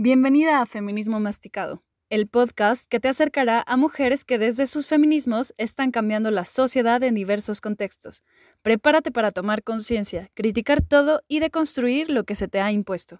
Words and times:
Bienvenida 0.00 0.60
a 0.60 0.66
Feminismo 0.66 1.18
Masticado, 1.18 1.82
el 2.08 2.28
podcast 2.28 2.88
que 2.88 3.00
te 3.00 3.08
acercará 3.08 3.64
a 3.66 3.76
mujeres 3.76 4.24
que 4.24 4.38
desde 4.38 4.68
sus 4.68 4.86
feminismos 4.86 5.54
están 5.58 5.90
cambiando 5.90 6.30
la 6.30 6.44
sociedad 6.44 7.02
en 7.02 7.16
diversos 7.16 7.60
contextos. 7.60 8.22
Prepárate 8.62 9.10
para 9.10 9.32
tomar 9.32 9.64
conciencia, 9.64 10.30
criticar 10.34 10.82
todo 10.82 11.22
y 11.26 11.40
deconstruir 11.40 12.10
lo 12.10 12.22
que 12.22 12.36
se 12.36 12.46
te 12.46 12.60
ha 12.60 12.70
impuesto. 12.70 13.18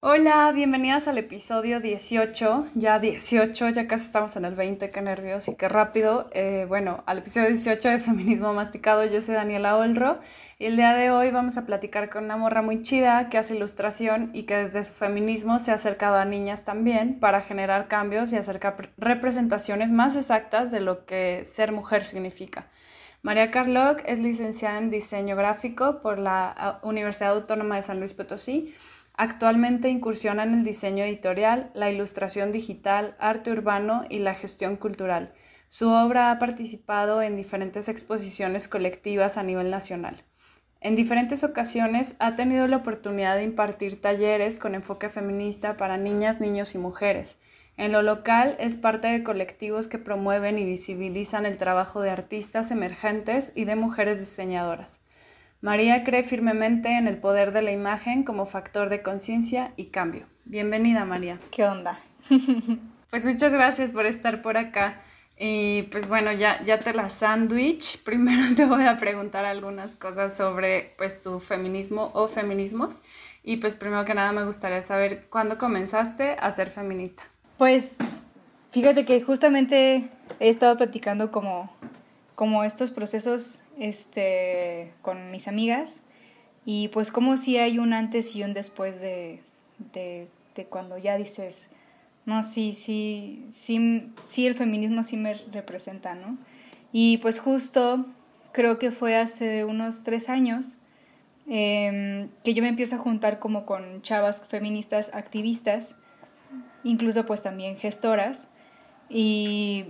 Hola, 0.00 0.52
bienvenidas 0.52 1.08
al 1.08 1.18
episodio 1.18 1.80
18, 1.80 2.66
ya 2.76 3.00
18, 3.00 3.70
ya 3.70 3.88
casi 3.88 4.06
estamos 4.06 4.36
en 4.36 4.44
el 4.44 4.54
20, 4.54 4.92
qué 4.92 5.02
nervios 5.02 5.48
y 5.48 5.56
qué 5.56 5.68
rápido. 5.68 6.30
Eh, 6.32 6.66
bueno, 6.68 7.02
al 7.06 7.18
episodio 7.18 7.48
18 7.48 7.88
de 7.88 7.98
Feminismo 7.98 8.54
Masticado, 8.54 9.04
yo 9.06 9.20
soy 9.20 9.34
Daniela 9.34 9.76
Olro 9.76 10.20
y 10.56 10.66
el 10.66 10.76
día 10.76 10.94
de 10.94 11.10
hoy 11.10 11.32
vamos 11.32 11.58
a 11.58 11.66
platicar 11.66 12.10
con 12.10 12.26
una 12.26 12.36
morra 12.36 12.62
muy 12.62 12.80
chida 12.82 13.28
que 13.28 13.38
hace 13.38 13.56
ilustración 13.56 14.30
y 14.34 14.44
que 14.44 14.58
desde 14.58 14.84
su 14.84 14.92
feminismo 14.92 15.58
se 15.58 15.72
ha 15.72 15.74
acercado 15.74 16.14
a 16.14 16.24
niñas 16.24 16.62
también 16.62 17.18
para 17.18 17.40
generar 17.40 17.88
cambios 17.88 18.32
y 18.32 18.36
acercar 18.36 18.76
representaciones 18.98 19.90
más 19.90 20.14
exactas 20.14 20.70
de 20.70 20.78
lo 20.78 21.06
que 21.06 21.44
ser 21.44 21.72
mujer 21.72 22.04
significa. 22.04 22.68
María 23.22 23.50
Carloc 23.50 24.00
es 24.06 24.20
licenciada 24.20 24.78
en 24.78 24.90
diseño 24.90 25.34
gráfico 25.34 25.98
por 26.00 26.20
la 26.20 26.78
Universidad 26.84 27.32
Autónoma 27.32 27.74
de 27.74 27.82
San 27.82 27.98
Luis 27.98 28.14
Potosí 28.14 28.72
Actualmente 29.20 29.88
incursiona 29.88 30.44
en 30.44 30.54
el 30.54 30.62
diseño 30.62 31.02
editorial, 31.02 31.72
la 31.74 31.90
ilustración 31.90 32.52
digital, 32.52 33.16
arte 33.18 33.50
urbano 33.50 34.04
y 34.08 34.20
la 34.20 34.32
gestión 34.32 34.76
cultural. 34.76 35.32
Su 35.66 35.90
obra 35.90 36.30
ha 36.30 36.38
participado 36.38 37.20
en 37.20 37.34
diferentes 37.34 37.88
exposiciones 37.88 38.68
colectivas 38.68 39.36
a 39.36 39.42
nivel 39.42 39.72
nacional. 39.72 40.22
En 40.80 40.94
diferentes 40.94 41.42
ocasiones 41.42 42.14
ha 42.20 42.36
tenido 42.36 42.68
la 42.68 42.76
oportunidad 42.76 43.34
de 43.34 43.42
impartir 43.42 44.00
talleres 44.00 44.60
con 44.60 44.76
enfoque 44.76 45.08
feminista 45.08 45.76
para 45.76 45.96
niñas, 45.96 46.40
niños 46.40 46.76
y 46.76 46.78
mujeres. 46.78 47.38
En 47.76 47.90
lo 47.90 48.02
local 48.02 48.54
es 48.60 48.76
parte 48.76 49.08
de 49.08 49.24
colectivos 49.24 49.88
que 49.88 49.98
promueven 49.98 50.60
y 50.60 50.64
visibilizan 50.64 51.44
el 51.44 51.56
trabajo 51.56 52.02
de 52.02 52.10
artistas 52.10 52.70
emergentes 52.70 53.50
y 53.56 53.64
de 53.64 53.74
mujeres 53.74 54.20
diseñadoras. 54.20 55.00
María 55.60 56.04
cree 56.04 56.22
firmemente 56.22 56.96
en 56.96 57.08
el 57.08 57.16
poder 57.16 57.52
de 57.52 57.62
la 57.62 57.72
imagen 57.72 58.22
como 58.22 58.46
factor 58.46 58.90
de 58.90 59.02
conciencia 59.02 59.72
y 59.74 59.86
cambio. 59.86 60.26
Bienvenida, 60.44 61.04
María. 61.04 61.38
¿Qué 61.50 61.64
onda? 61.64 61.98
pues 63.10 63.24
muchas 63.24 63.52
gracias 63.52 63.90
por 63.90 64.06
estar 64.06 64.40
por 64.40 64.56
acá. 64.56 65.00
Y 65.36 65.82
pues 65.90 66.08
bueno, 66.08 66.30
ya, 66.32 66.62
ya 66.64 66.78
te 66.78 66.94
la 66.94 67.10
sándwich. 67.10 68.02
Primero 68.04 68.54
te 68.54 68.66
voy 68.66 68.84
a 68.84 68.98
preguntar 68.98 69.44
algunas 69.44 69.96
cosas 69.96 70.36
sobre 70.36 70.94
pues 70.96 71.20
tu 71.20 71.40
feminismo 71.40 72.12
o 72.14 72.28
feminismos. 72.28 73.00
Y 73.42 73.56
pues 73.56 73.74
primero 73.74 74.04
que 74.04 74.14
nada 74.14 74.30
me 74.30 74.44
gustaría 74.44 74.82
saber 74.82 75.26
cuándo 75.28 75.58
comenzaste 75.58 76.36
a 76.38 76.50
ser 76.50 76.68
feminista. 76.68 77.22
Pues 77.56 77.96
fíjate 78.70 79.04
que 79.04 79.22
justamente 79.22 80.08
he 80.38 80.48
estado 80.50 80.76
platicando 80.76 81.30
como, 81.30 81.72
como 82.38 82.62
estos 82.62 82.92
procesos 82.92 83.64
este, 83.80 84.92
con 85.02 85.32
mis 85.32 85.48
amigas 85.48 86.04
y 86.64 86.86
pues 86.86 87.10
como 87.10 87.36
si 87.36 87.56
hay 87.56 87.80
un 87.80 87.92
antes 87.92 88.36
y 88.36 88.44
un 88.44 88.54
después 88.54 89.00
de, 89.00 89.40
de, 89.92 90.28
cuando 90.68 90.98
ya 90.98 91.18
dices, 91.18 91.68
no, 92.26 92.44
sí, 92.44 92.74
sí, 92.74 93.44
sí, 93.52 94.12
sí, 94.24 94.46
el 94.46 94.54
feminismo 94.54 95.02
sí 95.02 95.16
me 95.16 95.34
representa, 95.50 96.14
¿no? 96.14 96.38
Y 96.92 97.18
pues 97.18 97.40
justo 97.40 98.06
creo 98.52 98.78
que 98.78 98.92
fue 98.92 99.16
hace 99.16 99.64
unos 99.64 100.04
tres 100.04 100.28
años 100.28 100.78
em, 101.48 102.28
que 102.44 102.54
yo 102.54 102.62
me 102.62 102.68
empiezo 102.68 102.94
a 102.94 102.98
juntar 103.00 103.40
como 103.40 103.66
con 103.66 104.00
chavas 104.02 104.46
feministas 104.46 105.10
activistas, 105.12 105.96
incluso 106.84 107.26
pues 107.26 107.42
también 107.42 107.76
gestoras, 107.78 108.52
y 109.10 109.86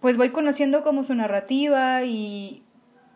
pues 0.00 0.16
voy 0.16 0.30
conociendo 0.30 0.82
como 0.82 1.04
su 1.04 1.14
narrativa 1.14 2.04
y 2.04 2.62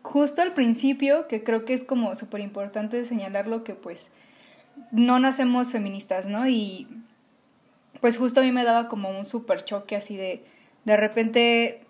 justo 0.03 0.43
al 0.43 0.53
principio, 0.53 1.28
que 1.28 1.44
creo 1.44 1.65
que 1.65 1.75
es 1.75 1.84
como 1.84 2.15
súper 2.15 2.41
importante 2.41 3.04
señalarlo, 3.04 3.65
que 3.65 3.75
pues 3.75 4.12
no 4.91 5.19
nacemos 5.19 5.70
feministas, 5.70 6.26
¿no? 6.26 6.48
Y 6.48 6.88
pues 8.00 8.16
justo 8.16 8.41
a 8.41 8.43
mí 8.43 8.53
me 8.53 8.65
daba 8.65 8.88
como 8.88 9.10
un 9.10 9.26
súper 9.26 9.65
choque 9.65 9.97
así 9.97 10.16
de, 10.16 10.44
de 10.84 10.97
repente 10.97 11.84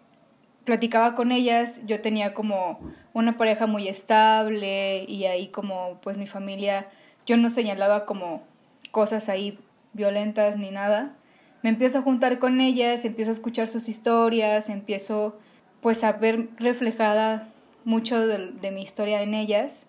platicaba 0.64 1.14
con 1.14 1.32
ellas, 1.32 1.86
yo 1.86 2.00
tenía 2.00 2.34
como 2.34 2.78
una 3.14 3.36
pareja 3.36 3.66
muy 3.66 3.88
estable 3.88 5.04
y 5.08 5.24
ahí 5.24 5.48
como 5.48 5.98
pues 6.02 6.18
mi 6.18 6.26
familia, 6.26 6.86
yo 7.26 7.36
no 7.36 7.50
señalaba 7.50 8.04
como 8.04 8.44
cosas 8.90 9.28
ahí 9.28 9.58
violentas 9.92 10.56
ni 10.56 10.70
nada. 10.70 11.14
Me 11.62 11.70
empiezo 11.70 11.98
a 11.98 12.02
juntar 12.02 12.38
con 12.38 12.60
ellas, 12.60 13.04
empiezo 13.04 13.30
a 13.30 13.34
escuchar 13.34 13.68
sus 13.68 13.88
historias, 13.88 14.68
empiezo 14.68 15.38
pues 15.80 16.04
a 16.04 16.12
ver 16.12 16.48
reflejada 16.58 17.48
mucho 17.84 18.26
de, 18.26 18.70
mi 18.70 18.82
historia 18.82 19.22
en 19.22 19.34
ellas 19.34 19.88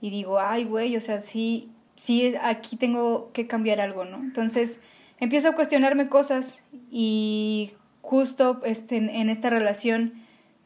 y 0.00 0.10
digo, 0.10 0.40
ay, 0.40 0.64
güey, 0.64 0.96
o 0.96 1.00
sea, 1.00 1.20
sí, 1.20 1.70
sí, 1.96 2.34
aquí 2.40 2.76
tengo 2.76 3.30
que 3.32 3.46
cambiar 3.46 3.80
algo, 3.80 4.04
¿no? 4.04 4.18
Entonces 4.18 4.82
empiezo 5.20 5.48
a 5.48 5.54
cuestionarme 5.54 6.08
cosas 6.08 6.64
y 6.90 7.72
justo 8.00 8.62
este, 8.64 8.96
en, 8.96 9.28
esta 9.28 9.50
relación, 9.50 10.14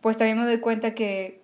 pues 0.00 0.19
también 0.19 0.38
me 0.38 0.44
doy 0.47 0.59
cuenta 0.59 0.94
que 0.94 1.41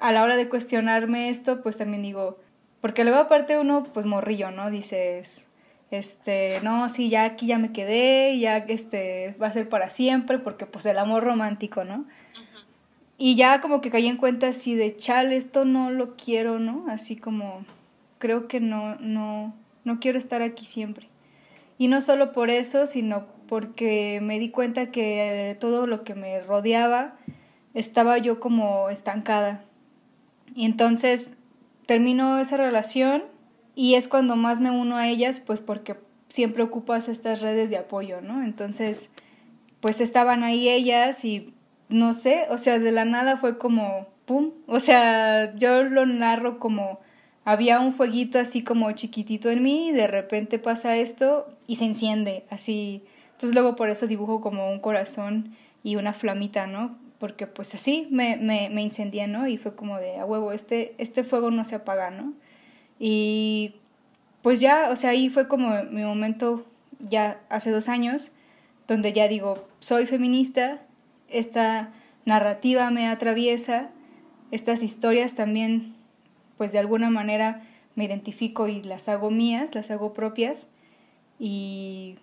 a 0.00 0.12
la 0.12 0.22
hora 0.22 0.36
de 0.36 0.48
cuestionarme 0.48 1.28
esto, 1.28 1.62
pues 1.62 1.76
también 1.78 2.02
digo, 2.02 2.38
porque 2.80 3.04
luego 3.04 3.20
aparte 3.20 3.58
uno, 3.58 3.84
pues 3.84 4.06
morrillo, 4.06 4.50
¿no? 4.50 4.70
Dices, 4.70 5.46
este, 5.92 6.60
no, 6.62 6.88
sí, 6.88 7.10
ya 7.10 7.24
aquí 7.24 7.46
ya 7.46 7.58
me 7.58 7.72
quedé, 7.72 8.38
ya 8.38 8.56
este, 8.56 9.36
va 9.40 9.48
a 9.48 9.52
ser 9.52 9.68
para 9.68 9.90
siempre, 9.90 10.38
porque 10.38 10.64
pues 10.64 10.86
el 10.86 10.98
amor 10.98 11.22
romántico, 11.22 11.84
¿no? 11.84 12.06
Y 13.18 13.36
ya 13.36 13.60
como 13.60 13.80
que 13.80 13.90
caí 13.90 14.06
en 14.06 14.16
cuenta 14.16 14.48
así 14.48 14.74
de, 14.74 14.96
chal, 14.96 15.32
esto 15.32 15.64
no 15.64 15.90
lo 15.90 16.16
quiero, 16.16 16.58
¿no? 16.58 16.86
Así 16.88 17.16
como, 17.16 17.64
creo 18.18 18.48
que 18.48 18.58
no, 18.58 18.96
no, 18.96 19.54
no 19.84 20.00
quiero 20.00 20.18
estar 20.18 20.40
aquí 20.40 20.64
siempre. 20.64 21.08
Y 21.76 21.88
no 21.88 22.00
solo 22.00 22.32
por 22.32 22.48
eso, 22.48 22.86
sino 22.86 23.26
porque 23.46 24.20
me 24.22 24.38
di 24.38 24.48
cuenta 24.48 24.90
que 24.90 25.56
todo 25.60 25.86
lo 25.86 26.04
que 26.04 26.14
me 26.14 26.40
rodeaba 26.40 27.16
estaba 27.74 28.16
yo 28.16 28.40
como 28.40 28.88
estancada. 28.88 29.62
Y 30.54 30.64
entonces 30.64 31.34
termino 31.86 32.38
esa 32.38 32.56
relación 32.56 33.24
y 33.74 33.94
es 33.94 34.08
cuando 34.08 34.36
más 34.36 34.60
me 34.60 34.70
uno 34.70 34.96
a 34.96 35.08
ellas, 35.08 35.40
pues 35.40 35.60
porque 35.60 35.96
siempre 36.28 36.62
ocupas 36.62 37.08
estas 37.08 37.40
redes 37.40 37.70
de 37.70 37.78
apoyo, 37.78 38.20
¿no? 38.20 38.42
Entonces, 38.42 39.10
pues 39.80 40.00
estaban 40.00 40.44
ahí 40.44 40.68
ellas 40.68 41.24
y 41.24 41.54
no 41.88 42.14
sé, 42.14 42.46
o 42.50 42.58
sea, 42.58 42.78
de 42.78 42.92
la 42.92 43.04
nada 43.04 43.36
fue 43.36 43.58
como, 43.58 44.08
¡pum! 44.24 44.52
O 44.66 44.80
sea, 44.80 45.54
yo 45.56 45.82
lo 45.84 46.06
narro 46.06 46.58
como 46.58 47.00
había 47.44 47.80
un 47.80 47.92
fueguito 47.92 48.38
así 48.38 48.62
como 48.62 48.92
chiquitito 48.92 49.50
en 49.50 49.62
mí 49.62 49.88
y 49.88 49.92
de 49.92 50.06
repente 50.06 50.58
pasa 50.58 50.96
esto 50.96 51.48
y 51.66 51.76
se 51.76 51.84
enciende 51.86 52.44
así. 52.50 53.02
Entonces 53.32 53.54
luego 53.54 53.76
por 53.76 53.90
eso 53.90 54.06
dibujo 54.06 54.40
como 54.40 54.70
un 54.70 54.78
corazón 54.78 55.56
y 55.82 55.96
una 55.96 56.12
flamita, 56.12 56.66
¿no? 56.66 56.96
Porque 57.18 57.46
pues 57.46 57.74
así 57.74 58.08
me, 58.10 58.36
me, 58.36 58.70
me 58.70 58.82
incendié, 58.82 59.26
¿no? 59.26 59.48
Y 59.48 59.56
fue 59.56 59.74
como 59.74 59.98
de, 59.98 60.18
a 60.18 60.24
huevo, 60.24 60.52
este, 60.52 60.94
este 60.98 61.24
fuego 61.24 61.50
no 61.50 61.64
se 61.64 61.74
apaga, 61.74 62.10
¿no? 62.10 62.34
Y 63.04 63.74
pues 64.42 64.60
ya, 64.60 64.90
o 64.92 64.94
sea, 64.94 65.10
ahí 65.10 65.28
fue 65.28 65.48
como 65.48 65.82
mi 65.90 66.04
momento 66.04 66.64
ya 67.00 67.40
hace 67.48 67.72
dos 67.72 67.88
años, 67.88 68.30
donde 68.86 69.12
ya 69.12 69.26
digo, 69.26 69.66
soy 69.80 70.06
feminista, 70.06 70.80
esta 71.28 71.90
narrativa 72.24 72.92
me 72.92 73.08
atraviesa, 73.08 73.90
estas 74.52 74.84
historias 74.84 75.34
también, 75.34 75.96
pues 76.56 76.70
de 76.70 76.78
alguna 76.78 77.10
manera 77.10 77.62
me 77.96 78.04
identifico 78.04 78.68
y 78.68 78.84
las 78.84 79.08
hago 79.08 79.32
mías, 79.32 79.74
las 79.74 79.90
hago 79.90 80.14
propias. 80.14 80.70
Y 81.40 82.18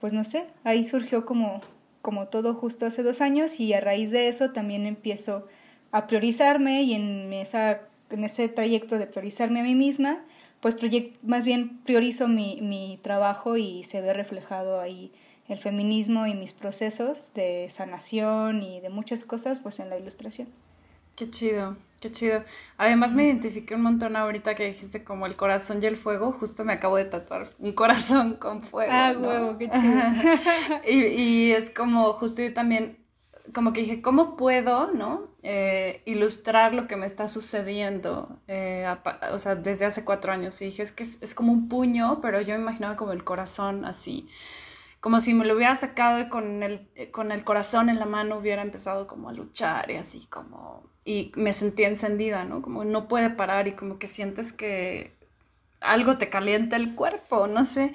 pues 0.00 0.12
no 0.12 0.24
sé, 0.24 0.46
ahí 0.64 0.82
surgió 0.82 1.26
como, 1.26 1.60
como 2.02 2.26
todo 2.26 2.54
justo 2.54 2.86
hace 2.86 3.04
dos 3.04 3.20
años 3.20 3.60
y 3.60 3.72
a 3.72 3.80
raíz 3.80 4.10
de 4.10 4.26
eso 4.26 4.50
también 4.50 4.84
empiezo 4.84 5.46
a 5.92 6.08
priorizarme 6.08 6.82
y 6.82 6.94
en, 6.94 7.32
esa, 7.32 7.82
en 8.10 8.24
ese 8.24 8.48
trayecto 8.48 8.98
de 8.98 9.06
priorizarme 9.06 9.60
a 9.60 9.64
mí 9.64 9.74
misma, 9.74 10.24
pues 10.60 10.76
más 11.22 11.44
bien 11.44 11.78
priorizo 11.84 12.28
mi, 12.28 12.60
mi 12.60 12.98
trabajo 13.02 13.56
y 13.56 13.84
se 13.84 14.00
ve 14.00 14.12
reflejado 14.12 14.80
ahí 14.80 15.12
el 15.48 15.58
feminismo 15.58 16.26
y 16.26 16.34
mis 16.34 16.52
procesos 16.52 17.32
de 17.34 17.68
sanación 17.70 18.62
y 18.62 18.80
de 18.80 18.90
muchas 18.90 19.24
cosas, 19.24 19.60
pues 19.60 19.80
en 19.80 19.88
la 19.88 19.98
ilustración. 19.98 20.48
Qué 21.16 21.30
chido, 21.30 21.76
qué 22.00 22.12
chido. 22.12 22.44
Además 22.76 23.14
me 23.14 23.24
identifiqué 23.24 23.74
un 23.74 23.82
montón 23.82 24.14
ahorita 24.14 24.54
que 24.54 24.66
dijiste 24.66 25.02
como 25.02 25.26
el 25.26 25.36
corazón 25.36 25.80
y 25.82 25.86
el 25.86 25.96
fuego, 25.96 26.32
justo 26.32 26.64
me 26.64 26.74
acabo 26.74 26.96
de 26.96 27.06
tatuar 27.06 27.50
un 27.58 27.72
corazón 27.72 28.34
con 28.34 28.62
fuego. 28.62 28.92
Ah, 28.94 29.14
huevo, 29.18 29.58
qué 29.58 29.70
chido. 29.70 30.00
y, 30.88 31.06
y 31.06 31.52
es 31.52 31.70
como 31.70 32.12
justo 32.12 32.42
yo 32.42 32.52
también 32.52 32.97
como 33.52 33.72
que 33.72 33.82
dije, 33.82 34.02
¿cómo 34.02 34.36
puedo, 34.36 34.92
no? 34.92 35.28
Eh, 35.42 36.02
ilustrar 36.04 36.74
lo 36.74 36.86
que 36.86 36.96
me 36.96 37.06
está 37.06 37.28
sucediendo, 37.28 38.40
eh, 38.48 38.86
o 39.32 39.38
sea, 39.38 39.54
desde 39.54 39.86
hace 39.86 40.04
cuatro 40.04 40.32
años. 40.32 40.60
Y 40.62 40.66
dije, 40.66 40.82
es 40.82 40.92
que 40.92 41.02
es, 41.04 41.34
como 41.34 41.52
un 41.52 41.68
puño, 41.68 42.20
pero 42.20 42.40
yo 42.40 42.54
me 42.54 42.62
imaginaba 42.62 42.96
como 42.96 43.12
el 43.12 43.24
corazón 43.24 43.84
así, 43.84 44.28
como 45.00 45.20
si 45.20 45.34
me 45.34 45.44
lo 45.44 45.54
hubiera 45.54 45.74
sacado 45.76 46.20
y 46.20 46.28
con 46.28 46.62
el, 46.62 46.88
con 47.12 47.32
el 47.32 47.44
corazón 47.44 47.88
en 47.88 47.98
la 47.98 48.06
mano 48.06 48.38
hubiera 48.38 48.62
empezado 48.62 49.06
como 49.06 49.28
a 49.28 49.32
luchar 49.32 49.90
y 49.90 49.96
así 49.96 50.26
como, 50.26 50.82
y 51.04 51.32
me 51.36 51.52
sentía 51.52 51.88
encendida, 51.88 52.44
¿no? 52.44 52.62
Como 52.62 52.84
no 52.84 53.08
puede 53.08 53.30
parar 53.30 53.68
y 53.68 53.72
como 53.72 53.98
que 53.98 54.06
sientes 54.06 54.52
que 54.52 55.17
algo 55.80 56.18
te 56.18 56.28
calienta 56.30 56.76
el 56.76 56.94
cuerpo, 56.94 57.46
no 57.46 57.64
sé. 57.64 57.92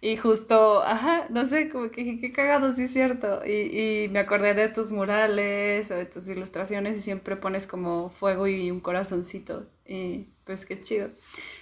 Y 0.00 0.16
justo, 0.16 0.82
ajá, 0.82 1.26
no 1.30 1.46
sé, 1.46 1.68
como 1.70 1.90
que 1.90 2.18
qué 2.18 2.32
cagado, 2.32 2.72
sí 2.74 2.82
es 2.84 2.92
cierto. 2.92 3.42
Y, 3.44 4.04
y, 4.04 4.08
me 4.10 4.18
acordé 4.20 4.54
de 4.54 4.68
tus 4.68 4.92
murales 4.92 5.90
o 5.90 5.94
de 5.94 6.04
tus 6.06 6.28
ilustraciones 6.28 6.96
y 6.98 7.00
siempre 7.00 7.36
pones 7.36 7.66
como 7.66 8.10
fuego 8.10 8.46
y 8.46 8.70
un 8.70 8.80
corazoncito. 8.80 9.66
Y 9.86 10.28
pues 10.44 10.66
qué 10.66 10.80
chido. 10.80 11.10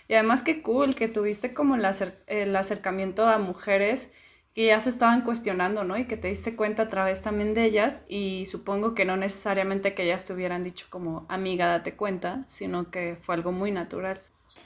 Y 0.09 0.15
además 0.15 0.43
qué 0.43 0.63
cool 0.63 0.95
que 0.95 1.09
tuviste 1.09 1.55
como 1.55 1.77
el, 1.77 1.87
el 2.27 2.57
acercamiento 2.57 3.27
a 3.27 3.39
mujeres 3.39 4.11
que 4.55 4.67
ya 4.67 4.79
se 4.81 4.91
estaban 4.91 5.23
cuestionando, 5.23 5.83
¿no? 5.83 5.97
Y 5.97 6.07
que 6.07 6.17
te 6.17 6.29
diste 6.29 6.55
cuenta 6.55 6.85
a 6.85 6.89
través 6.89 7.23
también 7.23 7.55
de 7.55 7.65
ellas 7.65 8.03
y 8.09 8.47
supongo 8.47 8.95
que 8.95 9.05
no 9.05 9.17
necesariamente 9.17 9.95
que 9.95 10.05
ellas 10.05 10.25
te 10.25 10.33
hubieran 10.33 10.63
dicho 10.63 10.87
como 10.91 11.27
amiga, 11.29 11.67
date 11.67 11.97
cuenta, 11.97 12.45
sino 12.47 12.91
que 12.91 13.17
fue 13.17 13.35
algo 13.35 13.51
muy 13.51 13.73
natural. 13.73 14.21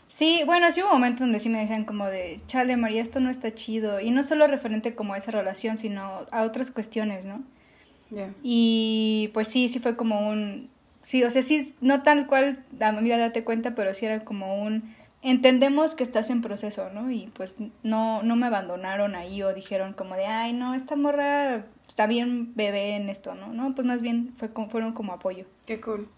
Sí, 0.09 0.43
bueno, 0.47 0.71
sí 0.73 0.83
hubo 0.83 0.91
momentos 0.91 1.21
donde 1.21 1.39
sí 1.39 1.49
me 1.49 1.61
decían 1.61 1.85
como 1.85 2.07
de, 2.07 2.41
chale 2.47 2.77
María, 2.77 3.03
esto 3.03 3.21
no 3.21 3.31
está 3.31 3.55
chido. 3.55 4.01
Y 4.01 4.11
no 4.11 4.23
solo 4.23 4.47
referente 4.47 4.95
como 4.95 5.15
a 5.15 5.19
esa 5.19 5.31
relación, 5.31 5.79
sino 5.79 6.27
a 6.31 6.43
otras 6.43 6.71
cuestiones, 6.71 7.27
¿no? 7.27 7.43
Y 8.43 9.31
pues 9.35 9.49
sí, 9.49 9.69
sí 9.69 9.81
fue 9.81 9.97
como 9.97 10.29
un, 10.29 10.71
sí, 11.03 11.25
o 11.25 11.31
sea, 11.31 11.43
sí, 11.43 11.75
no 11.81 12.03
tal 12.03 12.27
cual, 12.27 12.65
amiga, 12.81 13.19
date 13.19 13.45
cuenta, 13.45 13.75
pero 13.75 13.93
sí 13.93 14.07
era 14.07 14.25
como 14.25 14.63
un, 14.63 14.95
entendemos 15.23 15.95
que 15.95 16.05
estás 16.05 16.31
en 16.31 16.41
proceso, 16.41 16.91
¿no? 16.91 17.11
Y 17.11 17.31
pues 17.35 17.59
no, 17.83 18.23
no 18.23 18.37
me 18.37 18.47
abandonaron 18.47 19.15
ahí 19.15 19.43
o 19.43 19.53
dijeron 19.53 19.93
como 19.93 20.15
de, 20.15 20.27
ay, 20.27 20.53
no, 20.53 20.75
esta 20.75 20.97
morra 20.97 21.67
está 21.87 22.07
bien 22.07 22.55
bebé 22.55 22.97
en 22.97 23.09
esto, 23.11 23.35
¿no? 23.35 23.53
No, 23.53 23.75
pues 23.75 23.87
más 23.87 24.01
bien 24.01 24.33
fue, 24.37 24.49
fueron 24.49 24.93
como 24.93 25.13
apoyo. 25.13 25.45
Qué 25.67 25.81
cool. 25.81 26.09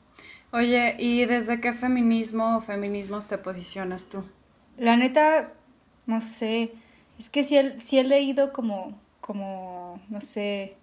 Oye, 0.53 0.97
¿y 0.99 1.25
desde 1.27 1.61
qué 1.61 1.73
feminismo 1.73 2.57
o 2.57 2.61
feminismos 2.61 3.27
te 3.27 3.39
posicionas 3.39 4.09
tú? 4.09 4.25
La 4.79 4.97
neta, 4.97 5.53
no 6.07 6.21
sé, 6.21 6.73
es 7.21 7.31
que 7.31 7.45
sí 7.45 7.57
he, 7.57 7.77
he 7.93 8.05
leído 8.05 8.53
como, 8.53 8.99
como, 9.21 10.01
no 10.09 10.21
sé, 10.21 10.75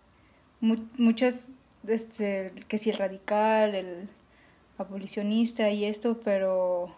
muchas, 0.61 1.51
este, 1.85 2.53
que 2.69 2.77
si 2.77 2.91
el 2.91 2.97
radical, 2.97 3.75
el 3.75 4.07
abolicionista 4.77 5.69
y 5.69 5.83
esto, 5.83 6.21
pero 6.23 6.95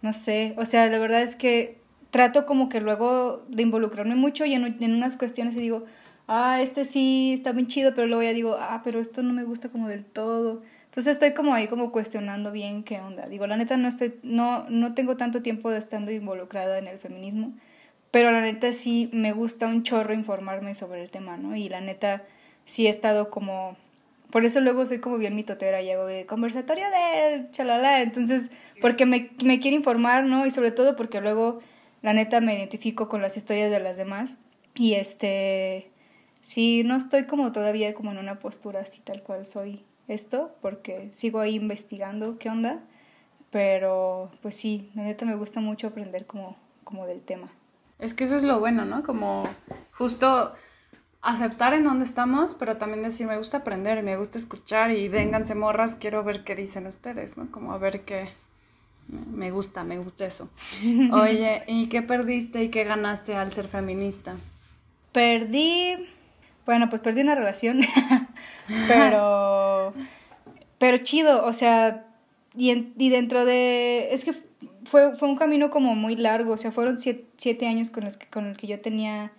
no 0.00 0.12
sé, 0.12 0.54
o 0.56 0.64
sea, 0.66 0.86
la 0.86 0.98
verdad 0.98 1.22
es 1.22 1.34
que 1.34 1.78
trato 2.10 2.46
como 2.46 2.68
que 2.68 2.80
luego 2.80 3.44
de 3.48 3.62
involucrarme 3.62 4.14
mucho 4.14 4.44
y 4.44 4.54
en, 4.54 4.64
en 4.80 4.94
unas 4.94 5.16
cuestiones 5.16 5.56
y 5.56 5.60
digo, 5.60 5.84
ah, 6.28 6.62
este 6.62 6.84
sí 6.84 7.32
está 7.34 7.50
bien 7.50 7.66
chido, 7.66 7.92
pero 7.92 8.06
luego 8.06 8.22
ya 8.22 8.32
digo, 8.32 8.56
ah, 8.60 8.82
pero 8.84 9.00
esto 9.00 9.24
no 9.24 9.32
me 9.32 9.42
gusta 9.42 9.68
como 9.68 9.88
del 9.88 10.04
todo. 10.04 10.62
Entonces 10.88 11.12
estoy 11.12 11.34
como 11.34 11.54
ahí 11.54 11.68
como 11.68 11.92
cuestionando 11.92 12.50
bien 12.50 12.82
qué 12.82 13.00
onda. 13.00 13.28
Digo, 13.28 13.46
la 13.46 13.56
neta 13.56 13.76
no 13.76 13.88
estoy, 13.88 14.14
no, 14.22 14.64
no 14.70 14.94
tengo 14.94 15.18
tanto 15.18 15.42
tiempo 15.42 15.70
de 15.70 15.78
estando 15.78 16.10
involucrada 16.10 16.78
en 16.78 16.88
el 16.88 16.98
feminismo, 16.98 17.52
pero 18.10 18.30
la 18.30 18.40
neta 18.40 18.72
sí 18.72 19.10
me 19.12 19.32
gusta 19.32 19.66
un 19.66 19.82
chorro 19.82 20.14
informarme 20.14 20.74
sobre 20.74 21.02
el 21.02 21.10
tema, 21.10 21.36
¿no? 21.36 21.54
Y 21.56 21.68
la 21.68 21.82
neta 21.82 22.24
sí 22.64 22.86
he 22.86 22.90
estado 22.90 23.28
como, 23.28 23.76
por 24.30 24.46
eso 24.46 24.60
luego 24.60 24.86
soy 24.86 24.98
como 24.98 25.18
bien 25.18 25.34
mitotera 25.34 25.82
y 25.82 25.90
hago 25.90 26.06
de 26.06 26.24
conversatorio 26.24 26.86
de 26.86 27.50
chalala, 27.50 28.00
entonces, 28.00 28.50
porque 28.80 29.04
me, 29.04 29.30
me 29.44 29.60
quiero 29.60 29.76
informar, 29.76 30.24
¿no? 30.24 30.46
Y 30.46 30.50
sobre 30.50 30.70
todo 30.70 30.96
porque 30.96 31.20
luego 31.20 31.60
la 32.00 32.14
neta 32.14 32.40
me 32.40 32.54
identifico 32.54 33.10
con 33.10 33.20
las 33.20 33.36
historias 33.36 33.70
de 33.70 33.80
las 33.80 33.98
demás 33.98 34.38
y 34.74 34.94
este, 34.94 35.90
sí, 36.40 36.82
no 36.82 36.96
estoy 36.96 37.26
como 37.26 37.52
todavía 37.52 37.92
como 37.92 38.10
en 38.10 38.18
una 38.18 38.38
postura 38.38 38.80
así 38.80 39.00
tal 39.00 39.22
cual 39.22 39.44
soy 39.44 39.84
esto 40.08 40.56
porque 40.60 41.10
sigo 41.14 41.40
ahí 41.40 41.54
investigando 41.54 42.38
qué 42.38 42.48
onda, 42.48 42.80
pero 43.50 44.30
pues 44.42 44.56
sí, 44.56 44.90
la 44.94 45.04
neta 45.04 45.24
me 45.24 45.36
gusta 45.36 45.60
mucho 45.60 45.88
aprender 45.88 46.26
como, 46.26 46.56
como 46.84 47.06
del 47.06 47.20
tema. 47.20 47.50
Es 47.98 48.14
que 48.14 48.24
eso 48.24 48.36
es 48.36 48.44
lo 48.44 48.58
bueno, 48.58 48.84
¿no? 48.84 49.02
Como 49.02 49.48
justo 49.92 50.52
aceptar 51.20 51.74
en 51.74 51.84
dónde 51.84 52.04
estamos, 52.04 52.54
pero 52.54 52.76
también 52.76 53.02
decir, 53.02 53.26
me 53.26 53.36
gusta 53.36 53.58
aprender, 53.58 54.02
me 54.02 54.16
gusta 54.16 54.38
escuchar 54.38 54.92
y 54.92 55.08
vénganse 55.08 55.54
morras, 55.54 55.96
quiero 55.96 56.24
ver 56.24 56.44
qué 56.44 56.54
dicen 56.54 56.86
ustedes, 56.86 57.36
¿no? 57.36 57.50
Como 57.50 57.72
a 57.72 57.78
ver 57.78 58.04
qué... 58.04 58.28
Me 59.08 59.50
gusta, 59.50 59.84
me 59.84 59.96
gusta 59.98 60.26
eso. 60.26 60.50
Oye, 61.12 61.64
¿y 61.66 61.88
qué 61.88 62.02
perdiste 62.02 62.62
y 62.62 62.70
qué 62.70 62.84
ganaste 62.84 63.34
al 63.34 63.52
ser 63.52 63.66
feminista? 63.66 64.36
Perdí 65.12 65.96
bueno, 66.68 66.90
pues 66.90 67.00
perdí 67.00 67.22
una 67.22 67.34
relación, 67.34 67.80
pero, 68.88 69.92
pero 70.78 70.98
chido, 70.98 71.44
o 71.44 71.52
sea, 71.52 72.06
y, 72.56 72.92
y 72.96 73.10
dentro 73.10 73.44
de, 73.44 74.12
es 74.12 74.24
que 74.24 74.34
fue, 74.84 75.16
fue 75.16 75.28
un 75.28 75.36
camino 75.36 75.70
como 75.70 75.94
muy 75.94 76.16
largo, 76.16 76.52
o 76.52 76.56
sea, 76.56 76.72
fueron 76.72 76.98
siete, 76.98 77.66
años 77.66 77.90
con 77.90 78.04
los 78.04 78.16
que, 78.16 78.26
con 78.26 78.46
el 78.46 78.56
que 78.56 78.66
yo 78.66 78.80
tenía 78.80 79.32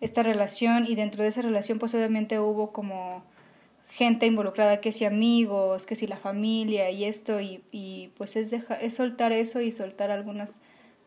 esta 0.00 0.22
relación 0.22 0.86
y 0.86 0.94
dentro 0.94 1.22
de 1.22 1.28
esa 1.28 1.42
relación 1.42 1.78
pues 1.78 1.94
obviamente 1.94 2.38
hubo 2.40 2.72
como 2.72 3.22
gente 3.88 4.26
involucrada, 4.26 4.80
que 4.80 4.92
si 4.92 5.04
amigos, 5.04 5.84
que 5.84 5.96
si 5.96 6.06
la 6.06 6.16
familia 6.16 6.90
y 6.90 7.04
esto, 7.04 7.40
y, 7.40 7.62
y 7.72 8.10
pues 8.16 8.36
es, 8.36 8.54
es 8.80 8.94
soltar 8.94 9.32
eso 9.32 9.60
y 9.60 9.72
soltar 9.72 10.10
algunas 10.10 10.60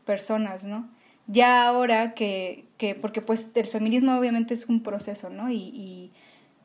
personas, 0.06 0.66
¿no? 0.66 0.90
ya 1.28 1.68
ahora 1.68 2.14
que, 2.14 2.66
que, 2.78 2.96
porque 2.96 3.22
pues 3.22 3.52
el 3.56 3.68
feminismo 3.68 4.18
obviamente 4.18 4.54
es 4.54 4.68
un 4.68 4.84
proceso, 4.84 5.30
¿no? 5.30 5.52
Y 5.52 6.12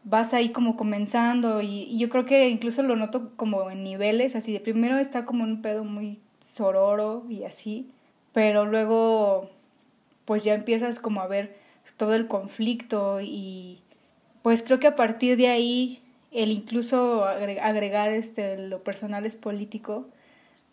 vas 0.09 0.35
ahí 0.35 0.51
como 0.51 0.77
comenzando 0.77 1.61
y, 1.63 1.97
yo 1.99 2.09
creo 2.09 2.25
que 2.25 2.49
incluso 2.49 2.83
lo 2.83 2.97
noto 2.97 3.33
como 3.37 3.71
en 3.71 3.85
niveles, 3.85 4.37
así 4.37 4.53
de 4.53 4.61
primero 4.61 4.99
está 4.99 5.25
como 5.25 5.45
un 5.45 5.63
pedo 5.63 5.85
muy 5.85 6.19
sororo 6.41 7.25
y 7.29 7.45
así, 7.45 7.91
pero 8.33 8.65
luego 8.65 9.51
pues 10.25 10.45
ya 10.45 10.55
empiezas 10.55 11.01
como 11.01 11.21
a 11.21 11.27
ver 11.27 11.57
todo 11.97 12.15
el 12.15 12.27
conflicto 12.29 13.21
y 13.21 13.81
pues 14.43 14.63
creo 14.63 14.79
que 14.81 14.87
a 14.87 14.97
partir 14.97 15.37
de 15.37 15.49
ahí 15.49 16.03
el 16.33 16.51
incluso 16.51 17.25
agregar 17.25 18.11
este 18.11 18.59
lo 18.59 18.83
personal 18.83 19.27
es 19.27 19.37
político 19.37 20.07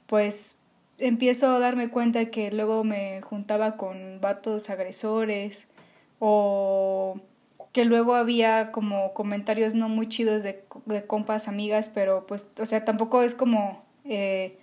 pues 0.07 0.61
empiezo 0.97 1.49
a 1.51 1.59
darme 1.59 1.89
cuenta 1.89 2.25
que 2.25 2.51
luego 2.51 2.83
me 2.83 3.21
juntaba 3.21 3.77
con 3.77 4.19
vatos 4.21 4.69
agresores 4.69 5.67
o 6.19 7.19
que 7.75 7.83
luego 7.83 8.15
había 8.15 8.71
como 8.71 9.13
comentarios 9.13 9.75
no 9.75 9.89
muy 9.89 10.07
chidos 10.07 10.43
de, 10.43 10.63
de 10.85 11.05
compas, 11.05 11.49
amigas, 11.49 11.91
pero 11.93 12.25
pues, 12.25 12.49
o 12.57 12.65
sea, 12.65 12.85
tampoco 12.85 13.21
es 13.21 13.35
como, 13.35 13.83
eh, 14.05 14.57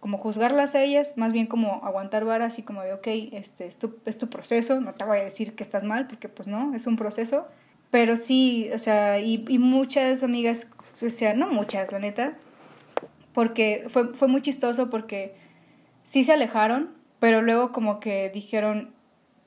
como 0.00 0.16
juzgarlas 0.16 0.74
a 0.74 0.82
ellas, 0.82 1.18
más 1.18 1.34
bien 1.34 1.44
como 1.46 1.84
aguantar 1.84 2.24
varas 2.24 2.58
y 2.58 2.62
como 2.62 2.80
de, 2.80 2.94
ok, 2.94 3.06
este, 3.32 3.66
es 3.66 3.78
tu, 3.78 3.96
es 4.06 4.16
tu 4.16 4.30
proceso, 4.30 4.80
no 4.80 4.94
te 4.94 5.04
voy 5.04 5.18
a 5.18 5.24
decir 5.24 5.56
que 5.56 5.62
estás 5.62 5.84
mal, 5.84 6.06
porque 6.06 6.30
pues 6.30 6.48
no, 6.48 6.74
es 6.74 6.86
un 6.86 6.96
proceso, 6.96 7.46
pero 7.90 8.16
sí, 8.16 8.70
o 8.74 8.78
sea, 8.78 9.20
y, 9.20 9.44
y 9.46 9.58
muchas 9.58 10.22
amigas, 10.22 10.70
o 11.04 11.10
sea, 11.10 11.34
no 11.34 11.48
muchas, 11.48 11.92
la 11.92 11.98
neta, 11.98 12.38
porque 13.34 13.84
fue, 13.90 14.14
fue 14.14 14.26
muy 14.26 14.40
chistoso 14.40 14.88
porque 14.88 15.34
sí 16.04 16.24
se 16.24 16.32
alejaron, 16.32 16.92
pero 17.20 17.42
luego 17.42 17.72
como 17.72 18.00
que 18.00 18.30
dijeron, 18.30 18.94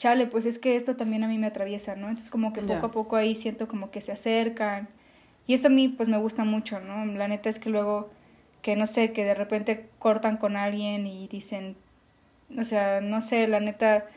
chale, 0.01 0.25
pues 0.25 0.48
es 0.48 0.58
que 0.58 0.75
esto 0.75 0.96
también 0.96 1.24
a 1.24 1.27
mí 1.27 1.38
me 1.38 1.46
atraviesa, 1.46 1.96
¿no? 1.96 2.08
Entonces 2.08 2.31
como 2.31 2.53
que 2.53 2.62
poco 2.63 2.88
a 2.88 2.91
poco 2.91 3.15
ahí 3.17 3.36
siento 3.36 3.67
como 3.67 3.91
que 3.91 4.01
se 4.01 4.12
acercan. 4.12 4.89
Y 5.46 5.53
eso 5.53 5.67
a 5.67 5.70
mí 5.70 5.89
pues 5.89 6.10
me 6.10 6.17
gusta 6.17 6.43
mucho, 6.43 6.79
¿no? 6.79 7.05
La 7.05 7.27
neta 7.27 7.50
es 7.50 7.60
que 7.60 7.70
luego, 7.70 8.10
que 8.63 8.75
no 8.75 8.88
sé, 8.88 9.13
que 9.13 9.24
de 9.24 9.36
repente 9.36 9.89
cortan 10.00 10.38
con 10.38 10.58
alguien 10.58 11.05
y 11.05 11.27
dicen, 11.27 11.75
o 12.58 12.63
sea, 12.63 13.00
no 13.00 13.22
sé, 13.22 13.48
la 13.48 13.60
neta 13.60 14.08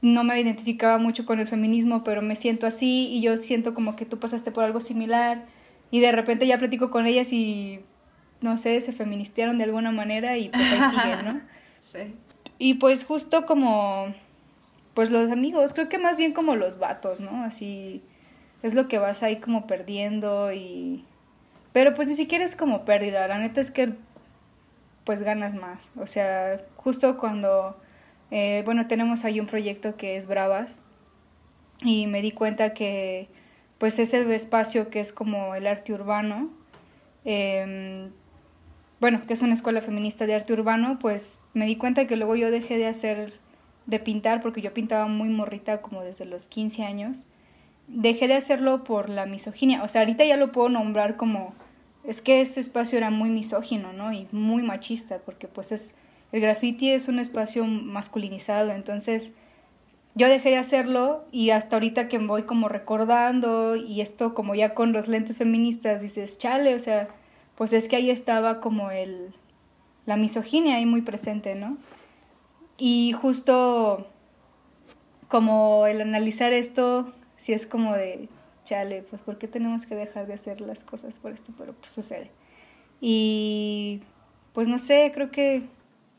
no 0.00 0.22
me 0.22 0.40
identificaba 0.40 0.98
mucho 0.98 1.26
con 1.26 1.40
el 1.40 1.48
feminismo, 1.48 2.04
pero 2.04 2.22
me 2.22 2.36
siento 2.36 2.68
así 2.68 3.08
y 3.08 3.20
yo 3.20 3.36
siento 3.36 3.74
como 3.74 3.96
que 3.96 4.06
tú 4.06 4.20
pasaste 4.20 4.52
por 4.52 4.62
algo 4.62 4.80
similar 4.80 5.44
y 5.90 5.98
de 5.98 6.12
repente 6.12 6.46
ya 6.46 6.56
platico 6.56 6.92
con 6.92 7.08
ellas 7.08 7.32
y 7.32 7.80
no 8.40 8.58
sé, 8.58 8.80
se 8.80 8.92
feministearon 8.92 9.58
de 9.58 9.64
alguna 9.64 9.90
manera 9.90 10.38
y 10.38 10.50
pues 10.50 10.72
ahí 10.72 10.90
siguen, 10.90 11.24
¿no? 11.24 11.40
Y 12.62 12.74
pues 12.74 13.04
justo 13.04 13.46
como, 13.46 14.14
pues 14.94 15.10
los 15.10 15.30
amigos, 15.30 15.74
creo 15.74 15.88
que 15.88 15.98
más 15.98 16.16
bien 16.16 16.32
como 16.32 16.56
los 16.56 16.78
vatos, 16.78 17.20
¿no? 17.20 17.44
Así 17.44 18.02
es 18.62 18.74
lo 18.74 18.88
que 18.88 18.98
vas 18.98 19.22
ahí 19.22 19.36
como 19.36 19.66
perdiendo 19.66 20.52
y... 20.52 21.04
Pero 21.72 21.94
pues 21.94 22.08
ni 22.08 22.16
siquiera 22.16 22.44
es 22.44 22.56
como 22.56 22.84
pérdida, 22.84 23.28
la 23.28 23.38
neta 23.38 23.60
es 23.60 23.70
que 23.70 23.92
pues 25.04 25.22
ganas 25.22 25.54
más. 25.54 25.92
O 25.96 26.06
sea, 26.06 26.60
justo 26.76 27.18
cuando, 27.18 27.76
eh, 28.30 28.62
bueno, 28.64 28.86
tenemos 28.86 29.24
ahí 29.24 29.40
un 29.40 29.46
proyecto 29.46 29.96
que 29.96 30.16
es 30.16 30.26
Bravas 30.26 30.84
y 31.82 32.06
me 32.06 32.22
di 32.22 32.32
cuenta 32.32 32.74
que 32.74 33.28
pues 33.78 33.98
ese 33.98 34.34
espacio 34.34 34.90
que 34.90 35.00
es 35.00 35.12
como 35.12 35.54
el 35.54 35.66
arte 35.66 35.92
urbano, 35.92 36.50
em, 37.24 38.10
bueno, 39.00 39.22
que 39.26 39.32
es 39.32 39.42
una 39.42 39.54
escuela 39.54 39.80
feminista 39.80 40.26
de 40.26 40.34
arte 40.34 40.52
urbano, 40.52 40.98
pues 41.00 41.42
me 41.54 41.64
di 41.64 41.76
cuenta 41.76 42.06
que 42.06 42.16
luego 42.16 42.36
yo 42.36 42.50
dejé 42.50 42.76
de 42.76 42.86
hacer, 42.86 43.32
de 43.86 43.98
pintar, 43.98 44.40
porque 44.40 44.60
yo 44.60 44.72
pintaba 44.72 45.06
muy 45.06 45.28
morrita 45.28 45.82
como 45.82 46.02
desde 46.02 46.24
los 46.24 46.46
15 46.46 46.84
años, 46.84 47.26
dejé 47.88 48.28
de 48.28 48.34
hacerlo 48.34 48.84
por 48.84 49.08
la 49.08 49.26
misoginia, 49.26 49.82
o 49.82 49.88
sea, 49.88 50.02
ahorita 50.02 50.24
ya 50.24 50.36
lo 50.36 50.52
puedo 50.52 50.68
nombrar 50.68 51.16
como, 51.16 51.54
es 52.04 52.22
que 52.22 52.40
ese 52.40 52.60
espacio 52.60 52.98
era 52.98 53.10
muy 53.10 53.30
misógino, 53.30 53.92
¿no? 53.92 54.12
Y 54.12 54.28
muy 54.32 54.62
machista, 54.62 55.18
porque 55.18 55.48
pues 55.48 55.72
es, 55.72 55.98
el 56.32 56.40
graffiti 56.40 56.90
es 56.90 57.08
un 57.08 57.18
espacio 57.18 57.64
masculinizado, 57.64 58.70
entonces 58.70 59.34
yo 60.14 60.28
dejé 60.28 60.50
de 60.50 60.56
hacerlo 60.56 61.24
y 61.30 61.50
hasta 61.50 61.76
ahorita 61.76 62.08
que 62.08 62.18
voy 62.18 62.42
como 62.42 62.68
recordando 62.68 63.76
y 63.76 64.00
esto 64.00 64.34
como 64.34 64.54
ya 64.54 64.74
con 64.74 64.92
los 64.92 65.08
lentes 65.08 65.38
feministas 65.38 66.02
dices, 66.02 66.38
chale, 66.38 66.74
o 66.74 66.80
sea, 66.80 67.08
pues 67.56 67.72
es 67.72 67.88
que 67.88 67.96
ahí 67.96 68.10
estaba 68.10 68.60
como 68.60 68.90
el, 68.90 69.34
la 70.06 70.16
misoginia 70.16 70.76
ahí 70.76 70.86
muy 70.86 71.02
presente, 71.02 71.54
¿no? 71.54 71.76
Y 72.80 73.12
justo 73.12 74.08
como 75.28 75.86
el 75.86 76.00
analizar 76.00 76.54
esto, 76.54 77.12
si 77.36 77.52
es 77.52 77.66
como 77.66 77.92
de, 77.92 78.28
chale, 78.64 79.02
pues 79.02 79.20
¿por 79.20 79.36
qué 79.36 79.46
tenemos 79.46 79.84
que 79.84 79.94
dejar 79.94 80.26
de 80.26 80.32
hacer 80.32 80.62
las 80.62 80.82
cosas 80.82 81.18
por 81.18 81.32
esto? 81.32 81.52
Pero 81.58 81.74
pues 81.74 81.92
sucede. 81.92 82.30
Y 83.02 84.00
pues 84.54 84.66
no 84.66 84.78
sé, 84.78 85.12
creo 85.14 85.30
que 85.30 85.62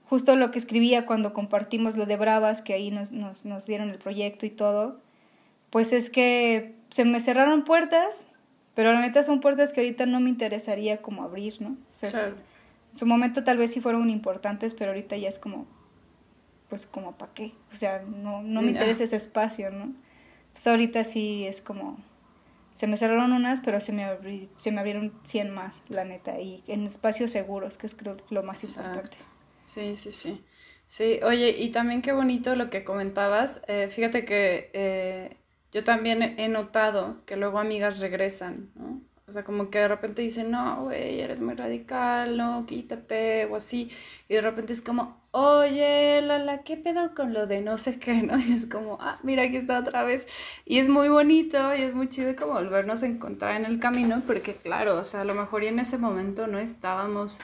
justo 0.06 0.36
lo 0.36 0.52
que 0.52 0.60
escribía 0.60 1.08
cuando 1.08 1.34
compartimos 1.34 1.98
lo 1.98 2.06
de 2.06 2.16
Bravas, 2.16 2.62
que 2.62 2.74
ahí 2.74 2.92
nos, 2.92 3.12
nos, 3.12 3.44
nos 3.46 3.66
dieron 3.66 3.90
el 3.90 3.98
proyecto 3.98 4.46
y 4.46 4.52
todo, 4.52 5.00
pues 5.72 5.94
es 5.94 6.12
que 6.12 6.76
se 6.92 7.06
me 7.06 7.20
cerraron 7.22 7.64
puertas, 7.64 8.32
pero 8.76 8.94
la 8.94 9.02
neta 9.02 9.24
son 9.24 9.40
puertas 9.40 9.74
que 9.74 9.82
ahorita 9.82 10.06
no 10.06 10.20
me 10.20 10.30
interesaría 10.30 11.02
como 11.02 11.24
abrir, 11.24 11.60
¿no? 11.60 11.76
En 12.04 12.36
su 12.98 13.08
momento 13.08 13.44
tal 13.44 13.58
vez 13.58 13.72
sí 13.72 13.82
fueron 13.82 14.12
importantes, 14.12 14.76
pero 14.76 14.92
ahorita 14.92 15.18
ya 15.18 15.30
es 15.30 15.40
como, 15.40 15.66
pues 16.72 16.86
como 16.86 17.18
para 17.18 17.34
qué, 17.34 17.52
o 17.74 17.76
sea, 17.76 18.02
no, 18.02 18.42
no 18.42 18.62
me 18.62 18.72
interesa 18.72 19.04
ese 19.04 19.18
espacio, 19.18 19.72
¿no? 19.72 19.94
Entonces 20.48 20.68
ahorita 20.68 21.04
sí 21.04 21.46
es 21.46 21.60
como, 21.62 21.98
se 22.72 22.88
me 22.88 22.96
cerraron 22.96 23.34
unas, 23.34 23.60
pero 23.60 23.82
se 23.82 23.92
me, 23.92 24.08
se 24.56 24.72
me 24.72 24.80
abrieron 24.80 25.12
100 25.24 25.52
más, 25.52 25.84
la 25.90 26.06
neta, 26.06 26.40
y 26.40 26.64
en 26.68 26.88
espacios 26.88 27.32
seguros, 27.32 27.78
que 27.78 27.88
es 27.88 27.94
creo 27.94 28.16
lo 28.30 28.42
más 28.42 28.64
importante. 28.64 29.18
Sí, 29.62 29.98
sí, 29.98 30.14
sí. 30.14 30.42
Sí, 30.88 31.20
oye, 31.24 31.50
y 31.58 31.72
también 31.72 32.02
qué 32.02 32.14
bonito 32.14 32.56
lo 32.56 32.70
que 32.70 32.86
comentabas. 32.86 33.62
Eh, 33.68 33.90
fíjate 33.90 34.24
que 34.24 34.70
eh, 34.72 35.36
yo 35.74 35.84
también 35.84 36.22
he 36.40 36.48
notado 36.48 37.18
que 37.26 37.36
luego 37.36 37.60
amigas 37.60 38.00
regresan, 38.00 38.72
¿no? 38.76 39.02
O 39.28 39.32
sea, 39.34 39.44
como 39.44 39.70
que 39.70 39.80
de 39.80 39.90
repente 39.90 40.22
dicen, 40.22 40.52
no, 40.52 40.84
güey, 40.84 41.20
eres 41.20 41.42
muy 41.42 41.56
radical, 41.56 42.38
no, 42.38 42.66
quítate, 42.66 43.46
o 43.46 43.58
así. 43.58 43.92
Y 44.30 44.36
de 44.36 44.42
repente 44.42 44.72
es 44.72 44.82
como, 44.82 45.21
oye, 45.32 46.22
Lala, 46.22 46.64
¿qué 46.64 46.78
pedo 46.78 47.14
con 47.16 47.34
lo 47.34 47.48
de 47.48 47.62
no 47.62 47.78
sé 47.78 48.00
qué, 48.00 48.22
no? 48.24 48.38
Y 48.38 48.54
es 48.54 48.66
como, 48.66 48.98
ah, 49.02 49.20
mira, 49.24 49.44
aquí 49.44 49.58
está 49.58 49.80
otra 49.80 50.04
vez. 50.04 50.28
Y 50.66 50.80
es 50.80 50.90
muy 50.90 51.10
bonito 51.10 51.76
y 51.76 51.82
es 51.82 51.96
muy 51.96 52.10
chido 52.10 52.36
como 52.36 52.54
volvernos 52.54 53.04
a 53.04 53.08
encontrar 53.08 53.56
en 53.56 53.66
el 53.66 53.80
camino, 53.80 54.22
porque 54.28 54.56
claro, 54.56 54.98
o 54.98 55.04
sea, 55.04 55.22
a 55.22 55.26
lo 55.26 55.36
mejor 55.36 55.64
y 55.64 55.68
en 55.68 55.80
ese 55.80 55.98
momento 55.98 56.48
no 56.48 56.60
estábamos 56.60 57.40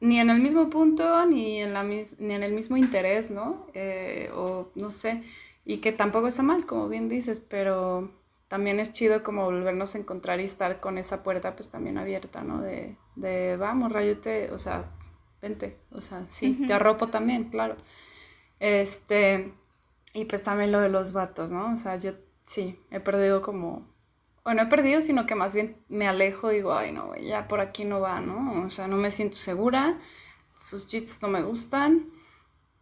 ni 0.00 0.20
en 0.20 0.30
el 0.30 0.40
mismo 0.40 0.70
punto, 0.70 1.26
ni 1.26 1.60
en, 1.60 1.74
la 1.74 1.82
ni 1.82 2.02
en 2.18 2.42
el 2.42 2.52
mismo 2.52 2.76
interés, 2.76 3.30
¿no? 3.30 3.66
Eh, 3.74 4.30
o 4.34 4.70
no 4.76 4.90
sé, 4.90 5.22
y 5.64 5.78
que 5.78 5.92
tampoco 5.92 6.28
está 6.28 6.42
mal, 6.42 6.66
como 6.66 6.88
bien 6.88 7.08
dices, 7.08 7.40
pero 7.40 8.10
también 8.48 8.80
es 8.80 8.92
chido 8.92 9.22
como 9.22 9.44
volvernos 9.44 9.94
a 9.94 9.98
encontrar 9.98 10.40
y 10.40 10.44
estar 10.44 10.80
con 10.80 10.98
esa 10.98 11.22
puerta 11.22 11.54
pues 11.56 11.70
también 11.70 11.98
abierta, 11.98 12.42
¿no? 12.42 12.60
De, 12.62 12.96
de 13.16 13.56
vamos, 13.56 13.92
rayute, 13.92 14.50
o 14.52 14.58
sea, 14.58 14.90
vente, 15.40 15.78
o 15.90 16.00
sea, 16.00 16.26
sí, 16.28 16.54
te 16.66 16.72
arropo 16.72 17.08
también, 17.08 17.44
claro. 17.50 17.76
Este, 18.60 19.52
y 20.14 20.24
pues 20.24 20.42
también 20.42 20.72
lo 20.72 20.80
de 20.80 20.88
los 20.88 21.12
vatos, 21.12 21.52
¿no? 21.52 21.72
O 21.72 21.76
sea, 21.76 21.96
yo 21.96 22.12
sí, 22.42 22.78
he 22.90 23.00
perdido 23.00 23.42
como 23.42 23.86
bueno, 24.48 24.62
he 24.62 24.66
perdido, 24.66 25.02
sino 25.02 25.26
que 25.26 25.34
más 25.34 25.54
bien 25.54 25.76
me 25.88 26.08
alejo 26.08 26.50
y 26.50 26.56
digo, 26.56 26.72
ay, 26.72 26.90
no, 26.90 27.14
ya 27.16 27.46
por 27.48 27.60
aquí 27.60 27.84
no 27.84 28.00
va, 28.00 28.22
¿no? 28.22 28.64
O 28.64 28.70
sea, 28.70 28.88
no 28.88 28.96
me 28.96 29.10
siento 29.10 29.36
segura, 29.36 29.98
sus 30.58 30.86
chistes 30.86 31.20
no 31.20 31.28
me 31.28 31.42
gustan. 31.42 32.10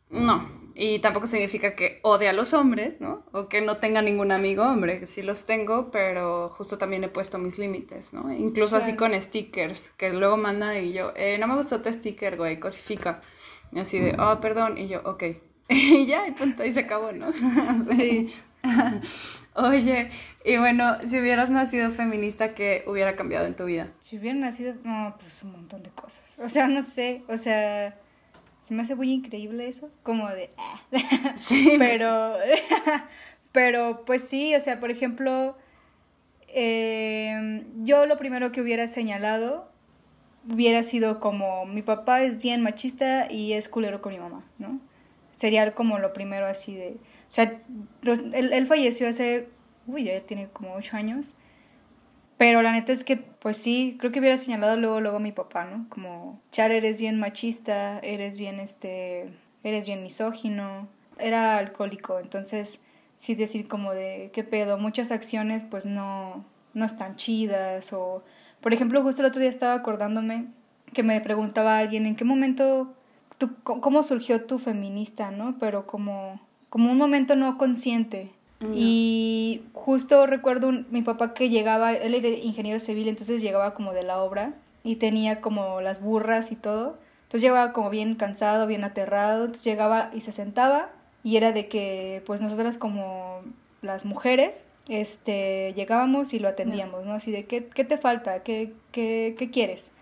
No, 0.09 0.49
y 0.79 0.99
tampoco 0.99 1.27
significa 1.27 1.75
que 1.75 2.01
odie 2.03 2.29
a 2.29 2.35
los 2.35 2.53
hombres, 2.53 3.01
¿no? 3.01 3.25
O 3.33 3.49
que 3.49 3.63
no 3.63 3.79
tenga 3.79 4.03
ningún 4.03 4.31
amigo 4.31 4.63
hombre, 4.63 5.01
que 5.01 5.07
sí 5.07 5.23
los 5.23 5.47
tengo, 5.47 5.91
pero 5.91 6.51
justo 6.51 6.77
también 6.77 7.03
he 7.03 7.09
puesto 7.09 7.39
mis 7.39 7.59
límites, 7.59 8.13
¿no? 8.13 8.31
Incluso 8.31 8.77
así 8.77 8.95
con 8.95 9.19
stickers, 9.19 9.89
que 9.97 10.11
luego 10.11 10.37
mandan 10.37 10.85
y 10.85 10.93
yo, 10.93 11.15
eh, 11.17 11.39
no 11.39 11.47
me 11.47 11.57
gustó 11.57 11.81
tu 11.81 11.91
sticker, 11.91 12.37
güey, 12.37 12.61
cosifica. 12.61 13.23
Y 13.73 13.79
así 13.79 13.99
de, 13.99 14.17
oh, 14.19 14.39
perdón, 14.39 14.77
y 14.77 14.87
yo, 14.87 15.01
ok. 15.07 15.25
y 15.71 16.05
ya, 16.05 16.29
y 16.29 16.33
punto, 16.33 16.63
y 16.63 16.71
se 16.71 16.81
acabó, 16.81 17.11
¿no? 17.11 17.33
sí. 17.97 18.31
Oye, 19.55 20.11
y 20.45 20.59
bueno, 20.59 20.99
si 21.07 21.19
hubieras 21.19 21.49
nacido 21.49 21.91
feminista, 21.91 22.53
¿qué 22.53 22.85
hubiera 22.87 23.17
cambiado 23.17 23.47
en 23.47 23.57
tu 23.57 23.65
vida? 23.65 23.89
Si 24.01 24.19
hubiera 24.19 24.39
nacido, 24.39 24.75
no, 24.85 25.17
pues 25.19 25.43
un 25.43 25.53
montón 25.53 25.83
de 25.83 25.89
cosas. 25.89 26.39
O 26.39 26.51
sea, 26.51 26.69
no 26.69 26.83
sé, 26.83 27.23
o 27.29 27.39
sea, 27.39 27.99
se 28.67 28.75
me 28.75 28.83
hace 28.83 28.97
muy 28.97 29.13
increíble 29.13 29.69
eso, 29.69 29.93
como 30.03 30.29
de... 30.29 30.51
Ah. 30.59 30.83
Sí. 31.39 31.75
pero, 31.79 32.35
pero 33.53 34.05
pues 34.05 34.27
sí, 34.27 34.57
o 34.57 34.61
sea, 34.61 34.81
por 34.81 34.91
ejemplo, 34.91 35.57
em, 36.49 37.65
yo 37.85 38.07
lo 38.07 38.17
primero 38.17 38.51
que 38.51 38.61
hubiera 38.61 38.89
señalado 38.89 39.71
hubiera 40.51 40.83
sido 40.83 41.21
como 41.21 41.65
mi 41.65 41.83
papá 41.83 42.23
es 42.23 42.39
bien 42.39 42.61
machista 42.63 43.31
y 43.31 43.53
es 43.53 43.69
culero 43.69 44.03
con 44.03 44.13
mi 44.13 44.19
mamá, 44.19 44.45
¿no? 44.59 44.81
Sería 45.33 45.73
como 45.73 46.01
lo 46.01 46.13
primero 46.13 46.47
así 46.47 46.75
de 46.75 46.97
o 47.29 47.33
sea, 47.33 47.61
él, 48.03 48.67
falleció 48.67 49.09
hace, 49.09 49.49
uy, 49.87 50.05
ya 50.05 50.21
tiene 50.23 50.49
como 50.49 50.75
ocho 50.75 50.97
años. 50.97 51.35
Pero 52.39 52.63
la 52.63 52.73
neta 52.73 52.93
es 52.93 53.05
que, 53.05 53.17
pues 53.17 53.57
sí, 53.57 53.97
creo 53.99 54.13
que 54.13 54.21
hubiera 54.21 54.37
señalado 54.37 54.77
luego, 54.77 55.01
luego 55.01 55.17
a 55.17 55.21
mi 55.21 55.33
papá, 55.33 55.65
¿no? 55.65 55.87
Como, 55.89 56.41
Char, 56.53 56.71
eres 56.71 57.01
bien 57.01 57.19
machista, 57.19 57.99
eres 58.01 58.39
bien, 58.39 58.61
este, 58.61 59.31
eres 59.65 59.87
bien 59.87 60.03
misógino. 60.03 60.89
Era 61.19 61.57
alcohólico, 61.57 62.19
entonces, 62.21 62.85
sí 63.17 63.35
decir 63.35 63.69
como 63.69 63.93
de, 63.93 64.31
¿qué 64.35 64.45
pedo? 64.45 64.77
Muchas 64.77 65.13
acciones, 65.13 65.65
pues 65.65 65.87
no, 65.87 66.45
no 66.75 66.85
están 66.85 67.17
chidas. 67.17 67.93
O, 67.93 68.23
por 68.61 68.75
ejemplo, 68.75 69.03
justo 69.03 69.23
el 69.23 69.29
otro 69.29 69.41
día 69.41 69.51
estaba 69.51 69.75
acordándome 69.75 70.47
que 70.93 71.03
me 71.03 71.21
preguntaba 71.21 71.79
alguien, 71.79 72.07
¿en 72.07 72.17
qué 72.17 72.25
momento, 72.25 72.95
tú, 73.39 73.57
cómo 73.63 74.03
surgió 74.03 74.45
tu 74.45 74.59
feminista, 74.59 75.31
¿no? 75.31 75.57
Pero 75.59 75.87
como 75.87 76.41
como 76.77 76.93
un 76.93 76.99
momento 76.99 77.37
no 77.37 77.57
consciente. 77.59 78.31
Y 78.75 79.63
justo 79.75 80.27
recuerdo 80.27 80.73
mi 80.91 81.03
papá 81.03 81.35
que 81.35 81.51
llegaba, 81.51 81.93
él 81.93 82.15
era 82.15 82.29
ingeniero 82.29 82.81
civil, 82.81 83.09
entonces 83.09 83.43
llegaba 83.43 83.75
como 83.75 83.93
de 83.93 84.03
la 84.03 84.19
obra 84.23 84.55
y 84.83 84.97
tenía 84.97 85.41
como 85.41 85.81
las 85.83 86.01
burras 86.01 86.53
y 86.53 86.57
todo. 86.57 86.97
Entonces 87.25 87.43
llegaba 87.43 87.73
como 87.73 87.91
bien 87.91 88.15
cansado, 88.15 88.67
bien 88.67 88.85
aterrado, 88.85 89.45
entonces 89.45 89.65
llegaba 89.65 90.11
y 90.15 90.23
se 90.23 90.33
sentaba 90.33 90.89
y 91.23 91.37
era 91.37 91.53
de 91.53 91.69
que 91.69 92.23
pues 92.25 92.41
nosotras 92.41 92.79
como 92.79 93.41
las 93.83 94.05
mujeres 94.05 94.65
este 94.89 95.73
llegábamos 95.75 96.33
y 96.33 96.39
lo 96.39 96.49
atendíamos, 96.49 97.05
¿no? 97.05 97.15
Así 97.15 97.33
de 97.33 97.45
¿qué, 97.45 97.67
qué 97.67 97.85
te 97.85 97.99
falta? 97.99 98.43
¿Qué, 98.43 98.73
qué, 98.93 99.35
qué 99.37 99.51
quieres? 99.51 99.93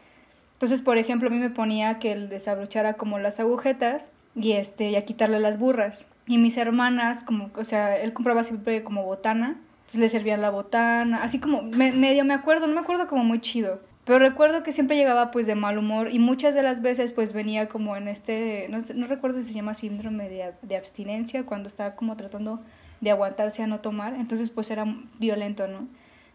Entonces, 0.54 0.82
por 0.82 0.98
ejemplo, 0.98 1.28
a 1.28 1.32
mí 1.32 1.38
me 1.38 1.50
ponía 1.50 1.98
que 1.98 2.12
él 2.12 2.28
desabrochara 2.28 2.94
como 2.94 3.18
las 3.18 3.40
agujetas 3.40 4.12
y 4.36 4.52
este 4.52 4.90
y 4.90 4.96
a 4.96 5.04
quitarle 5.04 5.40
las 5.40 5.58
burras. 5.58 6.10
Y 6.26 6.38
mis 6.38 6.56
hermanas, 6.56 7.22
como, 7.22 7.50
o 7.56 7.64
sea, 7.64 7.96
él 7.98 8.12
compraba 8.12 8.44
siempre 8.44 8.82
como 8.82 9.04
botana, 9.04 9.60
entonces 9.80 10.00
le 10.00 10.08
servían 10.08 10.40
la 10.40 10.50
botana, 10.50 11.22
así 11.22 11.38
como 11.38 11.62
medio 11.62 12.24
me 12.24 12.32
acuerdo, 12.32 12.66
no 12.66 12.74
me 12.74 12.80
acuerdo 12.80 13.06
como 13.06 13.24
muy 13.24 13.40
chido. 13.40 13.80
Pero 14.04 14.18
recuerdo 14.18 14.62
que 14.62 14.72
siempre 14.72 14.96
llegaba 14.96 15.30
pues 15.30 15.46
de 15.46 15.54
mal 15.54 15.78
humor 15.78 16.12
y 16.12 16.18
muchas 16.18 16.54
de 16.54 16.62
las 16.62 16.82
veces 16.82 17.12
pues 17.12 17.32
venía 17.32 17.68
como 17.68 17.96
en 17.96 18.08
este, 18.08 18.66
no, 18.68 18.78
no 18.94 19.06
recuerdo 19.06 19.40
si 19.40 19.48
se 19.48 19.54
llama 19.54 19.74
síndrome 19.74 20.28
de, 20.28 20.52
de, 20.60 20.76
abstinencia, 20.76 21.44
cuando 21.44 21.68
estaba 21.68 21.96
como 21.96 22.16
tratando 22.16 22.60
de 23.00 23.10
aguantarse 23.10 23.62
a 23.62 23.66
no 23.66 23.80
tomar, 23.80 24.14
entonces 24.14 24.50
pues 24.50 24.70
era 24.70 24.86
violento, 25.18 25.66
¿no? 25.68 25.86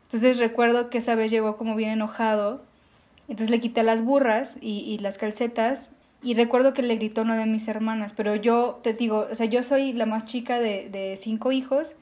Entonces 0.06 0.40
recuerdo 0.40 0.90
que 0.90 0.98
esa 0.98 1.14
vez 1.14 1.30
llegó 1.30 1.58
como 1.58 1.76
bien 1.76 1.92
enojado, 1.92 2.64
entonces 3.28 3.52
le 3.52 3.62
quité 3.62 3.84
las 3.84 4.04
burras 4.04 4.58
y, 4.62 4.80
y 4.80 4.98
las 4.98 5.20
calcetas 5.20 5.94
y 6.22 6.34
recuerdo 6.34 6.74
que 6.74 6.82
le 6.82 6.96
gritó 6.96 7.22
una 7.22 7.38
de 7.38 7.46
mis 7.46 7.68
hermanas, 7.68 8.14
pero 8.14 8.36
yo 8.36 8.80
te 8.84 8.94
digo, 8.94 9.28
o 9.32 9.36
sea, 9.36 9.46
yo 9.46 9.64
soy 9.64 9.94
la 9.94 10.06
más 10.06 10.26
chica 10.26 10.60
de, 10.60 10.90
de 10.90 11.16
cinco 11.18 11.52
hijos 11.52 11.96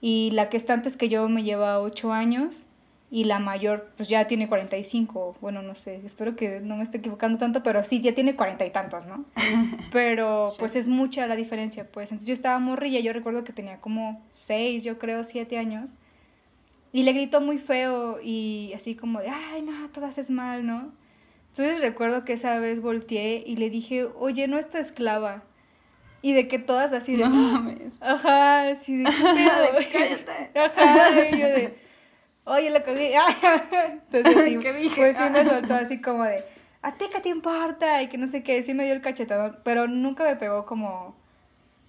y 0.00 0.30
la 0.32 0.48
que 0.48 0.56
está 0.56 0.74
antes 0.74 0.96
que 0.96 1.08
yo 1.08 1.28
me 1.28 1.42
lleva 1.42 1.80
ocho 1.80 2.12
años 2.12 2.70
y 3.10 3.24
la 3.24 3.40
mayor 3.40 3.90
pues 3.96 4.08
ya 4.08 4.26
tiene 4.28 4.48
45, 4.48 5.36
bueno, 5.40 5.62
no 5.62 5.74
sé, 5.74 6.00
espero 6.04 6.36
que 6.36 6.60
no 6.60 6.76
me 6.76 6.84
esté 6.84 6.98
equivocando 6.98 7.38
tanto, 7.38 7.62
pero 7.62 7.84
sí, 7.84 8.00
ya 8.00 8.14
tiene 8.14 8.36
cuarenta 8.36 8.64
y 8.64 8.70
tantos, 8.70 9.04
¿no? 9.06 9.24
Pero 9.92 10.52
pues 10.58 10.76
es 10.76 10.86
mucha 10.86 11.26
la 11.26 11.34
diferencia, 11.34 11.88
pues. 11.90 12.12
Entonces 12.12 12.28
yo 12.28 12.34
estaba 12.34 12.58
morrilla, 12.60 13.00
yo 13.00 13.12
recuerdo 13.12 13.42
que 13.42 13.52
tenía 13.52 13.80
como 13.80 14.22
seis, 14.32 14.84
yo 14.84 14.98
creo, 14.98 15.24
siete 15.24 15.58
años. 15.58 15.96
y 16.92 17.02
le 17.04 17.12
gritó 17.12 17.40
muy 17.40 17.58
feo 17.58 18.20
y 18.22 18.72
así 18.74 18.94
como 18.94 19.20
de, 19.20 19.28
ay, 19.28 19.62
no, 19.62 19.88
todas 19.90 20.18
es 20.18 20.30
mal, 20.30 20.66
¿no? 20.66 20.92
Entonces 21.50 21.80
recuerdo 21.80 22.24
que 22.24 22.34
esa 22.34 22.58
vez 22.58 22.80
volteé 22.80 23.42
y 23.46 23.56
le 23.56 23.70
dije, 23.70 24.08
oye, 24.18 24.48
no 24.48 24.58
es 24.58 24.68
tu 24.68 24.78
esclava. 24.78 25.42
Y 26.22 26.34
de 26.34 26.48
que 26.48 26.58
todas 26.58 26.92
así 26.92 27.16
de. 27.16 27.24
No 27.24 27.30
mames. 27.30 27.96
Ajá, 28.00 28.68
así 28.68 28.96
de. 28.98 29.04
Cállate. 29.92 30.50
Ajá, 30.58 31.28
y 31.30 31.38
yo 31.38 31.46
de. 31.46 31.78
Oye, 32.44 32.70
lo 32.70 32.82
cagué. 32.84 33.14
Entonces 34.12 34.44
sí, 34.44 34.58
¿Qué 34.58 34.72
dije? 34.72 35.00
pues 35.00 35.16
sí 35.16 35.22
me 35.30 35.44
soltó 35.44 35.74
así 35.74 36.00
como 36.00 36.24
de. 36.24 36.44
¿A 36.82 36.94
ti 36.94 37.06
qué 37.12 37.20
te 37.20 37.28
importa? 37.28 38.02
Y 38.02 38.08
que 38.08 38.18
no 38.18 38.26
sé 38.26 38.42
qué. 38.42 38.62
Sí 38.62 38.74
me 38.74 38.84
dio 38.84 38.92
el 38.92 39.02
cachetadón, 39.02 39.58
pero 39.64 39.88
nunca 39.88 40.24
me 40.24 40.36
pegó 40.36 40.66
como. 40.66 41.18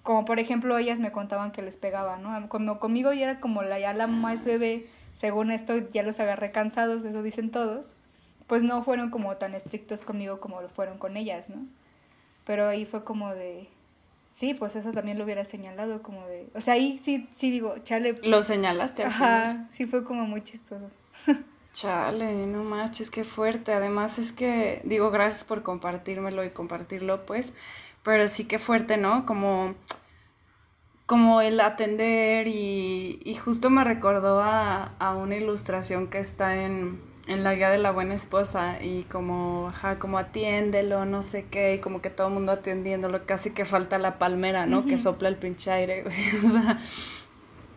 Como 0.02 0.24
por 0.24 0.40
ejemplo, 0.40 0.76
ellas 0.78 0.98
me 0.98 1.12
contaban 1.12 1.52
que 1.52 1.62
les 1.62 1.76
pegaba, 1.76 2.16
¿no? 2.16 2.48
Como 2.48 2.80
conmigo 2.80 3.12
ya 3.12 3.22
era 3.24 3.40
como 3.40 3.62
la, 3.62 3.78
ya 3.78 3.92
la 3.92 4.06
más 4.08 4.44
bebé. 4.44 4.86
Según 5.14 5.52
esto, 5.52 5.74
ya 5.92 6.02
los 6.02 6.18
agarré 6.18 6.50
cansados, 6.50 7.04
eso 7.04 7.22
dicen 7.22 7.50
todos. 7.50 7.94
Pues 8.52 8.64
no 8.64 8.84
fueron 8.84 9.08
como 9.08 9.34
tan 9.38 9.54
estrictos 9.54 10.02
conmigo 10.02 10.38
como 10.38 10.60
lo 10.60 10.68
fueron 10.68 10.98
con 10.98 11.16
ellas, 11.16 11.48
¿no? 11.48 11.64
Pero 12.44 12.68
ahí 12.68 12.84
fue 12.84 13.02
como 13.02 13.32
de 13.34 13.66
Sí, 14.28 14.52
pues 14.52 14.76
eso 14.76 14.92
también 14.92 15.16
lo 15.16 15.24
hubiera 15.24 15.46
señalado 15.46 16.02
como 16.02 16.26
de... 16.26 16.50
O 16.54 16.60
sea, 16.60 16.74
ahí 16.74 16.98
sí, 17.02 17.30
sí 17.34 17.50
digo, 17.50 17.78
chale. 17.78 18.14
¿Lo 18.22 18.42
señalaste? 18.42 19.04
Ajá, 19.04 19.68
sí 19.70 19.86
fue 19.86 20.04
como 20.04 20.26
muy 20.26 20.44
chistoso. 20.44 20.90
Chale, 21.72 22.46
no 22.46 22.62
marches, 22.62 23.10
qué 23.10 23.24
fuerte. 23.24 23.72
Además 23.72 24.18
es 24.18 24.32
que, 24.32 24.82
digo, 24.84 25.10
gracias 25.10 25.44
por 25.44 25.62
compartírmelo 25.62 26.44
y 26.44 26.50
compartirlo, 26.50 27.24
pues, 27.24 27.54
pero 28.02 28.28
sí 28.28 28.44
que 28.44 28.58
fuerte, 28.58 28.98
¿no? 28.98 29.24
Como, 29.24 29.74
como 31.06 31.40
el 31.40 31.58
atender 31.58 32.48
y, 32.48 33.18
y 33.24 33.34
justo 33.34 33.70
me 33.70 33.82
recordó 33.82 34.42
a, 34.42 34.94
a 34.98 35.16
una 35.16 35.36
ilustración 35.36 36.08
que 36.08 36.18
está 36.18 36.62
en, 36.62 37.11
en 37.26 37.44
la 37.44 37.54
guía 37.54 37.70
de 37.70 37.78
la 37.78 37.92
buena 37.92 38.14
esposa 38.14 38.82
y 38.82 39.04
como, 39.04 39.68
ajá, 39.68 39.98
como 39.98 40.18
atiéndelo, 40.18 41.04
no 41.04 41.22
sé 41.22 41.46
qué, 41.50 41.74
y 41.74 41.78
como 41.78 42.02
que 42.02 42.10
todo 42.10 42.28
el 42.28 42.34
mundo 42.34 42.52
atendiéndolo, 42.52 43.24
casi 43.26 43.50
que 43.50 43.64
falta 43.64 43.98
la 43.98 44.18
palmera, 44.18 44.66
¿no? 44.66 44.86
Que 44.86 44.98
sopla 44.98 45.28
el 45.28 45.36
pinche 45.36 45.70
aire, 45.70 46.02
güey, 46.02 46.16
o 46.46 46.48
sea, 46.48 46.78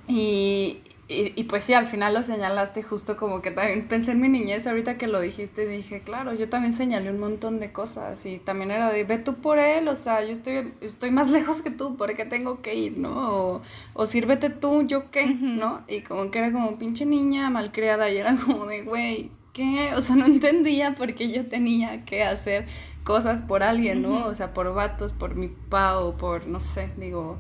y, 0.08 0.82
y, 1.08 1.40
y, 1.40 1.44
pues 1.44 1.64
sí, 1.64 1.74
al 1.74 1.86
final 1.86 2.16
lo 2.16 2.24
señalaste 2.24 2.82
justo 2.82 3.16
como 3.16 3.40
que 3.40 3.52
también 3.52 3.88
pensé 3.88 4.12
en 4.14 4.22
mi 4.22 4.28
niñez, 4.28 4.66
ahorita 4.66 4.98
que 4.98 5.08
lo 5.08 5.20
dijiste, 5.20 5.68
dije, 5.68 6.02
claro, 6.02 6.34
yo 6.34 6.50
también 6.50 6.74
señalé 6.74 7.12
un 7.12 7.20
montón 7.20 7.60
de 7.60 7.72
cosas 7.72 8.26
y 8.26 8.40
también 8.40 8.72
era 8.72 8.92
de, 8.92 9.04
ve 9.04 9.20
tú 9.20 9.36
por 9.36 9.60
él, 9.60 9.88
o 9.88 9.96
sea, 9.96 10.24
yo 10.24 10.32
estoy, 10.32 10.74
estoy 10.82 11.12
más 11.12 11.30
lejos 11.32 11.62
que 11.62 11.70
tú, 11.70 11.96
¿por 11.96 12.16
qué 12.16 12.26
tengo 12.26 12.64
que 12.64 12.74
ir, 12.74 12.98
no? 12.98 13.12
O, 13.14 13.62
o 13.94 14.06
sírvete 14.08 14.50
tú, 14.50 14.82
¿yo 14.88 15.12
qué? 15.12 15.28
¿No? 15.28 15.84
Y 15.88 16.02
como 16.02 16.32
que 16.32 16.40
era 16.40 16.52
como 16.52 16.80
pinche 16.80 17.06
niña 17.06 17.52
malcriada 17.52 18.10
y 18.10 18.18
era 18.18 18.36
como 18.46 18.66
de, 18.66 18.82
güey, 18.82 19.32
¿qué? 19.54 19.94
O 19.96 20.02
sea, 20.02 20.16
no 20.16 20.26
entendía 20.26 20.96
por 20.96 21.14
qué 21.14 21.32
yo 21.32 21.46
tenía 21.48 22.04
que 22.06 22.24
hacer 22.24 22.66
cosas 23.04 23.44
por 23.44 23.62
alguien, 23.62 24.02
¿no? 24.02 24.26
O 24.26 24.34
sea, 24.34 24.56
por 24.56 24.74
vatos, 24.74 25.14
por 25.14 25.36
mi 25.36 25.50
pa 25.50 26.00
o 26.00 26.18
por, 26.18 26.48
no 26.48 26.60
sé, 26.60 26.90
digo, 26.98 27.38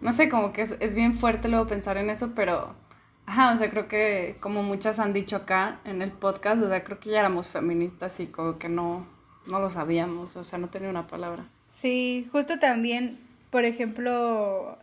no 0.00 0.12
sé, 0.14 0.30
como 0.30 0.52
que 0.52 0.62
es, 0.62 0.76
es 0.80 0.94
bien 0.94 1.14
fuerte 1.14 1.48
luego 1.48 1.66
pensar 1.66 1.98
en 1.98 2.10
eso, 2.10 2.32
pero 2.34 2.74
Ajá, 3.26 3.54
o 3.54 3.56
sea, 3.56 3.70
creo 3.70 3.88
que 3.88 4.36
como 4.40 4.62
muchas 4.62 4.98
han 4.98 5.12
dicho 5.12 5.36
acá 5.36 5.80
en 5.84 6.02
el 6.02 6.12
podcast, 6.12 6.62
o 6.62 6.68
sea, 6.68 6.84
creo 6.84 7.00
que 7.00 7.10
ya 7.10 7.20
éramos 7.20 7.48
feministas 7.48 8.20
y 8.20 8.26
como 8.26 8.58
que 8.58 8.68
no, 8.68 9.06
no 9.50 9.60
lo 9.60 9.70
sabíamos, 9.70 10.36
o 10.36 10.44
sea, 10.44 10.58
no 10.58 10.68
tenía 10.68 10.90
una 10.90 11.06
palabra. 11.06 11.44
Sí, 11.80 12.28
justo 12.32 12.58
también, 12.58 13.18
por 13.50 13.64
ejemplo, 13.64 14.78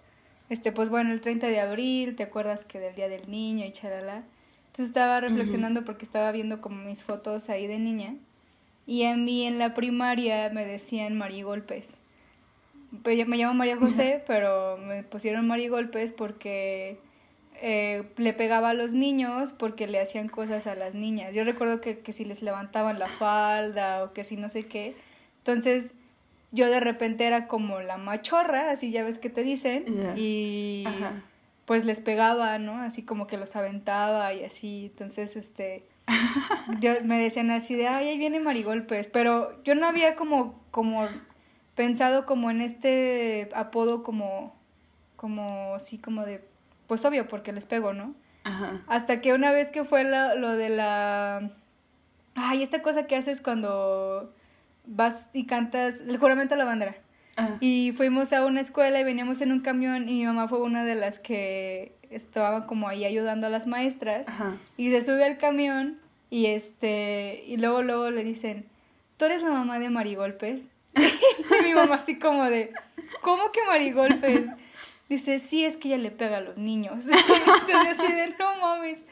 este, 0.50 0.72
pues 0.72 0.90
bueno, 0.90 1.12
el 1.12 1.22
30 1.22 1.48
de 1.48 1.60
abril, 1.60 2.16
¿te 2.16 2.24
acuerdas 2.24 2.66
que 2.66 2.80
del 2.80 2.96
Día 2.96 3.10
del 3.10 3.30
Niño 3.30 3.66
y 3.66 3.72
charala? 3.72 4.24
Entonces 4.68 4.88
estaba 4.88 5.20
reflexionando 5.20 5.84
porque 5.84 6.06
estaba 6.06 6.32
viendo 6.32 6.62
como 6.62 6.78
mis 6.84 7.04
fotos 7.04 7.50
ahí 7.50 7.68
de 7.68 7.78
niña 7.78 8.16
y 8.88 9.04
a 9.04 9.16
mí 9.16 9.46
en 9.46 9.60
la 9.60 9.74
primaria 9.74 10.50
me 10.50 10.66
decían 10.66 11.18
marigolpes. 11.18 11.96
Me 13.06 13.16
llamo 13.16 13.54
María 13.54 13.78
José, 13.78 14.24
pero 14.28 14.78
me 14.78 15.04
pusieron 15.04 15.48
marigolpes 15.48 16.14
porque 16.14 17.00
eh, 17.62 18.04
le 18.18 18.34
pegaba 18.34 18.72
a 18.72 18.74
los 18.74 18.94
niños 18.94 19.54
porque 19.54 19.88
le 19.88 20.02
hacían 20.02 20.28
cosas 20.28 20.68
a 20.68 20.76
las 20.76 20.96
niñas. 20.96 21.34
Yo 21.34 21.44
recuerdo 21.44 21.80
que, 21.80 22.00
que, 22.00 22.12
si 22.12 22.26
les 22.26 22.42
levantaban 22.42 23.00
la 23.00 23.08
falda 23.08 24.04
o 24.04 24.14
que 24.14 24.24
si 24.24 24.36
no 24.36 24.50
sé 24.50 24.66
qué. 24.66 24.96
Entonces 25.38 25.94
yo 26.52 26.70
de 26.70 26.80
repente 26.80 27.26
era 27.26 27.48
como 27.48 27.80
la 27.82 27.98
machorra, 27.98 28.72
así 28.72 28.92
ya 28.92 29.04
ves 29.04 29.20
que 29.20 29.30
te 29.30 29.44
dicen, 29.44 29.86
y 30.18 30.84
Ajá. 30.86 31.24
pues 31.66 31.86
les 31.86 32.02
pegaba, 32.02 32.58
¿no? 32.60 32.82
Así 32.82 33.04
como 33.04 33.28
que 33.28 33.38
los 33.38 33.56
aventaba 33.56 34.34
y 34.34 34.44
así. 34.44 34.90
Entonces, 34.92 35.38
este, 35.38 35.86
yo, 36.82 36.94
me 37.04 37.20
decían 37.20 37.52
así 37.52 37.76
de, 37.76 37.88
ay, 37.88 38.10
ahí 38.10 38.18
viene 38.18 38.40
Marigolpes. 38.40 39.08
Pero 39.08 39.64
yo 39.64 39.76
no 39.76 39.88
había 39.88 40.16
como, 40.16 40.62
como 40.72 41.08
pensado 41.76 42.26
como 42.26 42.52
en 42.52 42.62
este 42.62 43.50
apodo 43.56 44.04
como, 44.04 44.54
como, 45.16 45.80
sí, 45.80 46.00
como 46.00 46.26
de 46.26 46.51
pues 46.92 47.06
obvio, 47.06 47.26
porque 47.30 47.54
les 47.54 47.66
pego, 47.66 47.94
¿no? 47.94 48.16
Ajá. 48.44 48.82
Hasta 48.88 49.22
que 49.22 49.32
una 49.32 49.54
vez 49.54 49.70
que 49.70 49.86
fue 49.86 50.04
la, 50.04 50.36
lo 50.36 50.58
de 50.58 50.68
la... 50.68 51.52
Ay, 52.36 52.64
esta 52.64 52.82
cosa 52.82 53.08
que 53.08 53.16
haces 53.16 53.40
cuando 53.40 54.34
vas 54.86 55.30
y 55.32 55.46
cantas 55.46 56.02
el 56.06 56.18
juramento 56.18 56.56
a 56.56 56.58
la 56.58 56.66
bandera. 56.66 56.98
Ajá. 57.38 57.56
Y 57.62 57.94
fuimos 57.96 58.34
a 58.34 58.46
una 58.46 58.60
escuela 58.60 59.00
y 59.00 59.06
veníamos 59.06 59.40
en 59.40 59.54
un 59.54 59.62
camión 59.62 60.10
y 60.10 60.16
mi 60.16 60.26
mamá 60.26 60.50
fue 60.50 60.60
una 60.60 60.84
de 60.84 60.96
las 60.96 61.20
que 61.20 61.96
estaba 62.10 62.68
como 62.68 62.90
ahí 62.90 63.06
ayudando 63.06 63.48
a 63.48 63.50
las 63.50 63.68
maestras. 63.68 64.28
Ajá. 64.28 64.58
Y 64.76 64.92
se 64.92 65.02
sube 65.02 65.24
al 65.24 65.38
camión 65.38 65.98
y 66.30 66.48
este 66.48 67.46
y 67.48 67.56
luego 67.56 67.84
luego 67.84 68.10
le 68.10 68.26
dicen, 68.26 68.66
"¿Tú 69.16 69.24
eres 69.24 69.42
la 69.44 69.52
mamá 69.52 69.80
de 69.80 69.90
Marigolpes?" 69.90 70.68
y 70.96 71.64
mi 71.64 71.74
mamá 71.74 71.96
así 71.96 72.20
como 72.20 72.44
de, 72.50 72.74
"¿Cómo 73.22 73.50
que 73.54 73.62
Marigolpes?" 73.66 74.42
Dice, 75.12 75.40
sí, 75.40 75.66
es 75.66 75.76
que 75.76 75.90
ella 75.90 75.98
le 75.98 76.10
pega 76.10 76.38
a 76.38 76.40
los 76.40 76.58
niños. 76.58 77.06
Entonces 77.68 78.00
así 78.00 78.14
no 78.40 78.56
mames. 78.62 79.04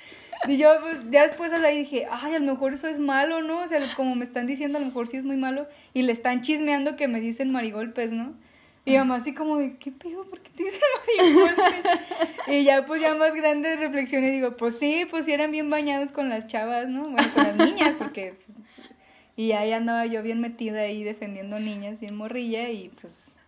Y 0.47 0.55
yo, 0.55 0.69
pues, 0.79 0.99
ya 1.11 1.23
después 1.23 1.51
ahí 1.51 1.79
dije, 1.79 2.07
ay, 2.09 2.35
a 2.35 2.39
lo 2.39 2.53
mejor 2.53 2.73
eso 2.73 2.87
es 2.87 2.99
malo, 2.99 3.41
¿no? 3.41 3.63
O 3.63 3.67
sea, 3.67 3.81
como 3.97 4.15
me 4.15 4.23
están 4.23 4.47
diciendo, 4.47 4.77
a 4.77 4.79
lo 4.79 4.87
mejor 4.87 5.09
sí 5.09 5.17
es 5.17 5.25
muy 5.25 5.35
malo. 5.35 5.67
Y 5.93 6.03
le 6.03 6.13
están 6.13 6.41
chismeando 6.41 6.95
que 6.95 7.09
me 7.09 7.19
dicen 7.19 7.51
marigolpes, 7.51 8.13
¿no? 8.13 8.33
Y 8.85 8.95
mamá 8.95 9.17
así 9.17 9.33
como 9.33 9.57
de, 9.57 9.75
¿qué 9.75 9.91
pedo? 9.91 10.23
¿Por 10.23 10.39
qué 10.39 10.51
te 10.51 10.63
dicen 10.63 10.79
marigolpes? 11.17 11.91
y 12.47 12.63
ya, 12.63 12.85
pues, 12.85 13.01
ya 13.01 13.13
más 13.15 13.35
grande 13.35 13.75
reflexiones, 13.75 14.31
digo, 14.31 14.55
pues 14.55 14.79
sí, 14.79 15.05
pues 15.11 15.27
eran 15.27 15.51
bien 15.51 15.69
bañados 15.69 16.13
con 16.13 16.29
las 16.29 16.47
chavas, 16.47 16.87
¿no? 16.87 17.09
Bueno, 17.09 17.27
con 17.35 17.43
las 17.43 17.57
niñas, 17.57 17.95
porque... 17.97 18.35
Pues, 18.45 18.57
y 19.35 19.51
ahí 19.51 19.73
andaba 19.73 20.05
yo 20.05 20.23
bien 20.23 20.39
metida 20.39 20.79
ahí 20.79 21.03
defendiendo 21.03 21.59
niñas, 21.59 21.99
bien 21.99 22.15
morrilla, 22.15 22.69
y 22.69 22.87
pues 23.01 23.38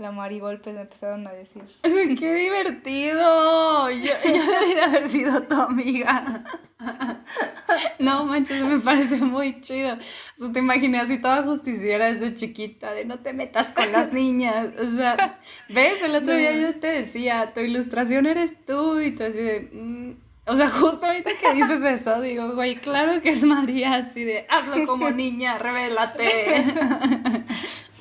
la 0.00 0.10
Marigolpes 0.10 0.74
me 0.74 0.80
empezaron 0.80 1.26
a 1.26 1.32
decir. 1.32 1.62
¡Qué 1.82 2.34
divertido! 2.34 3.90
Yo, 3.90 4.12
yo 4.24 4.50
debería 4.50 4.84
haber 4.84 5.08
sido 5.08 5.42
tu 5.42 5.54
amiga. 5.54 6.44
No 7.98 8.24
manches, 8.24 8.64
me 8.64 8.80
parece 8.80 9.16
muy 9.16 9.60
chido. 9.60 9.94
O 9.94 10.44
sea, 10.44 10.52
te 10.52 10.58
imaginé 10.58 10.98
así 10.98 11.18
toda 11.18 11.42
justiciera 11.42 12.06
desde 12.12 12.34
chiquita, 12.34 12.92
de 12.92 13.04
no 13.04 13.20
te 13.20 13.32
metas 13.32 13.70
con 13.70 13.92
las 13.92 14.12
niñas. 14.14 14.70
O 14.78 14.96
sea, 14.96 15.38
¿ves? 15.68 16.02
El 16.02 16.16
otro 16.16 16.34
día 16.34 16.52
yo 16.52 16.80
te 16.80 16.88
decía, 16.88 17.52
tu 17.52 17.60
ilustración 17.60 18.26
eres 18.26 18.52
tú, 18.64 18.98
y 19.00 19.12
tú 19.12 19.24
así 19.24 19.38
de. 19.38 19.70
mm. 19.72 20.29
O 20.50 20.56
sea, 20.56 20.68
justo 20.68 21.06
ahorita 21.06 21.30
que 21.40 21.54
dices 21.54 21.80
eso, 21.82 22.20
digo, 22.20 22.54
güey, 22.54 22.74
claro 22.74 23.22
que 23.22 23.28
es 23.28 23.44
María, 23.44 23.94
así 23.94 24.24
de, 24.24 24.46
hazlo 24.48 24.84
como 24.84 25.10
niña, 25.10 25.58
revélate. 25.58 26.28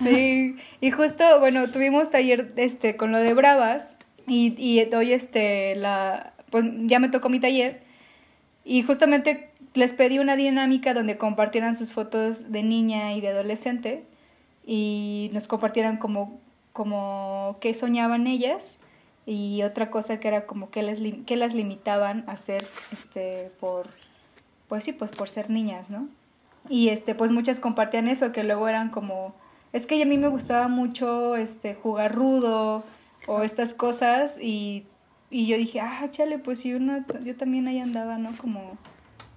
Sí, 0.01 0.55
y 0.79 0.91
justo, 0.91 1.41
bueno, 1.41 1.71
tuvimos 1.71 2.09
taller 2.09 2.53
este 2.55 2.95
con 2.95 3.12
lo 3.12 3.17
de 3.17 3.33
Bravas 3.33 3.97
y, 4.27 4.55
y 4.57 4.81
hoy 4.95 5.12
este 5.12 5.75
la 5.75 6.31
pues 6.49 6.63
ya 6.83 6.99
me 6.99 7.09
tocó 7.09 7.27
mi 7.27 7.41
taller 7.41 7.81
y 8.63 8.83
justamente 8.83 9.49
les 9.73 9.91
pedí 9.91 10.19
una 10.19 10.38
dinámica 10.38 10.93
donde 10.93 11.17
compartieran 11.17 11.75
sus 11.75 11.91
fotos 11.91 12.49
de 12.49 12.63
niña 12.63 13.12
y 13.12 13.19
de 13.19 13.27
adolescente 13.27 14.05
y 14.65 15.29
nos 15.33 15.49
compartieran 15.49 15.97
como 15.97 16.39
como 16.71 17.57
qué 17.59 17.73
soñaban 17.73 18.25
ellas 18.25 18.79
y 19.25 19.63
otra 19.63 19.91
cosa 19.91 20.19
que 20.19 20.27
era 20.27 20.45
como 20.45 20.69
que 20.71 20.84
les 20.84 20.99
que 21.25 21.36
las 21.36 21.53
limitaban 21.53 22.23
a 22.27 22.38
ser 22.38 22.67
este 22.91 23.51
por 23.60 23.88
pues 24.67 24.84
sí, 24.84 24.93
pues 24.93 25.12
por 25.12 25.29
ser 25.29 25.49
niñas, 25.49 25.89
¿no? 25.89 26.08
Y 26.69 26.89
este 26.89 27.15
pues 27.15 27.32
muchas 27.32 27.60
compartían 27.60 28.08
eso 28.08 28.32
que 28.32 28.43
luego 28.43 28.67
eran 28.67 28.89
como 28.89 29.34
es 29.71 29.86
que 29.86 30.01
a 30.01 30.05
mí 30.05 30.17
me 30.17 30.27
gustaba 30.27 30.67
mucho 30.67 31.36
este 31.36 31.75
jugar 31.75 32.15
rudo 32.15 32.84
o 33.27 33.43
estas 33.43 33.73
cosas 33.73 34.39
y, 34.41 34.86
y 35.29 35.45
yo 35.45 35.58
dije, 35.58 35.79
ah, 35.79 36.08
chale, 36.12 36.39
pues 36.39 36.60
sí, 36.60 36.73
una, 36.73 37.05
yo 37.23 37.38
también 37.38 37.67
ahí 37.67 37.79
andaba, 37.79 38.17
¿no? 38.17 38.32
Como 38.38 38.77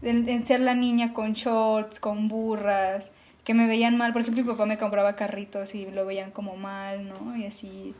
en, 0.01 0.29
en 0.29 0.45
ser 0.47 0.61
la 0.61 0.75
niña 0.75 1.12
con 1.12 1.35
shorts, 1.35 2.01
con 2.01 2.29
burras, 2.29 3.12
que 3.45 3.55
me 3.55 3.66
veían 3.66 3.97
mal. 3.97 4.12
Por 4.12 4.23
ejemplo, 4.23 4.42
mi 4.42 4.51
papá 4.51 4.66
me 4.66 4.79
compraba 4.79 5.16
carritos 5.16 5.75
y 5.75 5.90
lo 5.90 6.07
veían 6.07 6.31
como 6.31 6.57
mal, 6.57 7.09
¿no? 7.09 7.37
Y 7.37 7.45
así, 7.45 7.95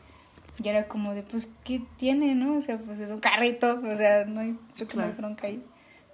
y 0.63 0.69
era 0.69 0.89
como 0.89 1.15
de, 1.15 1.23
pues, 1.23 1.53
¿qué 1.65 1.83
tiene, 1.97 2.35
no? 2.35 2.57
O 2.57 2.63
sea, 2.63 2.79
pues 2.79 3.01
es 3.01 3.11
un 3.11 3.21
carrito, 3.21 3.81
o 3.83 3.97
sea, 3.97 4.25
no 4.25 4.41
hay, 4.41 4.57
creo 4.77 4.89
que 4.89 4.97
no 4.97 5.03
hay 5.03 5.09
Claro. 5.11 5.23
bronca 5.23 5.47
ahí. 5.47 5.63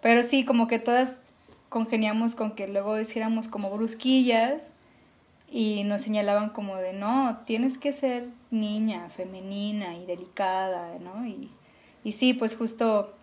Pero 0.01 0.23
sí, 0.23 0.45
como 0.45 0.69
que 0.69 0.79
todas 0.79 1.21
congeniamos 1.69 2.35
con 2.35 2.53
que 2.53 2.67
luego 2.69 2.99
hiciéramos 2.99 3.49
como 3.49 3.71
brusquillas 3.71 4.75
y 5.51 5.85
nos 5.85 6.03
señalaban 6.03 6.51
como 6.51 6.77
de, 6.77 6.93
no, 6.93 7.39
tienes 7.47 7.79
que 7.79 7.93
ser 7.93 8.29
niña, 8.51 9.09
femenina 9.11 9.97
y 9.97 10.07
delicada, 10.07 10.99
¿no? 10.99 11.27
Y, 11.27 11.51
y 12.05 12.13
sí, 12.13 12.33
pues 12.35 12.57
justo 12.57 13.15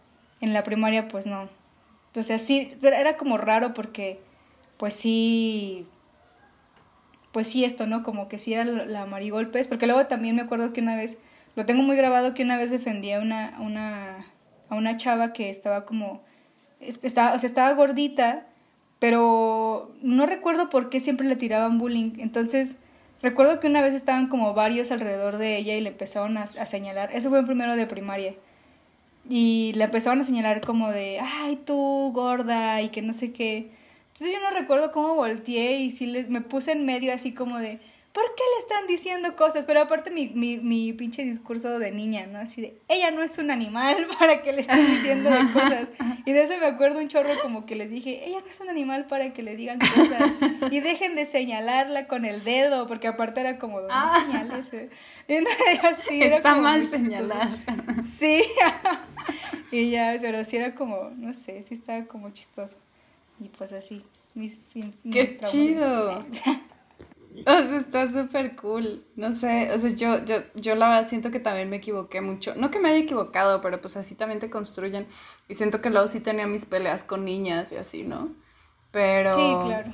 en 0.42 0.54
la 0.54 0.64
primaria, 0.64 1.08
pues 1.08 1.28
no. 1.28 1.48
Entonces, 2.08 2.42
sí, 2.42 2.74
era 2.82 3.18
como 3.18 3.38
raro 3.38 3.74
porque, 3.74 4.20
pues 4.78 4.96
sí, 4.96 5.86
pues 7.36 7.50
sí 7.50 7.66
esto, 7.66 7.86
¿no? 7.86 8.02
Como 8.02 8.30
que 8.30 8.40
sí 8.40 8.54
era 8.54 8.64
la 8.64 9.06
marigolpes, 9.06 9.68
porque 9.68 9.88
luego 9.88 10.08
también 10.08 10.38
me 10.38 10.44
acuerdo 10.44 10.72
que 10.72 10.80
una 10.80 10.96
vez, 10.96 11.20
lo 11.58 11.66
tengo 11.66 11.84
muy 11.84 11.98
grabado, 11.98 12.34
que 12.34 12.44
una 12.44 12.56
vez 12.56 12.72
defendía 12.72 13.20
una, 13.20 13.58
una, 13.60 14.26
a 14.70 14.76
una 14.76 14.96
chava 14.96 15.34
que 15.34 15.50
estaba 15.50 15.84
como, 15.84 16.22
estaba, 16.80 17.34
o 17.34 17.40
sea, 17.40 17.48
estaba 17.50 17.74
gordita, 17.74 18.46
pero 19.00 19.92
no 20.02 20.26
recuerdo 20.26 20.70
por 20.70 20.90
qué 20.90 21.02
siempre 21.02 21.28
le 21.28 21.36
tiraban 21.36 21.78
bullying. 21.78 22.14
Entonces, 22.20 22.80
recuerdo 23.22 23.60
que 23.60 23.68
una 23.68 23.82
vez 23.82 23.96
estaban 23.96 24.30
como 24.30 24.54
varios 24.54 24.90
alrededor 24.92 25.38
de 25.38 25.58
ella 25.58 25.76
y 25.76 25.82
le 25.82 25.90
empezaron 25.90 26.38
a, 26.38 26.44
a 26.44 26.66
señalar, 26.66 27.10
eso 27.14 27.30
fue 27.30 27.40
en 27.40 27.48
primero 27.48 27.76
de 27.76 27.86
primaria, 27.86 28.34
y 29.30 29.74
le 29.76 29.84
empezaron 29.84 30.22
a 30.22 30.24
señalar 30.24 30.62
como 30.62 30.90
de, 30.90 31.20
ay, 31.20 31.58
tú 31.66 32.12
gorda 32.14 32.82
y 32.82 32.92
que 32.92 33.02
no 33.02 33.12
sé 33.12 33.34
qué. 33.34 33.72
Entonces 34.16 34.34
yo 34.34 34.50
no 34.50 34.58
recuerdo 34.58 34.94
cómo 34.94 35.16
volteé 35.16 35.80
y 35.80 35.92
sí 35.92 36.06
les, 36.06 36.30
me 36.30 36.40
puse 36.40 36.72
en 36.72 36.86
medio 36.86 37.14
así 37.14 37.34
como 37.34 37.58
de, 37.60 37.82
¿por 38.14 38.24
qué 38.24 38.44
le 38.56 38.62
están 38.62 38.88
diciendo 38.88 39.36
cosas? 39.36 39.66
Pero 39.66 39.82
aparte 39.82 40.10
mi, 40.10 40.30
mi, 40.30 40.56
mi 40.56 40.94
pinche 40.94 41.26
discurso 41.26 41.80
de 41.80 41.92
niña, 41.92 42.26
¿no? 42.26 42.40
Así 42.40 42.62
de, 42.62 42.80
ella 42.88 43.12
no 43.12 43.22
es 43.22 43.38
un 43.40 43.52
animal 43.52 44.08
para 44.20 44.42
que 44.42 44.54
le 44.54 44.62
estén 44.62 44.78
diciendo 44.78 45.30
cosas. 45.52 45.90
Y 46.26 46.32
de 46.32 46.44
eso 46.44 46.54
me 46.62 46.66
acuerdo 46.66 47.00
un 47.00 47.10
chorro 47.10 47.32
como 47.42 47.66
que 47.66 47.76
les 47.76 47.90
dije, 47.90 48.26
ella 48.26 48.40
no 48.40 48.48
es 48.48 48.58
un 48.62 48.70
animal 48.70 49.06
para 49.08 49.34
que 49.34 49.44
le 49.44 49.58
digan 49.58 49.80
cosas. 49.80 50.32
Y 50.72 50.80
dejen 50.80 51.16
de 51.16 51.26
señalarla 51.26 52.08
con 52.08 52.24
el 52.24 52.42
dedo, 52.46 52.88
porque 52.88 53.10
aparte 53.10 53.42
era 53.42 53.60
como, 53.60 53.82
no 53.82 53.88
ah. 53.90 54.18
señales. 54.26 54.72
Y 55.28 55.86
así, 55.86 56.22
Está 56.22 56.56
mal 56.56 56.86
señalar. 56.86 57.50
Sí. 58.08 58.44
y 59.72 59.90
ya, 59.90 60.16
pero 60.22 60.46
sí 60.46 60.56
era 60.56 60.74
como, 60.74 61.10
no 61.18 61.34
sé, 61.34 61.66
sí 61.68 61.74
estaba 61.74 62.06
como 62.06 62.30
chistoso. 62.30 62.78
Y 63.40 63.50
pues 63.50 63.74
así, 63.74 64.04
mis, 64.34 64.60
¡Qué 65.12 65.38
chido! 65.40 66.26
O 67.46 67.66
sea, 67.66 67.78
está 67.78 68.08
súper 68.08 68.56
cool. 68.56 69.04
No 69.16 69.34
sé, 69.34 69.70
o 69.74 69.80
sea, 69.80 69.90
yo, 69.90 70.24
yo, 70.24 70.38
yo 70.54 70.76
la 70.76 70.88
verdad 70.88 71.08
siento 71.08 71.32
que 71.32 71.40
también 71.40 71.70
me 71.70 71.78
equivoqué 71.78 72.22
mucho. 72.22 72.56
No 72.56 72.72
que 72.72 72.80
me 72.80 72.90
haya 72.90 73.00
equivocado, 73.00 73.62
pero 73.62 73.82
pues 73.82 73.98
así 73.98 74.16
también 74.16 74.40
te 74.40 74.50
construyen. 74.50 75.08
Y 75.50 75.56
siento 75.56 75.82
que 75.82 75.90
luego 75.90 76.08
sí 76.08 76.22
tenía 76.22 76.48
mis 76.48 76.66
peleas 76.66 77.04
con 77.04 77.26
niñas 77.26 77.72
y 77.72 77.76
así, 77.76 78.04
¿no? 78.04 78.30
Pero... 78.92 79.34
Sí, 79.34 79.68
claro. 79.68 79.92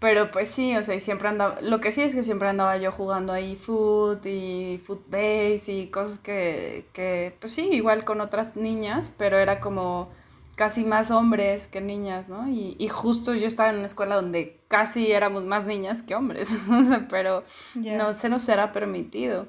Pero 0.00 0.32
pues 0.32 0.48
sí, 0.48 0.76
o 0.76 0.82
sea, 0.82 0.96
y 0.96 1.00
siempre 1.00 1.28
andaba... 1.28 1.60
Lo 1.60 1.80
que 1.80 1.92
sí 1.92 2.02
es 2.02 2.12
que 2.16 2.24
siempre 2.24 2.48
andaba 2.48 2.76
yo 2.76 2.90
jugando 2.90 3.32
ahí 3.32 3.54
foot 3.54 4.26
y 4.26 4.80
footbase 4.84 5.62
y 5.68 5.86
cosas 5.92 6.18
que, 6.18 6.86
que, 6.92 7.36
pues 7.38 7.52
sí, 7.52 7.68
igual 7.70 8.04
con 8.04 8.20
otras 8.20 8.56
niñas, 8.56 9.12
pero 9.16 9.38
era 9.38 9.60
como 9.60 10.10
casi 10.56 10.84
más 10.84 11.10
hombres 11.10 11.66
que 11.66 11.80
niñas, 11.80 12.28
¿no? 12.28 12.48
Y, 12.48 12.76
y, 12.78 12.88
justo 12.88 13.34
yo 13.34 13.46
estaba 13.46 13.70
en 13.70 13.76
una 13.76 13.86
escuela 13.86 14.16
donde 14.16 14.60
casi 14.68 15.12
éramos 15.12 15.44
más 15.44 15.64
niñas 15.64 16.02
que 16.02 16.14
hombres, 16.14 16.48
pero 17.08 17.44
no 17.74 18.12
se 18.14 18.28
nos 18.28 18.48
era 18.48 18.72
permitido. 18.72 19.48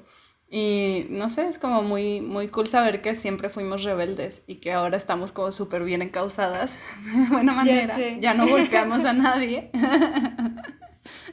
Y 0.56 1.06
no 1.10 1.30
sé, 1.30 1.48
es 1.48 1.58
como 1.58 1.82
muy, 1.82 2.20
muy 2.20 2.48
cool 2.48 2.68
saber 2.68 3.02
que 3.02 3.14
siempre 3.14 3.48
fuimos 3.48 3.82
rebeldes 3.82 4.42
y 4.46 4.56
que 4.56 4.72
ahora 4.72 4.96
estamos 4.96 5.32
como 5.32 5.50
súper 5.50 5.82
bien 5.82 6.00
encausadas, 6.00 6.78
de 7.28 7.34
buena 7.34 7.54
manera. 7.54 7.96
Ya, 8.20 8.34
no 8.34 8.46
golpeamos 8.46 9.04
a 9.04 9.12
nadie. 9.14 9.70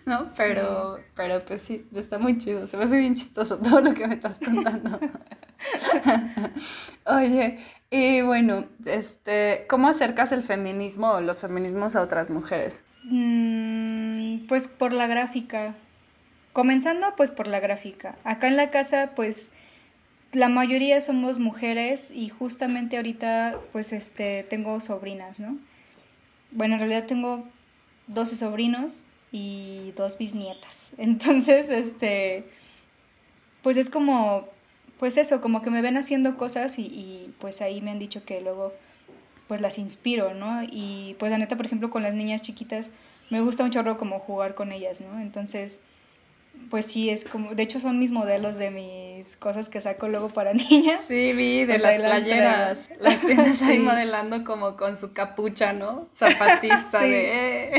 ¿No? 0.05 0.31
Pero, 0.36 0.97
pero 1.15 1.45
pues 1.45 1.62
sí, 1.62 1.86
está 1.93 2.17
muy 2.17 2.38
chido. 2.39 2.65
Se 2.65 2.77
me 2.77 2.86
hace 2.86 2.97
bien 2.97 3.13
chistoso 3.13 3.60
todo 3.60 3.81
lo 3.81 3.93
que 3.93 4.07
me 4.07 4.15
estás 4.15 4.39
contando. 4.39 4.99
Oye, 7.05 7.60
y 7.91 8.21
bueno, 8.21 8.65
este, 8.86 9.65
¿cómo 9.67 9.89
acercas 9.89 10.32
el 10.32 10.43
feminismo 10.43 11.12
o 11.12 11.21
los 11.21 11.41
feminismos 11.41 11.97
a 11.97 12.01
otras 12.01 12.30
mujeres? 12.30 12.86
Mm, 13.04 14.47
pues 14.47 14.69
por 14.69 14.93
la 14.93 15.08
gráfica. 15.08 15.75
Comenzando 16.54 17.13
pues 17.17 17.32
por 17.32 17.47
la 17.47 17.60
gráfica. 17.60 18.15
Acá 18.23 18.47
en 18.47 18.56
la 18.56 18.69
casa 18.69 19.12
pues 19.15 19.51
la 20.32 20.47
mayoría 20.47 21.01
somos 21.01 21.38
mujeres 21.38 22.12
y 22.12 22.30
justamente 22.30 22.95
ahorita 22.95 23.58
pues 23.73 23.91
este 23.91 24.43
tengo 24.49 24.80
sobrinas, 24.80 25.41
¿no? 25.41 25.58
Bueno, 26.51 26.75
en 26.75 26.80
realidad 26.80 27.06
tengo 27.08 27.45
12 28.08 28.38
sobrinos 28.38 29.06
y 29.34 29.93
dos 29.97 30.17
bisnietas. 30.17 30.93
Entonces, 30.97 31.69
este 31.69 32.45
pues 33.63 33.77
es 33.77 33.89
como 33.89 34.47
pues 35.01 35.17
eso, 35.17 35.41
como 35.41 35.63
que 35.63 35.71
me 35.71 35.81
ven 35.81 35.97
haciendo 35.97 36.37
cosas 36.37 36.77
y, 36.77 37.33
pues 37.39 37.63
ahí 37.63 37.81
me 37.81 37.89
han 37.89 37.97
dicho 37.97 38.23
que 38.23 38.39
luego 38.39 38.71
pues 39.47 39.59
las 39.59 39.79
inspiro, 39.79 40.35
¿no? 40.35 40.61
Y 40.61 41.15
pues 41.17 41.31
la 41.31 41.39
neta, 41.39 41.57
por 41.57 41.65
ejemplo, 41.65 41.89
con 41.89 42.03
las 42.03 42.13
niñas 42.13 42.43
chiquitas, 42.43 42.91
me 43.31 43.41
gusta 43.41 43.63
un 43.63 43.71
chorro 43.71 43.97
como 43.97 44.19
jugar 44.19 44.53
con 44.53 44.71
ellas, 44.71 45.01
¿no? 45.01 45.19
Entonces, 45.19 45.81
pues 46.69 46.85
sí, 46.85 47.09
es 47.09 47.25
como, 47.25 47.55
de 47.55 47.63
hecho 47.63 47.79
son 47.79 47.97
mis 47.97 48.11
modelos 48.11 48.57
de 48.57 48.69
mis 48.69 49.37
cosas 49.37 49.69
que 49.69 49.81
saco 49.81 50.07
luego 50.07 50.29
para 50.29 50.53
niñas. 50.69 51.03
Sí, 51.07 51.33
vi, 51.33 51.65
de 51.65 51.79
las 51.79 51.95
playeras. 51.95 52.89
Las, 52.99 53.21
tienes 53.25 53.59
ahí 53.63 53.79
modelando 53.79 54.43
como 54.43 54.77
con 54.77 54.95
su 54.95 55.13
capucha, 55.13 55.73
¿no? 55.73 56.09
Zapatista 56.13 56.99
de... 57.01 57.71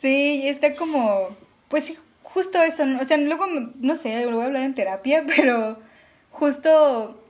sí, 0.00 0.40
y 0.42 0.48
está 0.48 0.74
como, 0.74 1.28
pues 1.68 1.84
sí, 1.84 1.96
justo 2.34 2.62
eso, 2.62 2.84
o 3.00 3.04
sea, 3.04 3.16
luego, 3.16 3.46
no 3.76 3.96
sé, 3.96 4.24
lo 4.24 4.32
voy 4.32 4.42
a 4.42 4.46
hablar 4.46 4.62
en 4.62 4.74
terapia, 4.74 5.24
pero 5.36 5.78
justo 6.30 7.20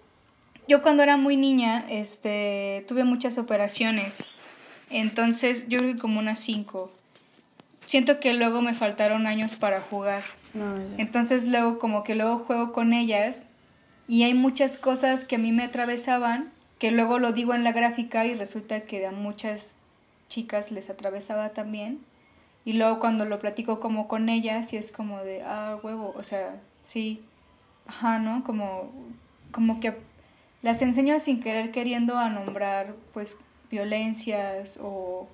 yo 0.68 0.82
cuando 0.82 1.02
era 1.02 1.16
muy 1.16 1.36
niña, 1.36 1.84
este, 1.88 2.84
tuve 2.88 3.04
muchas 3.04 3.38
operaciones, 3.38 4.24
entonces 4.90 5.68
yo 5.68 5.78
creo 5.78 5.94
que 5.94 6.00
como 6.00 6.20
unas 6.20 6.40
cinco. 6.40 6.92
Siento 7.86 8.20
que 8.20 8.34
luego 8.34 8.62
me 8.62 8.74
faltaron 8.74 9.26
años 9.26 9.56
para 9.56 9.80
jugar. 9.80 10.22
Entonces 10.96 11.48
luego 11.48 11.78
como 11.78 12.04
que 12.04 12.14
luego 12.14 12.38
juego 12.38 12.72
con 12.72 12.92
ellas 12.92 13.46
y 14.08 14.24
hay 14.24 14.34
muchas 14.34 14.78
cosas 14.78 15.24
que 15.24 15.36
a 15.36 15.38
mí 15.38 15.52
me 15.52 15.64
atravesaban, 15.64 16.50
que 16.78 16.90
luego 16.90 17.18
lo 17.18 17.32
digo 17.32 17.54
en 17.54 17.64
la 17.64 17.72
gráfica 17.72 18.26
y 18.26 18.34
resulta 18.34 18.82
que 18.82 19.06
a 19.06 19.12
muchas 19.12 19.78
chicas 20.28 20.72
les 20.72 20.90
atravesaba 20.90 21.50
también. 21.50 22.00
Y 22.64 22.74
luego 22.74 23.00
cuando 23.00 23.24
lo 23.24 23.38
platico 23.40 23.80
como 23.80 24.06
con 24.06 24.28
ella, 24.28 24.62
sí 24.62 24.76
es 24.76 24.92
como 24.92 25.18
de, 25.22 25.42
ah, 25.42 25.78
huevo, 25.82 26.12
o 26.16 26.22
sea, 26.22 26.60
sí, 26.82 27.22
ajá, 27.86 28.18
¿no? 28.18 28.44
Como, 28.44 28.92
como 29.50 29.80
que 29.80 29.96
las 30.62 30.82
enseño 30.82 31.18
sin 31.20 31.42
querer 31.42 31.70
queriendo 31.70 32.18
a 32.18 32.28
nombrar, 32.28 32.94
pues, 33.14 33.40
violencias 33.70 34.78
o, 34.82 35.28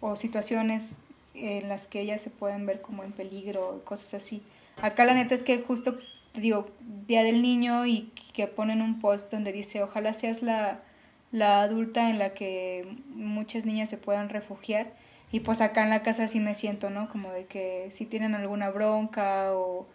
o 0.00 0.16
situaciones 0.16 1.02
en 1.34 1.68
las 1.68 1.86
que 1.86 2.00
ellas 2.00 2.20
se 2.20 2.30
pueden 2.30 2.66
ver 2.66 2.82
como 2.82 3.04
en 3.04 3.12
peligro, 3.12 3.82
cosas 3.84 4.14
así. 4.14 4.42
Acá 4.82 5.04
la 5.04 5.14
neta 5.14 5.34
es 5.34 5.42
que 5.42 5.62
justo, 5.62 5.98
digo, 6.34 6.68
Día 7.06 7.22
del 7.22 7.42
Niño 7.42 7.86
y 7.86 8.12
que 8.34 8.46
ponen 8.46 8.82
un 8.82 9.00
post 9.00 9.32
donde 9.32 9.52
dice, 9.52 9.82
ojalá 9.82 10.12
seas 10.12 10.42
la, 10.42 10.80
la 11.32 11.62
adulta 11.62 12.10
en 12.10 12.18
la 12.18 12.34
que 12.34 12.86
muchas 13.14 13.64
niñas 13.64 13.88
se 13.88 13.96
puedan 13.96 14.28
refugiar 14.28 14.92
y 15.36 15.40
pues 15.40 15.60
acá 15.60 15.82
en 15.82 15.90
la 15.90 16.02
casa 16.02 16.28
sí 16.28 16.40
me 16.40 16.54
siento, 16.54 16.88
¿no? 16.88 17.10
Como 17.10 17.30
de 17.30 17.44
que 17.44 17.90
si 17.90 18.06
tienen 18.06 18.34
alguna 18.34 18.70
bronca 18.70 19.52
o, 19.52 19.86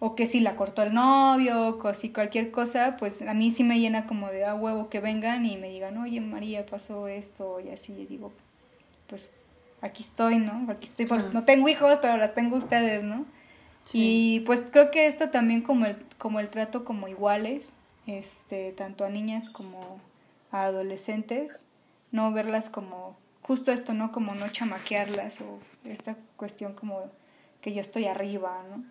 o 0.00 0.16
que 0.16 0.26
si 0.26 0.40
la 0.40 0.56
cortó 0.56 0.82
el 0.82 0.92
novio, 0.92 1.78
o 1.80 1.94
si 1.94 2.10
cualquier 2.10 2.50
cosa, 2.50 2.96
pues 2.98 3.22
a 3.22 3.32
mí 3.32 3.52
sí 3.52 3.62
me 3.62 3.78
llena 3.78 4.08
como 4.08 4.26
de 4.26 4.44
a 4.44 4.50
ah, 4.50 4.54
huevo 4.56 4.88
que 4.88 4.98
vengan 4.98 5.46
y 5.46 5.56
me 5.56 5.68
digan, 5.68 5.98
oye 5.98 6.20
María, 6.20 6.66
pasó 6.66 7.06
esto 7.06 7.60
y 7.60 7.68
así, 7.68 7.92
y 7.92 8.06
digo, 8.06 8.32
pues 9.06 9.36
aquí 9.82 10.02
estoy, 10.02 10.40
¿no? 10.40 10.66
Aquí 10.68 10.88
estoy, 10.88 11.06
pues, 11.06 11.32
no 11.32 11.44
tengo 11.44 11.68
hijos, 11.68 12.00
pero 12.02 12.16
las 12.16 12.34
tengo 12.34 12.56
ustedes, 12.56 13.04
¿no? 13.04 13.24
Y 13.92 14.40
pues 14.46 14.62
creo 14.72 14.90
que 14.90 15.06
esto 15.06 15.30
también 15.30 15.62
como 15.62 15.86
el, 15.86 15.96
como 16.18 16.40
el 16.40 16.50
trato 16.50 16.84
como 16.84 17.06
iguales, 17.06 17.78
este, 18.08 18.72
tanto 18.72 19.04
a 19.04 19.10
niñas 19.10 19.48
como 19.48 20.00
a 20.50 20.64
adolescentes, 20.64 21.68
no 22.10 22.32
verlas 22.32 22.68
como 22.68 23.16
justo 23.48 23.72
esto, 23.72 23.94
¿no? 23.94 24.12
Como 24.12 24.34
no 24.34 24.50
chamaquearlas 24.50 25.40
o 25.40 25.58
esta 25.84 26.16
cuestión 26.36 26.74
como 26.74 27.10
que 27.62 27.72
yo 27.72 27.80
estoy 27.80 28.04
arriba, 28.04 28.62
¿no? 28.70 28.84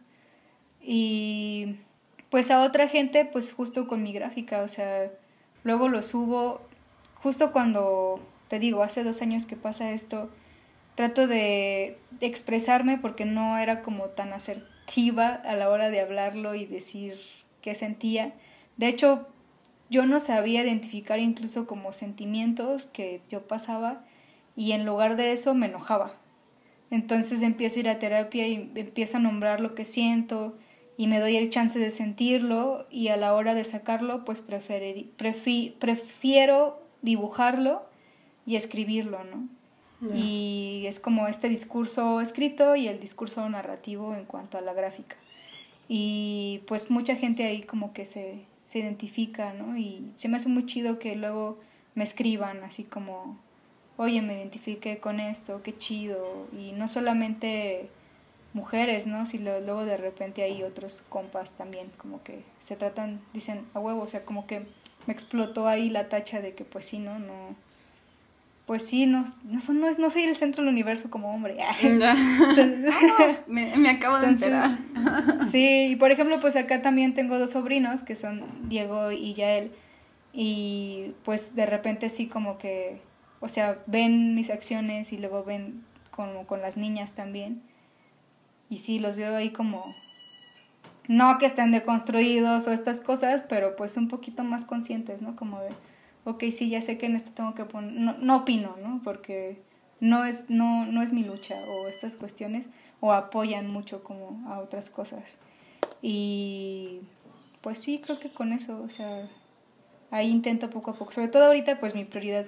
Y 0.82 1.76
pues 2.32 2.50
a 2.50 2.64
otra 2.64 2.88
gente, 2.88 3.24
pues 3.24 3.54
justo 3.54 3.88
con 3.88 4.02
mi 4.02 4.12
gráfica, 4.14 4.64
o 4.64 4.68
sea, 4.68 5.12
luego 5.64 5.90
lo 5.90 6.02
subo, 6.02 6.62
justo 7.22 7.52
cuando, 7.52 8.20
te 8.48 8.58
digo, 8.58 8.82
hace 8.82 9.04
dos 9.04 9.22
años 9.22 9.46
que 9.46 9.56
pasa 9.56 9.92
esto, 9.92 10.32
trato 10.96 11.28
de 11.28 12.00
expresarme 12.20 12.98
porque 12.98 13.26
no 13.26 13.60
era 13.60 13.84
como 13.84 14.06
tan 14.06 14.34
asertiva 14.34 15.36
a 15.36 15.56
la 15.56 15.70
hora 15.70 15.92
de 15.92 16.02
hablarlo 16.02 16.56
y 16.56 16.66
decir 16.66 17.16
qué 17.62 17.76
sentía. 17.76 18.34
De 18.78 18.88
hecho, 18.88 19.28
yo 19.92 20.08
no 20.08 20.20
sabía 20.20 20.64
identificar 20.64 21.20
incluso 21.20 21.68
como 21.68 21.94
sentimientos 21.94 22.88
que 22.88 23.22
yo 23.30 23.48
pasaba 23.48 24.07
y 24.58 24.74
en 24.74 24.86
lugar 24.86 25.16
de 25.16 25.32
eso 25.32 25.54
me 25.54 25.68
enojaba. 25.68 26.16
Entonces 26.90 27.42
empiezo 27.42 27.78
a 27.78 27.80
ir 27.82 27.90
a 27.90 28.00
terapia 28.00 28.48
y 28.48 28.72
empiezo 28.76 29.18
a 29.18 29.22
nombrar 29.22 29.62
lo 29.62 29.76
que 29.76 29.86
siento 29.86 30.58
y 30.98 31.08
me 31.08 31.20
doy 31.20 31.38
el 31.38 31.50
chance 31.50 31.78
de 31.78 31.92
sentirlo 31.92 32.88
y 32.90 33.10
a 33.10 33.18
la 33.18 33.34
hora 33.36 33.54
de 33.54 33.64
sacarlo 33.64 34.26
pues 34.26 34.42
prefiero 34.42 34.98
dibujarlo 37.02 37.84
y 38.46 38.56
escribirlo, 38.56 39.24
¿no? 39.24 39.48
Y 40.14 40.84
es 40.86 41.00
como 41.00 41.28
este 41.28 41.50
discurso 41.50 42.22
escrito 42.22 42.76
y 42.76 42.88
el 42.88 43.00
discurso 43.00 43.48
narrativo 43.50 44.14
en 44.16 44.26
cuanto 44.26 44.58
a 44.58 44.62
la 44.62 44.74
gráfica. 44.74 45.16
Y 45.88 46.62
pues 46.68 46.92
mucha 46.92 47.16
gente 47.16 47.46
ahí 47.46 47.64
como 47.64 47.94
que 47.94 48.06
se, 48.06 48.46
se 48.64 48.80
identifica, 48.80 49.54
¿no? 49.54 49.76
Y 49.78 50.12
se 50.18 50.30
me 50.30 50.38
hace 50.38 50.50
muy 50.50 50.68
chido 50.68 51.00
que 51.00 51.16
luego 51.16 51.60
me 51.96 52.04
escriban 52.04 52.64
así 52.64 52.84
como, 52.84 53.40
oye, 53.98 54.22
me 54.22 54.36
identifiqué 54.36 55.00
con 55.00 55.20
esto, 55.20 55.62
qué 55.64 55.78
chido. 55.78 56.48
Y 56.58 56.72
no 56.72 56.88
solamente 56.88 57.90
mujeres, 58.54 59.08
¿no? 59.08 59.26
Si 59.26 59.38
luego 59.38 59.86
de 59.86 59.98
repente 59.98 60.44
hay 60.44 60.64
otros 60.64 61.04
compas 61.10 61.54
también, 61.54 61.92
como 61.98 62.24
que 62.24 62.42
se 62.60 62.76
tratan, 62.76 63.20
dicen 63.34 63.66
a 63.74 63.80
huevo, 63.80 64.02
o 64.02 64.08
sea, 64.08 64.24
como 64.24 64.48
que 64.48 64.66
me 65.06 65.14
explotó 65.14 65.68
ahí 65.68 65.90
la 65.90 66.10
tacha 66.10 66.42
de 66.42 66.54
que 66.54 66.66
pues 66.66 66.86
sí, 66.86 67.00
¿no? 67.00 67.20
No, 67.20 67.56
pues 68.68 68.86
sí, 68.86 69.06
no, 69.06 69.24
no, 69.46 69.60
no, 69.74 69.92
no 69.94 70.10
soy 70.10 70.24
el 70.24 70.36
centro 70.36 70.62
del 70.62 70.72
universo 70.74 71.10
como 71.10 71.34
hombre. 71.34 71.56
me, 73.48 73.90
acabo 73.90 74.20
de 74.20 74.28
enterar. 74.28 74.78
sí, 75.52 75.92
y 75.92 75.96
por 75.96 76.12
ejemplo, 76.12 76.40
pues 76.42 76.58
acá 76.58 76.82
también 76.82 77.14
tengo 77.14 77.40
dos 77.40 77.52
sobrinos 77.52 78.04
que 78.04 78.18
son 78.18 78.44
Diego 78.68 79.12
y 79.12 79.34
Yael. 79.34 79.72
Y 80.34 81.14
pues 81.24 81.56
de 81.56 81.66
repente 81.66 82.10
sí 82.10 82.28
como 82.28 82.58
que, 82.58 83.00
o 83.40 83.50
sea, 83.50 83.80
ven 83.88 84.36
mis 84.36 84.50
acciones 84.50 85.14
y 85.14 85.18
luego 85.18 85.44
ven 85.44 85.84
como 86.12 86.46
con 86.48 86.62
las 86.62 86.78
niñas 86.78 87.14
también. 87.14 87.62
Y 88.70 88.78
sí, 88.78 89.00
los 89.00 89.18
veo 89.18 89.36
ahí 89.36 89.52
como, 89.52 89.96
no 91.08 91.38
que 91.38 91.46
estén 91.46 91.72
deconstruidos 91.72 92.68
o 92.68 92.74
estas 92.74 93.02
cosas, 93.02 93.44
pero 93.48 93.76
pues 93.76 93.98
un 93.98 94.08
poquito 94.08 94.44
más 94.44 94.66
conscientes, 94.66 95.22
¿no? 95.22 95.36
Como 95.36 95.60
de 95.60 95.70
ok, 96.28 96.44
sí, 96.52 96.70
ya 96.70 96.82
sé 96.82 96.98
que 96.98 97.06
en 97.06 97.16
esto 97.16 97.32
tengo 97.34 97.56
que 97.56 97.64
poner, 97.64 97.94
no, 97.94 98.18
no 98.18 98.38
opino, 98.38 98.76
¿no? 98.84 99.00
Porque 99.02 99.62
no 100.02 100.26
es, 100.26 100.50
no, 100.50 100.86
no 100.86 101.02
es 101.02 101.14
mi 101.14 101.24
lucha 101.24 101.56
o 101.70 101.88
estas 101.88 102.18
cuestiones, 102.18 102.68
o 103.00 103.14
apoyan 103.14 103.72
mucho 103.72 104.04
como 104.04 104.46
a 104.52 104.60
otras 104.60 104.90
cosas. 104.90 105.38
Y 106.02 107.00
pues 107.62 107.80
sí, 107.80 108.02
creo 108.04 108.20
que 108.20 108.30
con 108.30 108.52
eso, 108.52 108.82
o 108.82 108.90
sea, 108.90 109.26
ahí 110.12 110.30
intento 110.30 110.70
poco 110.70 110.92
a 110.92 110.96
poco, 110.96 111.14
sobre 111.14 111.30
todo 111.30 111.46
ahorita, 111.46 111.80
pues 111.80 111.96
mi 111.96 112.04
prioridad, 112.04 112.46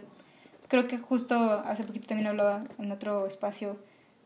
creo 0.69 0.87
que 0.87 0.97
justo 0.97 1.35
hace 1.65 1.83
poquito 1.83 2.07
también 2.07 2.27
hablaba 2.27 2.63
en 2.77 2.91
otro 2.93 3.27
espacio 3.27 3.77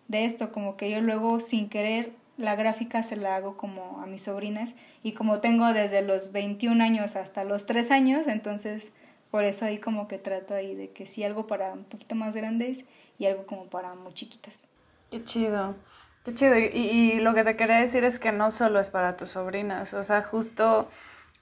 de 0.07 0.25
esto, 0.25 0.51
como 0.51 0.77
que 0.77 0.91
yo 0.91 1.01
luego 1.01 1.39
sin 1.39 1.69
querer 1.69 2.11
la 2.37 2.55
gráfica 2.55 3.01
se 3.01 3.15
la 3.15 3.35
hago 3.35 3.57
como 3.57 4.01
a 4.01 4.05
mis 4.05 4.23
sobrinas 4.23 4.75
y 5.01 5.13
como 5.13 5.39
tengo 5.39 5.73
desde 5.73 6.01
los 6.01 6.31
21 6.31 6.83
años 6.83 7.15
hasta 7.15 7.43
los 7.43 7.65
3 7.65 7.89
años, 7.91 8.27
entonces 8.27 8.91
por 9.31 9.45
eso 9.45 9.65
ahí 9.65 9.79
como 9.79 10.07
que 10.07 10.19
trato 10.19 10.53
ahí 10.53 10.75
de 10.75 10.91
que 10.91 11.05
sí 11.05 11.23
algo 11.23 11.47
para 11.47 11.73
un 11.73 11.85
poquito 11.85 12.13
más 12.13 12.35
grandes 12.35 12.85
y 13.17 13.25
algo 13.25 13.45
como 13.45 13.65
para 13.65 13.95
muy 13.95 14.13
chiquitas. 14.13 14.67
Qué 15.09 15.23
chido. 15.23 15.75
Qué 16.23 16.33
chido. 16.33 16.57
Y, 16.57 16.65
y, 16.65 17.19
lo 17.19 17.33
que 17.33 17.43
te 17.43 17.55
quería 17.55 17.77
decir 17.77 18.03
es 18.03 18.19
que 18.19 18.31
no 18.31 18.51
solo 18.51 18.79
es 18.79 18.89
para 18.89 19.17
tus 19.17 19.31
sobrinas, 19.31 19.93
o 19.93 20.03
sea, 20.03 20.21
justo 20.21 20.87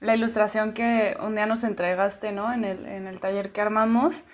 la 0.00 0.16
ilustración 0.16 0.74
que 0.74 1.16
un 1.22 1.34
día 1.34 1.46
nos 1.46 1.62
entregaste, 1.64 2.32
¿no? 2.32 2.52
En 2.52 2.64
el, 2.64 2.86
en 2.86 3.06
el 3.06 3.20
taller 3.20 3.52
que 3.52 3.60
armamos, 3.60 4.24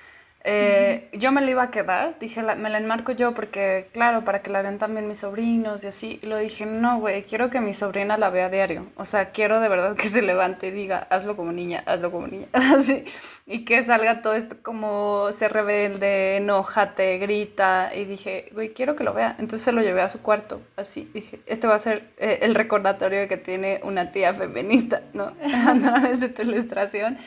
eh, 0.44 1.11
yo 1.12 1.33
me 1.33 1.40
la 1.40 1.51
iba 1.51 1.62
a 1.64 1.70
quedar, 1.70 2.16
dije, 2.20 2.42
me 2.42 2.70
la 2.70 2.79
enmarco 2.79 3.12
yo 3.12 3.35
porque, 3.35 3.88
claro, 3.92 4.24
para 4.24 4.40
que 4.40 4.51
la 4.51 4.62
vean 4.62 4.79
también 4.79 5.09
mis 5.09 5.18
sobrinos 5.18 5.83
y 5.85 5.88
así. 5.88 6.20
Y 6.22 6.27
lo 6.27 6.38
dije, 6.38 6.64
no, 6.64 7.01
güey, 7.01 7.24
quiero 7.24 7.51
que 7.51 7.61
mi 7.61 7.74
sobrina 7.74 8.16
la 8.16 8.31
vea 8.31 8.46
a 8.46 8.48
diario. 8.48 8.87
O 8.96 9.05
sea, 9.05 9.31
quiero 9.31 9.61
de 9.61 9.68
verdad 9.68 9.96
que 9.96 10.09
se 10.09 10.22
levante 10.22 10.68
y 10.68 10.70
diga, 10.70 11.07
hazlo 11.11 11.37
como 11.37 11.53
niña, 11.53 11.83
hazlo 11.87 12.12
como 12.12 12.29
niña, 12.29 12.46
así. 12.53 13.05
Y 13.46 13.64
que 13.64 13.83
salga 13.83 14.22
todo 14.22 14.35
esto 14.35 14.57
como 14.62 15.31
se 15.33 15.48
rebelde, 15.48 16.37
enójate, 16.37 17.18
grita. 17.18 17.90
Y 17.94 18.05
dije, 18.05 18.51
güey, 18.53 18.72
quiero 18.72 18.94
que 18.94 19.05
lo 19.05 19.14
vea. 19.14 19.35
Entonces 19.38 19.62
se 19.62 19.72
lo 19.72 19.83
llevé 19.83 20.03
a 20.03 20.09
su 20.09 20.22
cuarto, 20.22 20.62
así. 20.77 21.11
Dije, 21.12 21.40
este 21.46 21.66
va 21.66 21.74
a 21.74 21.79
ser 21.81 22.11
eh, 22.16 22.38
el 22.42 22.55
recordatorio 22.55 23.18
de 23.18 23.29
que 23.29 23.38
tiene 23.38 23.81
una 23.83 24.12
tía 24.12 24.33
feminista, 24.35 25.03
¿no? 25.14 25.33
a 25.42 25.74
través 25.81 26.20
de 26.20 26.29
tu 26.29 26.42
ilustración. 26.42 27.18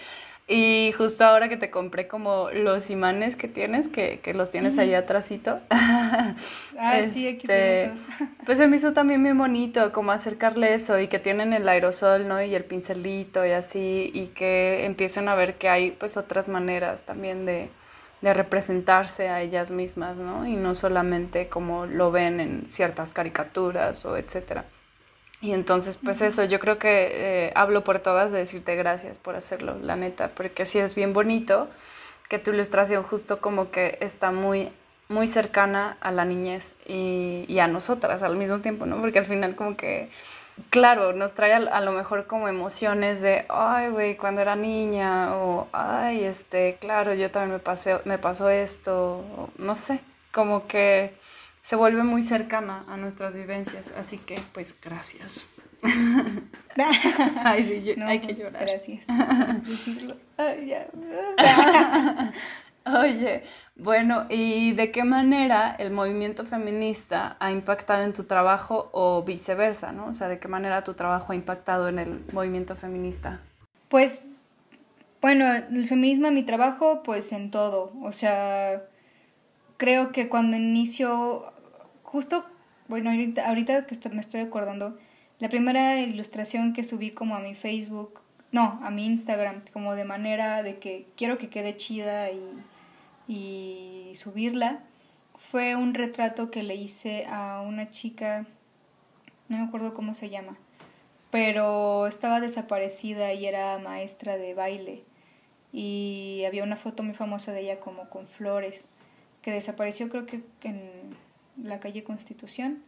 Y 0.47 0.91
justo 0.97 1.23
ahora 1.23 1.47
que 1.47 1.55
te 1.55 1.69
compré 1.69 2.07
como 2.07 2.49
los 2.51 2.89
imanes 2.89 3.35
que 3.35 3.47
tienes, 3.47 3.87
que, 3.87 4.19
que 4.19 4.33
los 4.33 4.51
tienes 4.51 4.77
ahí 4.77 4.93
atrásito. 4.93 5.59
ah, 5.69 6.33
sí, 7.09 7.27
aquí 7.27 7.47
este, 7.47 7.91
Pues 8.45 8.57
se 8.57 8.67
me 8.67 8.75
hizo 8.75 8.91
también 8.91 9.23
bien 9.23 9.37
bonito 9.37 9.93
como 9.93 10.11
acercarle 10.11 10.73
eso 10.73 10.99
y 10.99 11.07
que 11.07 11.19
tienen 11.19 11.53
el 11.53 11.69
aerosol, 11.69 12.27
¿no? 12.27 12.41
Y 12.41 12.53
el 12.53 12.65
pincelito 12.65 13.45
y 13.45 13.51
así, 13.51 14.11
y 14.13 14.27
que 14.27 14.85
empiecen 14.85 15.29
a 15.29 15.35
ver 15.35 15.55
que 15.55 15.69
hay 15.69 15.91
pues 15.91 16.17
otras 16.17 16.49
maneras 16.49 17.03
también 17.03 17.45
de, 17.45 17.69
de 18.21 18.33
representarse 18.33 19.29
a 19.29 19.41
ellas 19.41 19.71
mismas, 19.71 20.17
¿no? 20.17 20.45
Y 20.45 20.55
no 20.55 20.75
solamente 20.75 21.47
como 21.47 21.85
lo 21.85 22.11
ven 22.11 22.39
en 22.39 22.65
ciertas 22.65 23.13
caricaturas 23.13 24.05
o 24.05 24.17
etcétera. 24.17 24.65
Y 25.41 25.53
entonces, 25.53 25.97
pues 25.97 26.21
eso, 26.21 26.43
yo 26.43 26.59
creo 26.59 26.77
que 26.77 27.09
eh, 27.47 27.51
hablo 27.55 27.83
por 27.83 27.99
todas 27.99 28.31
de 28.31 28.37
decirte 28.37 28.75
gracias 28.75 29.17
por 29.17 29.35
hacerlo, 29.35 29.75
la 29.81 29.95
neta, 29.95 30.29
porque 30.29 30.67
sí 30.67 30.77
es 30.77 30.93
bien 30.93 31.13
bonito 31.13 31.67
que 32.29 32.37
tu 32.37 32.51
ilustración 32.51 33.03
justo 33.03 33.41
como 33.41 33.71
que 33.71 33.97
está 34.01 34.31
muy, 34.31 34.71
muy 35.09 35.27
cercana 35.27 35.97
a 35.99 36.11
la 36.11 36.25
niñez 36.25 36.75
y, 36.85 37.45
y 37.47 37.59
a 37.59 37.67
nosotras 37.67 38.21
al 38.21 38.37
mismo 38.37 38.59
tiempo, 38.59 38.85
¿no? 38.85 39.01
Porque 39.01 39.17
al 39.17 39.25
final 39.25 39.55
como 39.55 39.75
que, 39.75 40.09
claro, 40.69 41.13
nos 41.13 41.33
trae 41.33 41.53
a, 41.53 41.81
lo 41.81 41.91
mejor 41.91 42.27
como 42.27 42.47
emociones 42.47 43.21
de, 43.23 43.45
ay, 43.49 43.89
güey, 43.89 44.17
cuando 44.17 44.41
era 44.41 44.55
niña, 44.55 45.35
o, 45.37 45.67
ay, 45.73 46.23
este, 46.23 46.77
claro, 46.79 47.15
yo 47.15 47.31
también 47.31 47.53
me, 47.53 47.59
pasé, 47.59 47.97
me 48.05 48.19
pasó 48.19 48.49
esto, 48.49 49.23
no 49.57 49.73
sé, 49.73 50.01
como 50.31 50.67
que 50.67 51.13
se 51.63 51.75
vuelve 51.75 52.03
muy 52.03 52.23
cercana 52.23 52.81
a 52.87 52.97
nuestras 52.97 53.35
vivencias. 53.35 53.91
Así 53.97 54.17
que, 54.17 54.41
pues, 54.53 54.75
gracias. 54.81 55.49
Ay, 57.43 57.65
sí, 57.65 57.91
hay 58.01 58.19
que 58.19 58.27
pues, 58.27 58.39
llorar. 58.39 58.65
Gracias. 58.65 59.05
Oye, 62.83 63.43
bueno, 63.75 64.25
¿y 64.29 64.71
de 64.73 64.91
qué 64.91 65.03
manera 65.03 65.75
el 65.77 65.91
movimiento 65.91 66.45
feminista 66.45 67.37
ha 67.39 67.51
impactado 67.51 68.03
en 68.03 68.13
tu 68.13 68.23
trabajo 68.23 68.89
o 68.91 69.23
viceversa, 69.23 69.91
no? 69.91 70.07
O 70.07 70.15
sea, 70.15 70.29
¿de 70.29 70.39
qué 70.39 70.47
manera 70.47 70.83
tu 70.83 70.95
trabajo 70.95 71.31
ha 71.31 71.35
impactado 71.35 71.89
en 71.89 71.99
el 71.99 72.25
movimiento 72.33 72.75
feminista? 72.75 73.39
Pues, 73.87 74.25
bueno, 75.21 75.45
el 75.53 75.87
feminismo 75.87 76.27
en 76.27 76.33
mi 76.33 76.43
trabajo, 76.43 77.03
pues 77.03 77.31
en 77.33 77.51
todo. 77.51 77.91
O 78.01 78.11
sea, 78.11 78.81
creo 79.81 80.11
que 80.11 80.29
cuando 80.29 80.57
inicio, 80.57 81.51
justo, 82.03 82.45
bueno, 82.87 83.09
ahorita, 83.09 83.47
ahorita 83.47 83.87
que 83.87 84.09
me 84.09 84.21
estoy 84.21 84.41
acordando, 84.41 84.95
la 85.39 85.49
primera 85.49 85.99
ilustración 85.99 86.73
que 86.73 86.83
subí 86.83 87.09
como 87.09 87.35
a 87.35 87.39
mi 87.39 87.55
Facebook, 87.55 88.21
no, 88.51 88.79
a 88.83 88.91
mi 88.91 89.07
Instagram, 89.07 89.63
como 89.73 89.95
de 89.95 90.03
manera 90.03 90.61
de 90.61 90.77
que 90.77 91.07
quiero 91.17 91.39
que 91.39 91.49
quede 91.49 91.77
chida 91.77 92.27
y 93.27 94.11
subirla, 94.13 94.83
fue 95.35 95.75
un 95.75 95.95
retrato 95.95 96.51
que 96.51 96.61
le 96.61 96.75
hice 96.75 97.25
a 97.25 97.61
una 97.61 97.89
chica, 97.89 98.45
no 99.49 99.57
me 99.57 99.63
acuerdo 99.63 99.95
cómo 99.95 100.13
se 100.13 100.29
llama, 100.29 100.57
pero 101.31 102.05
estaba 102.05 102.39
desaparecida 102.39 103.33
y 103.33 103.47
era 103.47 103.79
maestra 103.79 104.37
de 104.37 104.53
baile. 104.53 105.01
Y 105.73 106.43
había 106.45 106.63
una 106.63 106.77
foto 106.77 107.01
muy 107.01 107.15
famosa 107.15 107.51
de 107.51 107.61
ella 107.61 107.79
como 107.79 108.11
con 108.11 108.27
flores 108.27 108.93
que 109.41 109.51
desapareció 109.51 110.09
creo 110.09 110.25
que 110.25 110.43
en 110.63 111.17
la 111.61 111.79
calle 111.79 112.03
Constitución 112.03 112.83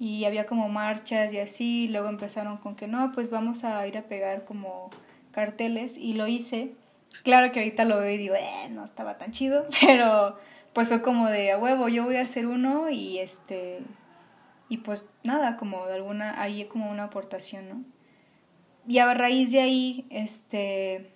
y 0.00 0.24
había 0.24 0.46
como 0.46 0.68
marchas 0.68 1.32
y 1.32 1.38
así, 1.38 1.88
luego 1.88 2.08
empezaron 2.08 2.58
con 2.58 2.76
que 2.76 2.86
no, 2.86 3.10
pues 3.12 3.30
vamos 3.30 3.64
a 3.64 3.86
ir 3.86 3.98
a 3.98 4.02
pegar 4.02 4.44
como 4.44 4.90
carteles 5.32 5.96
y 5.96 6.14
lo 6.14 6.28
hice. 6.28 6.72
Claro 7.24 7.50
que 7.52 7.60
ahorita 7.60 7.84
lo 7.84 7.98
veo 7.98 8.10
y 8.10 8.18
digo, 8.18 8.34
eh, 8.36 8.68
no 8.70 8.84
estaba 8.84 9.18
tan 9.18 9.32
chido, 9.32 9.66
pero 9.80 10.38
pues 10.72 10.88
fue 10.88 11.02
como 11.02 11.28
de 11.28 11.50
a 11.50 11.58
huevo, 11.58 11.88
yo 11.88 12.04
voy 12.04 12.16
a 12.16 12.22
hacer 12.22 12.46
uno 12.46 12.88
y 12.90 13.18
este 13.18 13.80
y 14.68 14.78
pues 14.78 15.10
nada, 15.24 15.56
como 15.56 15.86
de 15.86 15.94
alguna 15.94 16.40
ahí 16.40 16.64
como 16.66 16.90
una 16.90 17.04
aportación, 17.04 17.68
¿no? 17.68 17.82
Y 18.86 18.98
a 18.98 19.12
raíz 19.14 19.50
de 19.50 19.60
ahí 19.60 20.06
este 20.10 21.10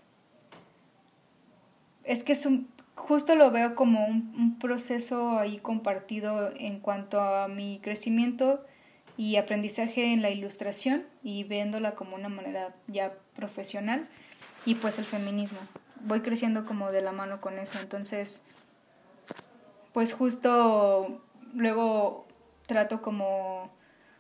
es 2.05 2.25
que 2.25 2.33
es 2.33 2.47
un 2.47 2.67
justo 3.03 3.35
lo 3.35 3.51
veo 3.51 3.75
como 3.75 4.07
un, 4.07 4.59
proceso 4.61 5.39
ahí 5.39 5.59
compartido 5.59 6.53
en 6.57 6.79
cuanto 6.79 7.21
a 7.21 7.49
mi 7.49 7.81
crecimiento 7.83 8.65
y 9.17 9.37
aprendizaje 9.37 10.13
en 10.13 10.23
la 10.23 10.31
ilustración 10.31 11.05
y 11.25 11.43
viéndola 11.43 11.97
como 11.97 12.15
una 12.15 12.29
manera 12.29 12.75
ya 12.87 13.13
profesional. 13.35 14.09
y 14.65 14.77
pues 14.77 14.99
el 15.01 15.05
feminismo. 15.05 15.59
Voy 16.05 16.21
creciendo 16.21 16.65
como 16.65 16.93
de 16.93 17.03
la 17.03 17.11
mano 17.11 17.41
con 17.41 17.59
eso, 17.59 17.79
entonces 17.81 18.45
pues 19.93 20.15
justo 20.15 21.21
luego 21.53 22.27
trato 22.67 23.03
como, 23.03 23.71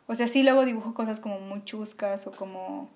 o 0.09 0.14
sea, 0.16 0.27
sí 0.27 0.42
luego 0.42 0.64
dibujo 0.64 0.92
cosas 0.92 1.21
como 1.21 1.38
muy 1.38 1.64
chuscas 1.64 2.27
o 2.27 2.33
como, 2.33 2.90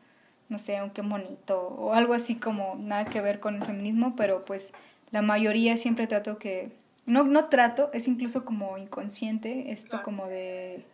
no 0.49 0.59
sé, 0.59 0.77
aunque 0.79 1.03
bonito 1.03 1.61
o 1.61 1.93
algo 1.95 2.15
así 2.15 2.35
como 2.35 2.75
nada 2.77 3.05
que 3.05 3.21
ver 3.21 3.39
con 3.39 3.55
el 3.55 3.63
feminismo, 3.63 4.15
pero 4.17 4.45
pues 4.45 4.75
la 5.11 5.23
mayoría 5.23 5.77
siempre 5.77 6.07
trato 6.07 6.39
que, 6.39 6.73
no, 7.07 7.25
no 7.25 7.47
trato, 7.47 7.91
es 7.93 8.09
incluso 8.09 8.45
como 8.45 8.79
inconsciente 8.79 9.71
esto 9.71 10.03
como 10.03 10.27
de, 10.27 10.85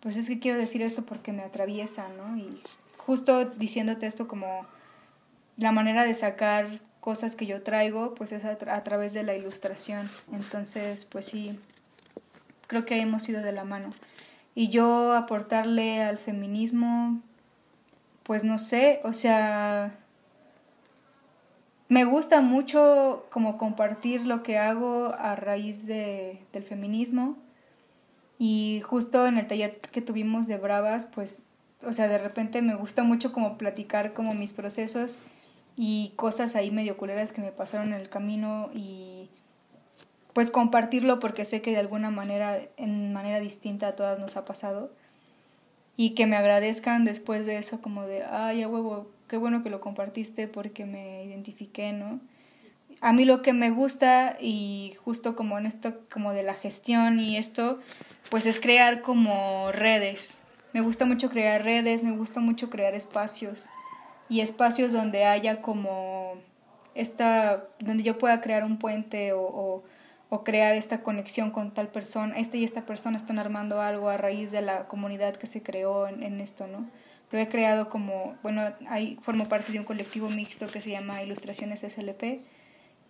pues 0.00 0.16
es 0.16 0.28
que 0.28 0.38
quiero 0.38 0.58
decir 0.58 0.82
esto 0.82 1.04
porque 1.04 1.32
me 1.32 1.42
atraviesa, 1.42 2.08
¿no? 2.08 2.36
Y 2.36 2.62
justo 2.96 3.44
diciéndote 3.44 4.06
esto 4.06 4.28
como 4.28 4.66
la 5.56 5.72
manera 5.72 6.04
de 6.04 6.14
sacar 6.14 6.80
cosas 7.00 7.34
que 7.34 7.46
yo 7.46 7.62
traigo, 7.62 8.14
pues 8.14 8.32
es 8.32 8.44
a, 8.44 8.50
a, 8.50 8.84
través 8.84 9.12
de 9.12 9.24
la 9.24 9.34
ilustración. 9.34 10.08
Entonces, 10.32 11.04
pues 11.04 11.26
sí, 11.26 11.58
creo 12.66 12.84
que 12.84 13.00
hemos 13.00 13.28
ido 13.28 13.42
de 13.42 13.52
la 13.52 13.64
mano. 13.64 13.90
Y 14.54 14.68
yo 14.68 15.14
aportarle 15.14 16.02
al 16.02 16.18
feminismo, 16.18 17.20
pues 18.22 18.44
no 18.44 18.58
sé, 18.58 19.00
o 19.04 19.12
sea, 19.12 19.96
me 21.88 22.04
gusta 22.04 22.40
mucho 22.40 23.26
como 23.30 23.56
compartir 23.56 24.26
lo 24.26 24.42
que 24.42 24.58
hago 24.58 25.14
a 25.18 25.36
raíz 25.36 25.86
de, 25.86 26.40
del 26.52 26.62
feminismo. 26.62 27.36
Y 28.38 28.82
justo 28.84 29.26
en 29.26 29.38
el 29.38 29.46
taller 29.46 29.80
que 29.80 30.00
tuvimos 30.00 30.46
de 30.46 30.58
Bravas, 30.58 31.06
pues, 31.06 31.48
o 31.82 31.92
sea, 31.92 32.06
de 32.08 32.18
repente 32.18 32.62
me 32.62 32.74
gusta 32.74 33.02
mucho 33.02 33.32
como 33.32 33.58
platicar 33.58 34.12
como 34.12 34.34
mis 34.34 34.52
procesos 34.52 35.18
y 35.76 36.12
cosas 36.16 36.56
ahí 36.56 36.70
medio 36.70 36.96
culeras 36.96 37.32
que 37.32 37.40
me 37.40 37.52
pasaron 37.52 37.88
en 37.88 38.00
el 38.00 38.08
camino 38.08 38.70
y 38.74 39.30
pues 40.32 40.50
compartirlo 40.50 41.18
porque 41.20 41.44
sé 41.44 41.62
que 41.62 41.70
de 41.70 41.78
alguna 41.78 42.10
manera, 42.10 42.58
en 42.76 43.12
manera 43.12 43.40
distinta 43.40 43.88
a 43.88 43.96
todas 43.96 44.18
nos 44.18 44.36
ha 44.36 44.44
pasado 44.44 44.92
y 45.96 46.10
que 46.10 46.26
me 46.26 46.36
agradezcan 46.36 47.04
después 47.04 47.46
de 47.46 47.58
eso 47.58 47.80
como 47.80 48.04
de, 48.06 48.24
ay, 48.24 48.62
a 48.62 48.68
huevo, 48.68 49.10
qué 49.28 49.36
bueno 49.36 49.62
que 49.62 49.70
lo 49.70 49.80
compartiste 49.80 50.48
porque 50.48 50.84
me 50.84 51.24
identifiqué, 51.24 51.92
¿no? 51.92 52.20
A 53.00 53.12
mí 53.12 53.24
lo 53.24 53.42
que 53.42 53.52
me 53.52 53.70
gusta 53.70 54.36
y 54.40 54.94
justo 55.04 55.36
como 55.36 55.58
en 55.58 55.66
esto 55.66 55.94
como 56.12 56.32
de 56.32 56.42
la 56.42 56.54
gestión 56.54 57.20
y 57.20 57.36
esto, 57.36 57.78
pues 58.30 58.44
es 58.46 58.58
crear 58.58 59.02
como 59.02 59.70
redes. 59.70 60.38
Me 60.72 60.80
gusta 60.80 61.04
mucho 61.04 61.30
crear 61.30 61.62
redes, 61.62 62.02
me 62.02 62.10
gusta 62.10 62.40
mucho 62.40 62.70
crear 62.70 62.94
espacios 62.94 63.68
y 64.28 64.40
espacios 64.40 64.92
donde 64.92 65.24
haya 65.24 65.62
como 65.62 66.34
esta, 66.94 67.64
donde 67.78 68.02
yo 68.02 68.18
pueda 68.18 68.40
crear 68.40 68.64
un 68.64 68.78
puente 68.78 69.32
o, 69.32 69.84
crear 70.44 70.74
esta 70.74 71.02
conexión 71.02 71.50
con 71.50 71.72
tal 71.72 71.88
persona, 71.88 72.38
esta 72.38 72.56
y 72.56 72.64
esta 72.64 72.82
persona 72.82 73.16
están 73.16 73.38
armando 73.38 73.80
algo 73.80 74.08
a 74.08 74.16
raíz 74.16 74.50
de 74.50 74.60
la 74.60 74.86
comunidad 74.86 75.36
que 75.36 75.46
se 75.46 75.62
creó 75.62 76.06
en, 76.06 76.22
en 76.22 76.40
esto, 76.40 76.66
¿no? 76.66 76.86
Lo 77.30 77.38
he 77.38 77.48
creado 77.48 77.90
como, 77.90 78.36
bueno, 78.42 78.72
ahí 78.88 79.18
formo 79.22 79.44
parte 79.44 79.72
de 79.72 79.78
un 79.78 79.84
colectivo 79.84 80.30
mixto 80.30 80.66
que 80.66 80.80
se 80.80 80.90
llama 80.90 81.22
Ilustraciones 81.22 81.80
SLP 81.80 82.40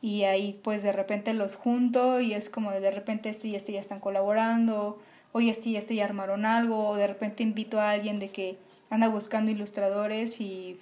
y 0.00 0.24
ahí 0.24 0.58
pues 0.62 0.82
de 0.82 0.92
repente 0.92 1.32
los 1.34 1.56
junto 1.56 2.20
y 2.20 2.34
es 2.34 2.48
como 2.48 2.70
de 2.70 2.90
repente 2.90 3.30
este 3.30 3.48
y 3.48 3.56
este 3.56 3.72
ya 3.72 3.80
están 3.80 4.00
colaborando, 4.00 4.98
hoy 5.32 5.50
este 5.50 5.70
y 5.70 5.76
este 5.76 5.94
ya 5.94 6.04
armaron 6.04 6.46
algo, 6.46 6.88
o 6.88 6.96
de 6.96 7.06
repente 7.06 7.42
invito 7.42 7.80
a 7.80 7.90
alguien 7.90 8.18
de 8.18 8.28
que 8.28 8.58
anda 8.90 9.08
buscando 9.08 9.50
ilustradores 9.50 10.40
y 10.40 10.78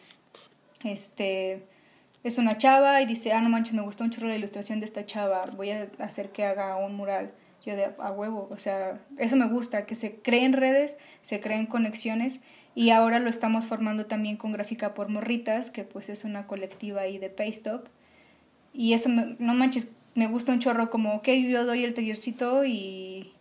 este 0.85 1.63
es 2.23 2.39
una 2.39 2.59
chava 2.59 3.01
y 3.03 3.07
dice, 3.07 3.33
ah, 3.33 3.41
no 3.41 3.49
manches, 3.49 3.75
me 3.75 3.83
gustó 3.83 4.05
un 4.05 4.11
chorro 4.11 4.29
la 4.29 4.37
ilustración 4.37 4.81
de 4.81 4.87
esta 4.87 5.07
chava, 5.07 5.45
voy 5.57 5.71
a 5.71 5.89
hacer 5.99 6.31
que 6.31 6.45
haga 6.45 6.77
un 6.77 6.95
mural. 6.95 7.33
Yo 7.65 7.75
de 7.75 7.91
a 7.99 8.13
huevo, 8.13 8.49
o 8.53 8.59
sea, 8.59 9.01
eso 9.19 9.35
me 9.35 9.47
gusta, 9.49 9.87
que 9.87 9.97
se 9.97 10.21
creen 10.21 10.53
redes, 10.53 10.99
se 11.21 11.41
creen 11.41 11.67
conexiones 11.67 12.41
y 12.77 12.91
ahora 12.91 13.19
lo 13.21 13.31
estamos 13.31 13.67
formando 13.67 14.05
también 14.05 14.37
con 14.37 14.53
Gráfica 14.53 14.93
por 14.93 15.09
Morritas, 15.09 15.71
que 15.71 15.83
pues 15.83 16.11
es 16.11 16.25
una 16.25 16.47
colectiva 16.47 17.01
ahí 17.01 17.17
de 17.17 17.31
Paystop. 17.31 17.87
Y 18.75 18.93
eso, 18.93 19.09
no 19.09 19.55
manches, 19.55 19.93
me 20.15 20.27
gusta 20.27 20.53
un 20.53 20.61
chorro 20.61 20.91
como, 20.91 21.15
ok, 21.15 21.29
yo 21.29 21.65
doy 21.65 21.85
el 21.85 21.95
tallercito 21.95 22.67
y... 22.67 23.33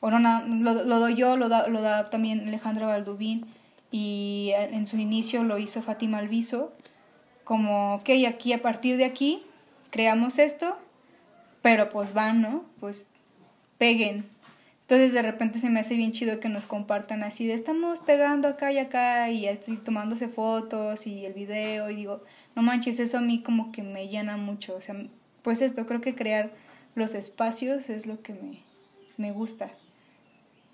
O 0.00 0.10
no, 0.10 0.44
lo, 0.44 1.00
doy 1.00 1.14
yo, 1.14 1.38
lo 1.38 1.48
da, 1.48 1.68
lo 1.68 1.80
da 1.80 2.10
también 2.10 2.46
Alejandra 2.48 2.86
Valdubín 2.86 3.46
y 3.90 4.50
en 4.54 4.86
su 4.86 4.98
inicio 4.98 5.42
lo 5.42 5.58
hizo 5.58 5.80
Fátima 5.80 6.18
Alviso, 6.18 6.72
como, 7.44 7.94
ok, 7.94 8.10
aquí 8.28 8.52
a 8.52 8.60
partir 8.60 8.98
de 8.98 9.04
aquí 9.04 9.42
creamos 9.90 10.38
esto, 10.38 10.76
pero 11.62 11.88
pues 11.88 12.12
van, 12.12 12.42
¿no? 12.42 12.64
Pues 12.78 13.10
peguen. 13.78 14.26
Entonces 14.92 15.14
de 15.14 15.22
repente 15.22 15.58
se 15.58 15.70
me 15.70 15.80
hace 15.80 15.96
bien 15.96 16.12
chido 16.12 16.38
que 16.38 16.50
nos 16.50 16.66
compartan 16.66 17.22
así 17.22 17.46
de 17.46 17.54
estamos 17.54 18.00
pegando 18.00 18.46
acá 18.46 18.72
y 18.72 18.78
acá 18.78 19.30
y 19.30 19.46
estoy 19.46 19.78
tomándose 19.78 20.28
fotos 20.28 21.06
y 21.06 21.24
el 21.24 21.32
video 21.32 21.88
y 21.88 21.96
digo, 21.96 22.22
no 22.54 22.60
manches, 22.60 23.00
eso 23.00 23.16
a 23.16 23.22
mí 23.22 23.42
como 23.42 23.72
que 23.72 23.82
me 23.82 24.08
llena 24.08 24.36
mucho. 24.36 24.76
O 24.76 24.82
sea, 24.82 24.94
pues 25.40 25.62
esto, 25.62 25.86
creo 25.86 26.02
que 26.02 26.14
crear 26.14 26.52
los 26.94 27.14
espacios 27.14 27.88
es 27.88 28.06
lo 28.06 28.20
que 28.20 28.34
me, 28.34 28.58
me 29.16 29.32
gusta 29.32 29.70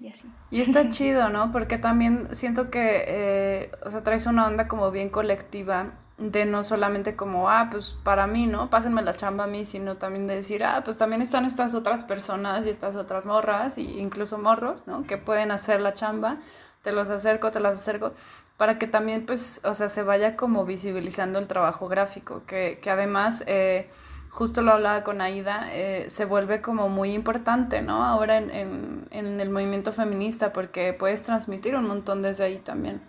y 0.00 0.08
así. 0.08 0.26
Y 0.50 0.62
está 0.62 0.88
chido, 0.88 1.28
¿no? 1.28 1.52
Porque 1.52 1.78
también 1.78 2.26
siento 2.32 2.72
que, 2.72 3.04
eh, 3.06 3.70
o 3.86 3.90
sea, 3.92 4.02
traes 4.02 4.26
una 4.26 4.48
onda 4.48 4.66
como 4.66 4.90
bien 4.90 5.10
colectiva 5.10 5.92
de 6.18 6.44
no 6.44 6.64
solamente 6.64 7.14
como, 7.14 7.48
ah, 7.48 7.68
pues 7.70 7.96
para 8.02 8.26
mí, 8.26 8.46
¿no? 8.46 8.70
Pásenme 8.70 9.02
la 9.02 9.14
chamba 9.14 9.44
a 9.44 9.46
mí, 9.46 9.64
sino 9.64 9.96
también 9.96 10.26
de 10.26 10.34
decir, 10.34 10.64
ah, 10.64 10.82
pues 10.84 10.98
también 10.98 11.22
están 11.22 11.44
estas 11.44 11.74
otras 11.74 12.04
personas 12.04 12.66
y 12.66 12.70
estas 12.70 12.96
otras 12.96 13.24
morras, 13.24 13.78
e 13.78 13.82
incluso 13.82 14.36
morros, 14.36 14.82
¿no? 14.86 15.04
Que 15.06 15.16
pueden 15.16 15.52
hacer 15.52 15.80
la 15.80 15.92
chamba, 15.92 16.38
te 16.82 16.92
los 16.92 17.08
acerco, 17.10 17.50
te 17.52 17.60
las 17.60 17.76
acerco, 17.76 18.12
para 18.56 18.78
que 18.78 18.88
también, 18.88 19.26
pues, 19.26 19.60
o 19.64 19.74
sea, 19.74 19.88
se 19.88 20.02
vaya 20.02 20.36
como 20.36 20.64
visibilizando 20.64 21.38
el 21.38 21.46
trabajo 21.46 21.88
gráfico, 21.88 22.42
que, 22.46 22.80
que 22.82 22.90
además... 22.90 23.44
Eh, 23.46 23.88
justo 24.30 24.60
lo 24.62 24.72
hablaba 24.72 25.04
con 25.04 25.20
Aida, 25.22 25.68
eh, 25.72 26.10
se 26.10 26.24
vuelve 26.26 26.60
como 26.60 26.88
muy 26.90 27.12
importante, 27.12 27.80
¿no? 27.82 28.04
Ahora 28.04 28.36
en, 28.36 28.50
en, 28.50 29.08
en, 29.10 29.40
el 29.40 29.50
movimiento 29.50 29.90
feminista, 29.90 30.52
porque 30.52 30.92
puedes 30.92 31.22
transmitir 31.22 31.74
un 31.74 31.86
montón 31.86 32.22
desde 32.22 32.44
ahí 32.44 32.58
también. 32.58 33.00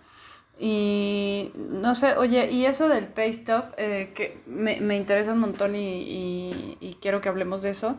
Y 0.62 1.52
no 1.56 1.94
sé, 1.94 2.16
oye, 2.16 2.50
y 2.50 2.66
eso 2.66 2.88
del 2.88 3.06
paste 3.06 3.54
up, 3.54 3.64
eh, 3.78 4.10
que 4.14 4.38
me, 4.46 4.78
me, 4.80 4.96
interesa 4.96 5.32
un 5.32 5.40
montón 5.40 5.74
y, 5.74 6.02
y, 6.02 6.76
y, 6.80 6.94
quiero 7.00 7.22
que 7.22 7.30
hablemos 7.30 7.62
de 7.62 7.70
eso. 7.70 7.96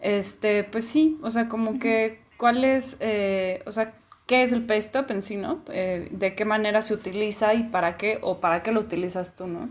Este, 0.00 0.62
pues 0.62 0.86
sí, 0.86 1.18
o 1.22 1.30
sea, 1.30 1.48
como 1.48 1.80
que, 1.80 2.20
¿cuál 2.36 2.64
es, 2.64 2.96
eh, 3.00 3.60
o 3.66 3.72
sea, 3.72 3.92
qué 4.26 4.42
es 4.42 4.52
el 4.52 4.62
paste 4.62 5.00
up 5.00 5.06
en 5.10 5.20
sí, 5.20 5.36
¿no? 5.36 5.62
Eh, 5.68 6.08
¿De 6.12 6.36
qué 6.36 6.44
manera 6.44 6.80
se 6.80 6.94
utiliza 6.94 7.54
y 7.54 7.64
para 7.64 7.96
qué, 7.96 8.20
o 8.22 8.38
para 8.38 8.62
qué 8.62 8.70
lo 8.70 8.80
utilizas 8.80 9.34
tú, 9.34 9.48
¿no? 9.48 9.68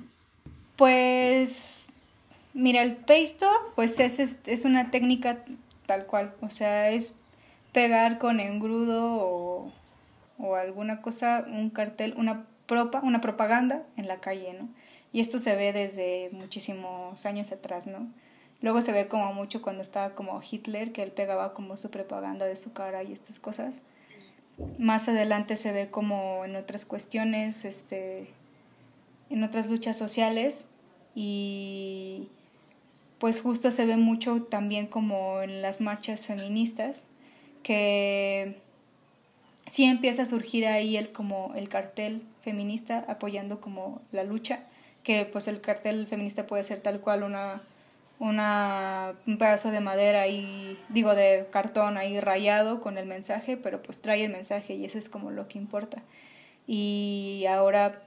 Pues 0.76 1.88
Mira, 2.56 2.84
el 2.84 2.96
paste 2.96 3.46
pues 3.76 4.00
es, 4.00 4.18
es, 4.18 4.64
una 4.64 4.90
técnica 4.90 5.40
tal 5.88 6.06
cual, 6.06 6.34
o 6.40 6.50
sea, 6.50 6.90
es 6.90 7.18
pegar 7.74 8.18
con 8.18 8.40
engrudo 8.40 9.18
o, 9.20 9.74
o 10.38 10.56
alguna 10.56 11.02
cosa, 11.02 11.46
un 11.48 11.70
cartel, 11.70 12.14
una 12.18 12.46
propa, 12.66 13.02
una 13.02 13.22
propaganda 13.22 13.84
en 13.98 14.08
la 14.08 14.20
calle, 14.20 14.54
¿no? 14.54 14.70
Y 15.14 15.22
esto 15.22 15.40
se 15.40 15.56
ve 15.56 15.72
desde 15.72 16.30
muchísimos 16.34 17.26
años 17.26 17.52
atrás, 17.52 17.88
¿no? 17.88 18.08
Luego 18.62 18.82
se 18.82 18.92
ve 18.92 19.08
como 19.08 19.34
mucho 19.34 19.62
cuando 19.62 19.82
estaba 19.82 20.16
como 20.16 20.42
Hitler, 20.42 20.92
que 20.92 21.04
él 21.04 21.12
pegaba 21.12 21.54
como 21.54 21.78
su 21.78 21.92
propaganda 21.92 22.46
de 22.46 22.56
su 22.56 22.74
cara 22.74 23.04
y 23.04 23.14
estas 23.14 23.40
cosas. 23.40 23.82
Más 24.78 25.08
adelante 25.08 25.58
se 25.58 25.72
ve 25.72 25.90
como 25.90 26.44
en 26.46 26.56
otras 26.56 26.86
cuestiones, 26.86 27.66
este, 27.66 28.28
en 29.30 29.44
otras 29.44 29.68
luchas 29.68 29.98
sociales 29.98 30.70
y 31.14 32.30
pues 33.20 33.42
justo 33.42 33.72
se 33.72 33.86
ve 33.86 33.98
mucho 33.98 34.44
también 34.44 34.88
como 34.88 35.42
en 35.42 35.62
las 35.62 35.82
marchas 35.82 36.26
feministas, 36.26 37.08
que 37.64 38.58
sí 39.66 39.86
empieza 39.86 40.24
a 40.24 40.26
surgir 40.26 40.68
ahí 40.68 40.98
el 40.98 41.12
como 41.12 41.54
el 41.56 41.70
cartel 41.70 42.22
feminista 42.42 43.06
apoyando 43.08 43.62
como 43.62 44.02
la 44.12 44.24
lucha, 44.24 44.64
que 45.04 45.26
pues 45.26 45.48
el 45.48 45.62
cartel 45.62 46.08
feminista 46.08 46.48
puede 46.48 46.64
ser 46.64 46.82
tal 46.82 47.00
cual 47.00 47.24
una 47.24 47.62
una, 48.20 49.14
un 49.28 49.38
pedazo 49.38 49.72
de 49.72 49.82
madera 49.82 50.22
ahí, 50.22 50.80
digo 50.90 51.16
de 51.16 51.48
cartón 51.52 51.98
ahí 51.98 52.20
rayado 52.20 52.82
con 52.82 52.98
el 52.98 53.06
mensaje, 53.06 53.58
pero 53.58 53.82
pues 53.82 54.02
trae 54.02 54.24
el 54.24 54.32
mensaje 54.32 54.76
y 54.76 54.86
eso 54.86 54.98
es 54.98 55.10
como 55.10 55.32
lo 55.32 55.48
que 55.48 55.58
importa. 55.58 56.02
Y 56.68 57.46
ahora 57.50 58.02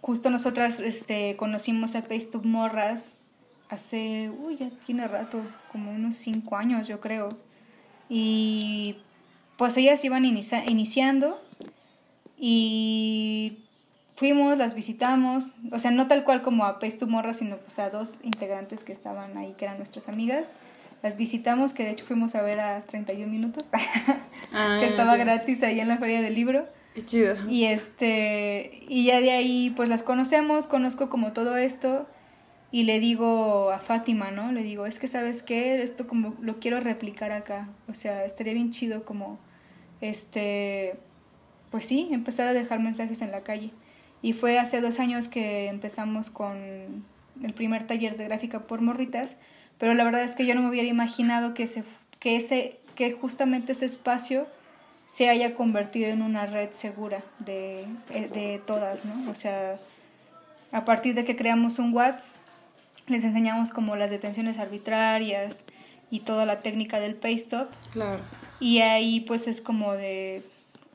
justo 0.00 0.30
nosotras 0.30 0.80
este, 0.80 1.36
conocimos 1.36 1.94
a 1.94 2.02
Facebook 2.02 2.46
Morras 2.46 3.18
hace, 3.68 4.30
uy, 4.44 4.56
ya 4.56 4.70
tiene 4.86 5.06
rato, 5.06 5.42
como 5.70 5.92
unos 5.92 6.16
cinco 6.16 6.56
años 6.56 6.88
yo 6.88 7.00
creo. 7.00 7.28
Y 8.08 8.96
pues 9.60 9.76
ellas 9.76 10.02
iban 10.06 10.24
inicia 10.24 10.64
iniciando 10.64 11.38
y 12.38 13.58
fuimos, 14.16 14.56
las 14.56 14.72
visitamos, 14.72 15.54
o 15.70 15.78
sea, 15.78 15.90
no 15.90 16.08
tal 16.08 16.24
cual 16.24 16.40
como 16.40 16.64
a 16.64 16.78
Pace 16.78 16.96
to 16.96 17.06
Morra, 17.06 17.34
sino 17.34 17.58
pues, 17.58 17.78
a 17.78 17.90
dos 17.90 18.14
integrantes 18.22 18.84
que 18.84 18.92
estaban 18.92 19.36
ahí, 19.36 19.54
que 19.58 19.66
eran 19.66 19.76
nuestras 19.76 20.08
amigas. 20.08 20.56
Las 21.02 21.18
visitamos, 21.18 21.74
que 21.74 21.84
de 21.84 21.90
hecho 21.90 22.06
fuimos 22.06 22.34
a 22.36 22.40
ver 22.40 22.58
a 22.58 22.86
31 22.86 23.30
minutos, 23.30 23.68
Ah, 24.54 24.78
que 24.80 24.86
estaba 24.86 25.18
ya. 25.18 25.24
gratis 25.24 25.62
ahí 25.62 25.78
en 25.78 25.88
la 25.88 25.98
feria 25.98 26.22
del 26.22 26.34
libro. 26.34 26.66
Qué 26.94 27.04
chido. 27.04 27.34
Y 27.46 27.64
este, 27.64 28.80
y 28.88 29.04
ya 29.04 29.20
de 29.20 29.32
ahí 29.32 29.74
pues 29.76 29.90
las 29.90 30.02
conocemos, 30.02 30.68
conozco 30.68 31.10
como 31.10 31.32
todo 31.32 31.58
esto 31.58 32.06
y 32.72 32.84
le 32.84 32.98
digo 32.98 33.72
a 33.72 33.78
Fátima, 33.78 34.30
¿no? 34.30 34.52
Le 34.52 34.62
digo, 34.62 34.86
es 34.86 34.98
que 34.98 35.06
sabes 35.06 35.42
qué, 35.42 35.82
esto 35.82 36.06
como 36.06 36.34
lo 36.40 36.60
quiero 36.60 36.80
replicar 36.80 37.30
acá, 37.30 37.68
o 37.88 37.94
sea, 37.94 38.24
estaría 38.24 38.54
bien 38.54 38.70
chido 38.70 39.04
como, 39.04 39.38
este, 40.00 40.94
pues 41.70 41.86
sí, 41.86 42.08
empezar 42.10 42.48
a 42.48 42.52
dejar 42.52 42.80
mensajes 42.80 43.22
en 43.22 43.30
la 43.30 43.42
calle. 43.42 43.70
Y 44.22 44.32
fue 44.32 44.58
hace 44.58 44.80
dos 44.80 45.00
años 45.00 45.28
que 45.28 45.68
empezamos 45.68 46.30
con 46.30 47.04
el 47.42 47.54
primer 47.54 47.86
taller 47.86 48.16
de 48.16 48.24
gráfica 48.24 48.60
por 48.66 48.80
morritas, 48.80 49.36
pero 49.78 49.94
la 49.94 50.04
verdad 50.04 50.22
es 50.22 50.34
que 50.34 50.44
yo 50.46 50.54
no 50.54 50.62
me 50.62 50.68
hubiera 50.68 50.88
imaginado 50.88 51.54
que 51.54 51.68
que 52.18 52.36
ese, 52.36 52.78
que 52.96 53.12
justamente 53.12 53.72
ese 53.72 53.86
espacio 53.86 54.46
se 55.06 55.28
haya 55.28 55.54
convertido 55.54 56.10
en 56.10 56.22
una 56.22 56.46
red 56.46 56.70
segura 56.72 57.22
de, 57.38 57.86
de 58.10 58.60
todas, 58.66 59.06
¿no? 59.06 59.30
O 59.30 59.34
sea, 59.34 59.78
a 60.70 60.84
partir 60.84 61.14
de 61.14 61.24
que 61.24 61.34
creamos 61.34 61.78
un 61.78 61.94
WhatsApp, 61.94 62.40
les 63.06 63.24
enseñamos 63.24 63.72
como 63.72 63.96
las 63.96 64.10
detenciones 64.10 64.58
arbitrarias 64.58 65.64
y 66.10 66.20
toda 66.20 66.46
la 66.46 66.60
técnica 66.60 67.00
del 67.00 67.14
pay 67.16 67.34
stop 67.34 67.70
Claro. 67.90 68.20
Y 68.60 68.78
ahí 68.80 69.20
pues 69.20 69.48
es 69.48 69.60
como 69.60 69.94
de 69.94 70.42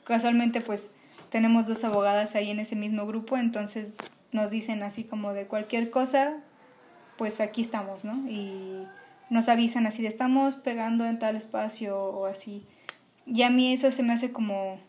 casualmente 0.05 0.61
pues 0.61 0.93
tenemos 1.30 1.68
dos 1.68 1.84
abogadas 1.84 2.36
ahí 2.36 2.51
en 2.51 2.59
ese 2.59 2.76
mismo 2.76 3.05
grupo 3.05 3.38
entonces 3.38 3.93
nos 4.32 4.51
dicen 4.51 4.84
así 4.84 5.03
como 5.03 5.34
de 5.34 5.47
cualquier 5.47 5.89
cosa 5.89 6.38
pues 7.18 7.41
aquí 7.41 7.61
estamos 7.61 8.05
no 8.05 8.30
y 8.30 8.88
nos 9.30 9.49
avisan 9.49 9.88
así 9.88 10.03
de 10.03 10.07
estamos 10.07 10.55
pegando 10.55 11.05
en 11.05 11.20
tal 11.20 11.36
espacio 11.36 11.97
o 11.97 12.28
así 12.28 12.63
y 13.26 13.41
a 13.41 13.49
mí 13.49 13.74
eso 13.74 13.91
se 13.91 14.03
me 14.03 14.13
hace 14.13 14.32
como 14.32 14.80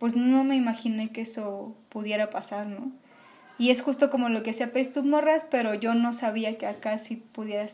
pues 0.00 0.16
no 0.16 0.44
me 0.44 0.56
imaginé 0.56 1.10
que 1.10 1.22
eso 1.22 1.76
pudiera 1.88 2.30
pasar 2.30 2.66
no 2.66 2.90
y 3.58 3.70
es 3.70 3.82
justo 3.82 4.10
como 4.10 4.28
lo 4.28 4.42
que 4.42 4.50
hacía 4.50 4.72
Pace 4.72 5.02
Morras 5.02 5.46
pero 5.48 5.74
yo 5.74 5.94
no 5.94 6.12
sabía 6.12 6.58
que 6.58 6.66
acá 6.66 6.98
sí 6.98 7.16
pudiera 7.16 7.66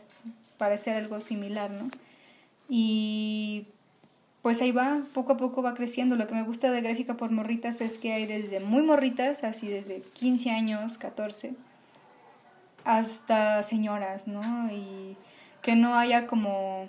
parecer 0.57 0.95
algo 0.95 1.21
similar 1.21 1.71
no 1.71 1.89
y 2.69 3.67
pues 4.45 4.61
ahí 4.61 4.71
va, 4.71 5.01
poco 5.11 5.33
a 5.33 5.37
poco 5.37 5.63
va 5.63 5.73
creciendo. 5.73 6.15
Lo 6.15 6.27
que 6.27 6.35
me 6.35 6.43
gusta 6.43 6.71
de 6.71 6.79
gráfica 6.81 7.15
por 7.17 7.31
morritas 7.31 7.81
es 7.81 7.97
que 7.97 8.13
hay 8.13 8.27
desde 8.27 8.59
muy 8.59 8.83
morritas, 8.83 9.43
así 9.43 9.67
desde 9.67 10.03
15 10.13 10.51
años, 10.51 10.99
14, 10.99 11.55
hasta 12.83 13.63
señoras, 13.63 14.27
¿no? 14.27 14.71
Y 14.71 15.17
que 15.63 15.75
no 15.75 15.95
haya 15.95 16.27
como, 16.27 16.85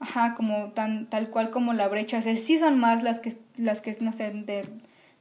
ajá, 0.00 0.34
como 0.34 0.72
tan, 0.72 1.06
tal 1.06 1.30
cual 1.30 1.48
como 1.48 1.72
la 1.72 1.88
brecha. 1.88 2.18
O 2.18 2.20
sea, 2.20 2.36
sí 2.36 2.58
son 2.58 2.78
más 2.78 3.02
las 3.02 3.20
que, 3.20 3.38
las 3.56 3.80
que, 3.80 3.96
no 4.02 4.12
sé, 4.12 4.30
de 4.30 4.68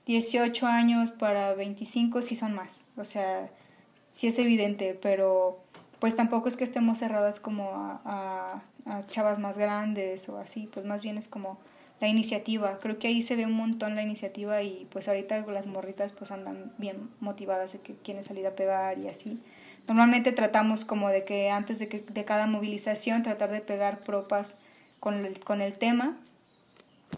18 0.05 0.67
años 0.67 1.11
para 1.11 1.53
25, 1.53 2.21
sí 2.21 2.35
son 2.35 2.53
más. 2.53 2.87
O 2.97 3.05
sea, 3.05 3.49
sí 4.11 4.27
es 4.27 4.37
evidente, 4.39 4.99
pero 5.01 5.62
pues 6.03 6.17
tampoco 6.17 6.49
es 6.49 6.57
que 6.57 6.65
estemos 6.65 6.99
cerradas 6.99 7.39
como 7.39 7.69
a, 8.03 8.61
a, 8.85 9.05
chavas 9.05 9.39
más 9.39 9.57
grandes 9.57 10.27
o 10.27 10.37
así, 10.37 10.69
pues 10.73 10.85
más 10.85 11.01
bien 11.01 11.17
es 11.17 11.29
como 11.29 11.57
la 12.01 12.09
iniciativa. 12.09 12.77
Creo 12.81 12.99
que 12.99 13.07
ahí 13.07 13.21
se 13.21 13.37
ve 13.37 13.45
un 13.45 13.53
montón 13.53 13.95
la 13.95 14.03
iniciativa 14.03 14.61
y 14.63 14.85
pues 14.91 15.07
ahorita 15.07 15.39
las 15.47 15.65
morritas 15.65 16.11
pues 16.11 16.31
andan 16.31 16.73
bien 16.77 17.09
motivadas 17.21 17.71
de 17.71 17.79
que 17.79 17.93
quieren 17.93 18.25
salir 18.25 18.45
a 18.45 18.51
pegar 18.51 18.97
y 18.99 19.07
así. 19.07 19.39
Normalmente 19.87 20.33
tratamos 20.33 20.83
como 20.83 21.07
de 21.07 21.23
que 21.23 21.49
antes 21.49 21.79
de, 21.79 21.87
que, 21.87 21.99
de 21.99 22.25
cada 22.25 22.47
movilización 22.47 23.23
tratar 23.23 23.49
de 23.49 23.61
pegar 23.61 24.01
propas 24.01 24.59
con 24.99 25.25
el, 25.25 25.39
con 25.39 25.61
el 25.61 25.75
tema. 25.75 26.17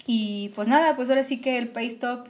Y 0.06 0.50
pues 0.50 0.68
nada, 0.68 0.96
pues 0.96 1.10
ahora 1.10 1.24
sí 1.24 1.42
que 1.42 1.58
el 1.58 1.70
pay 1.70 1.88
stop, 1.88 2.28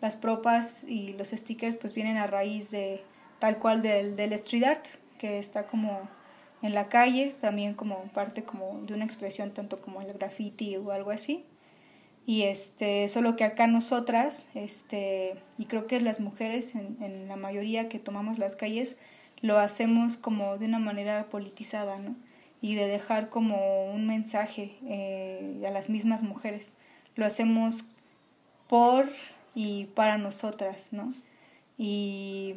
las 0.00 0.16
propas 0.16 0.82
y 0.82 1.12
los 1.12 1.28
stickers 1.28 1.76
pues 1.76 1.94
vienen 1.94 2.16
a 2.16 2.26
raíz 2.26 2.72
de 2.72 3.00
tal 3.38 3.58
cual 3.58 3.80
del, 3.80 4.16
del 4.16 4.32
street 4.32 4.64
art 4.64 4.86
que 5.24 5.38
está 5.38 5.66
como 5.66 6.06
en 6.60 6.74
la 6.74 6.90
calle, 6.90 7.34
también 7.40 7.72
como 7.72 7.96
parte 8.12 8.44
como 8.44 8.82
de 8.82 8.92
una 8.92 9.06
expresión 9.06 9.52
tanto 9.52 9.80
como 9.80 10.02
el 10.02 10.12
graffiti 10.12 10.76
o 10.76 10.90
algo 10.90 11.12
así. 11.12 11.46
Y 12.26 12.42
este, 12.42 13.08
solo 13.08 13.34
que 13.34 13.44
acá 13.44 13.66
nosotras, 13.66 14.50
este, 14.54 15.36
y 15.56 15.64
creo 15.64 15.86
que 15.86 15.98
las 16.02 16.20
mujeres 16.20 16.74
en, 16.74 16.98
en 17.00 17.26
la 17.26 17.36
mayoría 17.36 17.88
que 17.88 17.98
tomamos 17.98 18.38
las 18.38 18.54
calles, 18.54 18.98
lo 19.40 19.58
hacemos 19.58 20.18
como 20.18 20.58
de 20.58 20.66
una 20.66 20.78
manera 20.78 21.30
politizada, 21.30 21.98
¿no? 21.98 22.16
Y 22.60 22.74
de 22.74 22.86
dejar 22.86 23.30
como 23.30 23.86
un 23.94 24.06
mensaje 24.06 24.76
eh, 24.86 25.64
a 25.66 25.70
las 25.70 25.88
mismas 25.88 26.22
mujeres. 26.22 26.74
Lo 27.16 27.24
hacemos 27.24 27.90
por 28.68 29.08
y 29.54 29.86
para 29.94 30.18
nosotras, 30.18 30.92
¿no? 30.92 31.14
Y 31.78 32.56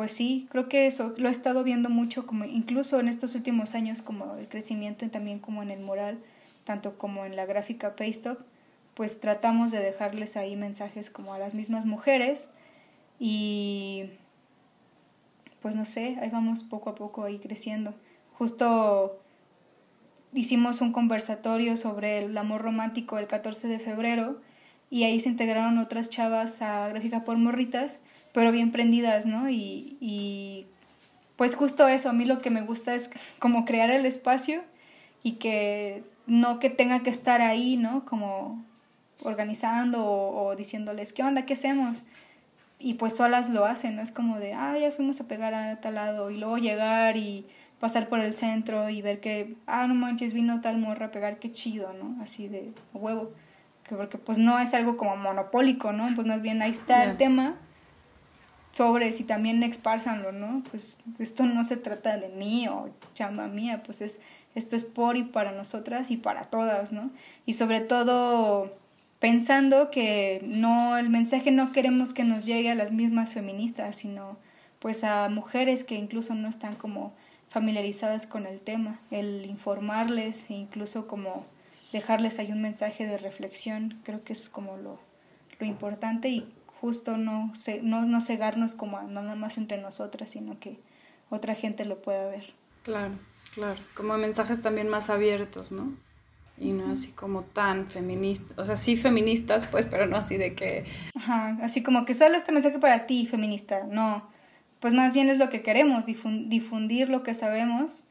pues 0.00 0.12
sí, 0.12 0.48
creo 0.50 0.66
que 0.66 0.86
eso 0.86 1.12
lo 1.18 1.28
he 1.28 1.30
estado 1.30 1.62
viendo 1.62 1.90
mucho, 1.90 2.26
como 2.26 2.46
incluso 2.46 2.98
en 3.00 3.06
estos 3.06 3.34
últimos 3.34 3.74
años, 3.74 4.00
como 4.00 4.36
el 4.36 4.48
crecimiento 4.48 5.04
y 5.04 5.08
también 5.08 5.40
como 5.40 5.62
en 5.62 5.70
el 5.70 5.80
moral, 5.80 6.20
tanto 6.64 6.96
como 6.96 7.26
en 7.26 7.36
la 7.36 7.44
gráfica 7.44 7.96
Paystop, 7.96 8.38
pues 8.94 9.20
tratamos 9.20 9.70
de 9.70 9.78
dejarles 9.78 10.38
ahí 10.38 10.56
mensajes 10.56 11.10
como 11.10 11.34
a 11.34 11.38
las 11.38 11.52
mismas 11.52 11.84
mujeres 11.84 12.50
y 13.18 14.08
pues 15.60 15.76
no 15.76 15.84
sé, 15.84 16.16
ahí 16.22 16.30
vamos 16.30 16.62
poco 16.62 16.88
a 16.88 16.94
poco 16.94 17.24
ahí 17.24 17.38
creciendo. 17.38 17.92
Justo 18.32 19.20
hicimos 20.32 20.80
un 20.80 20.92
conversatorio 20.92 21.76
sobre 21.76 22.24
el 22.24 22.38
amor 22.38 22.62
romántico 22.62 23.18
el 23.18 23.26
14 23.26 23.68
de 23.68 23.78
febrero 23.78 24.40
y 24.88 25.04
ahí 25.04 25.20
se 25.20 25.28
integraron 25.28 25.76
otras 25.76 26.08
chavas 26.08 26.62
a 26.62 26.88
gráfica 26.88 27.22
por 27.22 27.36
morritas 27.36 28.00
pero 28.32 28.52
bien 28.52 28.72
prendidas, 28.72 29.26
¿no? 29.26 29.50
Y, 29.50 29.96
y 30.00 30.66
pues 31.36 31.54
justo 31.54 31.88
eso, 31.88 32.10
a 32.10 32.12
mí 32.12 32.24
lo 32.24 32.40
que 32.40 32.50
me 32.50 32.62
gusta 32.62 32.94
es 32.94 33.10
como 33.38 33.64
crear 33.64 33.90
el 33.90 34.06
espacio 34.06 34.62
y 35.22 35.32
que 35.32 36.02
no 36.26 36.58
que 36.58 36.70
tenga 36.70 37.00
que 37.00 37.10
estar 37.10 37.40
ahí, 37.40 37.76
¿no? 37.76 38.04
Como 38.04 38.62
organizando 39.22 40.04
o, 40.04 40.46
o 40.46 40.56
diciéndoles, 40.56 41.12
¿qué 41.12 41.22
onda? 41.22 41.46
¿Qué 41.46 41.54
hacemos? 41.54 42.02
Y 42.78 42.94
pues 42.94 43.16
solas 43.16 43.50
lo 43.50 43.66
hacen, 43.66 43.96
¿no? 43.96 44.02
Es 44.02 44.10
como 44.10 44.38
de, 44.38 44.54
ah, 44.54 44.78
ya 44.78 44.92
fuimos 44.92 45.20
a 45.20 45.28
pegar 45.28 45.54
a 45.54 45.80
tal 45.80 45.96
lado 45.96 46.30
y 46.30 46.38
luego 46.38 46.56
llegar 46.58 47.16
y 47.16 47.46
pasar 47.80 48.08
por 48.08 48.20
el 48.20 48.36
centro 48.36 48.88
y 48.90 49.02
ver 49.02 49.20
que, 49.20 49.56
ah, 49.66 49.86
no 49.86 49.94
manches, 49.94 50.32
vino 50.32 50.60
tal 50.60 50.78
morra 50.78 51.06
a 51.06 51.10
pegar, 51.10 51.38
qué 51.38 51.50
chido, 51.50 51.92
¿no? 51.92 52.22
Así 52.22 52.48
de 52.48 52.72
huevo. 52.94 53.32
Que 53.88 53.96
porque 53.96 54.18
pues 54.18 54.38
no 54.38 54.58
es 54.60 54.72
algo 54.74 54.96
como 54.96 55.16
monopólico, 55.16 55.92
¿no? 55.92 56.06
Pues 56.14 56.26
más 56.26 56.40
bien 56.42 56.62
ahí 56.62 56.70
está 56.70 56.98
yeah. 56.98 57.10
el 57.10 57.16
tema 57.16 57.56
sobres 58.72 59.20
y 59.20 59.24
también 59.24 59.62
expársanlo, 59.62 60.32
¿no? 60.32 60.62
Pues 60.70 61.00
esto 61.18 61.44
no 61.44 61.64
se 61.64 61.76
trata 61.76 62.16
de 62.16 62.28
mí 62.28 62.68
o 62.68 62.90
chamba 63.14 63.48
mía, 63.48 63.82
pues 63.84 64.00
es 64.00 64.20
esto 64.54 64.76
es 64.76 64.84
por 64.84 65.16
y 65.16 65.22
para 65.22 65.52
nosotras 65.52 66.10
y 66.10 66.16
para 66.16 66.44
todas, 66.44 66.92
¿no? 66.92 67.10
Y 67.46 67.54
sobre 67.54 67.80
todo 67.80 68.76
pensando 69.20 69.90
que 69.90 70.40
no 70.44 70.96
el 70.96 71.10
mensaje 71.10 71.50
no 71.50 71.72
queremos 71.72 72.12
que 72.12 72.24
nos 72.24 72.46
llegue 72.46 72.70
a 72.70 72.74
las 72.74 72.90
mismas 72.90 73.32
feministas, 73.32 73.96
sino 73.96 74.38
pues 74.80 75.04
a 75.04 75.28
mujeres 75.28 75.84
que 75.84 75.94
incluso 75.94 76.34
no 76.34 76.48
están 76.48 76.74
como 76.74 77.12
familiarizadas 77.48 78.26
con 78.26 78.46
el 78.46 78.60
tema, 78.60 79.00
el 79.10 79.44
informarles 79.46 80.50
e 80.50 80.54
incluso 80.54 81.06
como 81.06 81.44
dejarles 81.92 82.38
ahí 82.38 82.52
un 82.52 82.62
mensaje 82.62 83.06
de 83.06 83.18
reflexión, 83.18 84.00
creo 84.04 84.24
que 84.24 84.32
es 84.32 84.48
como 84.48 84.76
lo, 84.76 84.98
lo 85.58 85.66
importante 85.66 86.28
y 86.28 86.48
justo 86.80 87.16
no, 87.16 87.52
no, 87.82 88.06
no 88.06 88.20
cegarnos 88.20 88.74
como 88.74 89.00
nada 89.02 89.34
más 89.34 89.58
entre 89.58 89.78
nosotras, 89.78 90.30
sino 90.30 90.58
que 90.58 90.78
otra 91.28 91.54
gente 91.54 91.84
lo 91.84 92.00
pueda 92.00 92.26
ver. 92.26 92.54
Claro, 92.82 93.14
claro, 93.54 93.80
como 93.94 94.16
mensajes 94.16 94.62
también 94.62 94.88
más 94.88 95.10
abiertos, 95.10 95.72
¿no? 95.72 95.94
Y 96.58 96.72
no 96.72 96.90
así 96.92 97.12
como 97.12 97.42
tan 97.42 97.88
feministas, 97.88 98.58
o 98.58 98.64
sea, 98.64 98.76
sí 98.76 98.96
feministas, 98.96 99.66
pues, 99.66 99.86
pero 99.86 100.06
no 100.06 100.16
así 100.16 100.36
de 100.36 100.54
que... 100.54 100.84
Ajá, 101.14 101.58
así 101.62 101.82
como 101.82 102.04
que 102.04 102.14
solo 102.14 102.36
este 102.36 102.52
mensaje 102.52 102.78
para 102.78 103.06
ti, 103.06 103.26
feminista, 103.26 103.84
no. 103.84 104.28
Pues 104.78 104.94
más 104.94 105.12
bien 105.12 105.28
es 105.28 105.38
lo 105.38 105.50
que 105.50 105.62
queremos, 105.62 106.06
difundir 106.06 107.08
lo 107.08 107.22
que 107.22 107.34
sabemos 107.34 108.04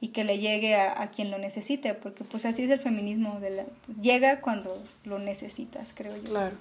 y 0.00 0.08
que 0.08 0.24
le 0.24 0.38
llegue 0.38 0.74
a, 0.74 1.00
a, 1.00 1.10
quien 1.10 1.30
lo 1.30 1.38
necesite, 1.38 1.94
porque 1.94 2.24
pues 2.24 2.44
así 2.46 2.62
es 2.64 2.70
el 2.70 2.80
feminismo, 2.80 3.40
de 3.40 3.50
la, 3.50 3.64
llega 4.00 4.40
cuando 4.40 4.82
lo 5.04 5.18
necesitas, 5.18 5.92
creo 5.94 6.16
yo. 6.16 6.24
Claro. 6.24 6.56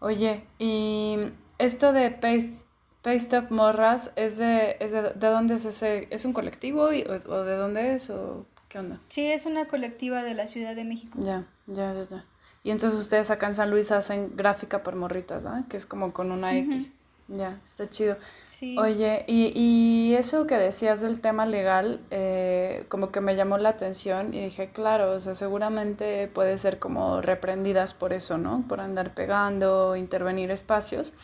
Oye, 0.00 0.44
y 0.58 1.18
esto 1.58 1.92
de 1.92 2.10
Paste, 2.10 2.66
Paste 3.02 3.38
Up 3.38 3.46
Morras, 3.50 4.12
¿es 4.16 4.36
de, 4.36 4.76
es 4.80 4.92
de, 4.92 5.02
de 5.02 5.26
dónde 5.28 5.54
es 5.54 5.64
ese? 5.64 6.08
¿Es 6.10 6.24
un 6.24 6.32
colectivo 6.32 6.92
y, 6.92 7.02
o, 7.02 7.12
o, 7.12 7.44
de 7.44 7.56
dónde 7.56 7.94
es 7.94 8.10
o 8.10 8.46
qué 8.68 8.78
onda? 8.78 8.98
Sí, 9.08 9.26
es 9.26 9.46
una 9.46 9.66
colectiva 9.66 10.22
de 10.22 10.34
la 10.34 10.46
Ciudad 10.46 10.74
de 10.74 10.84
México. 10.84 11.18
Ya, 11.20 11.44
ya, 11.66 11.94
ya, 11.94 12.02
ya. 12.02 12.24
Y 12.62 12.72
entonces 12.72 12.98
ustedes 12.98 13.30
acá 13.30 13.46
en 13.46 13.54
San 13.54 13.70
Luis 13.70 13.92
hacen 13.92 14.32
gráfica 14.34 14.82
por 14.82 14.96
morritas. 14.96 15.44
¿eh? 15.44 15.62
Que 15.68 15.76
es 15.76 15.86
como 15.86 16.12
con 16.12 16.32
una 16.32 16.56
X. 16.58 16.90
Ya, 17.28 17.60
está 17.66 17.90
chido. 17.90 18.16
Sí. 18.46 18.76
Oye, 18.78 19.24
y, 19.26 19.52
y, 19.54 20.14
eso 20.14 20.46
que 20.46 20.56
decías 20.56 21.00
del 21.00 21.20
tema 21.20 21.44
legal, 21.44 22.00
eh, 22.10 22.84
como 22.88 23.10
que 23.10 23.20
me 23.20 23.34
llamó 23.34 23.58
la 23.58 23.70
atención 23.70 24.32
y 24.32 24.44
dije, 24.44 24.70
claro, 24.70 25.10
o 25.12 25.20
sea, 25.20 25.34
seguramente 25.34 26.28
puede 26.28 26.56
ser 26.56 26.78
como 26.78 27.20
reprendidas 27.20 27.94
por 27.94 28.12
eso, 28.12 28.38
¿no? 28.38 28.64
Por 28.68 28.80
andar 28.80 29.12
pegando, 29.14 29.96
intervenir 29.96 30.52
espacios. 30.52 31.14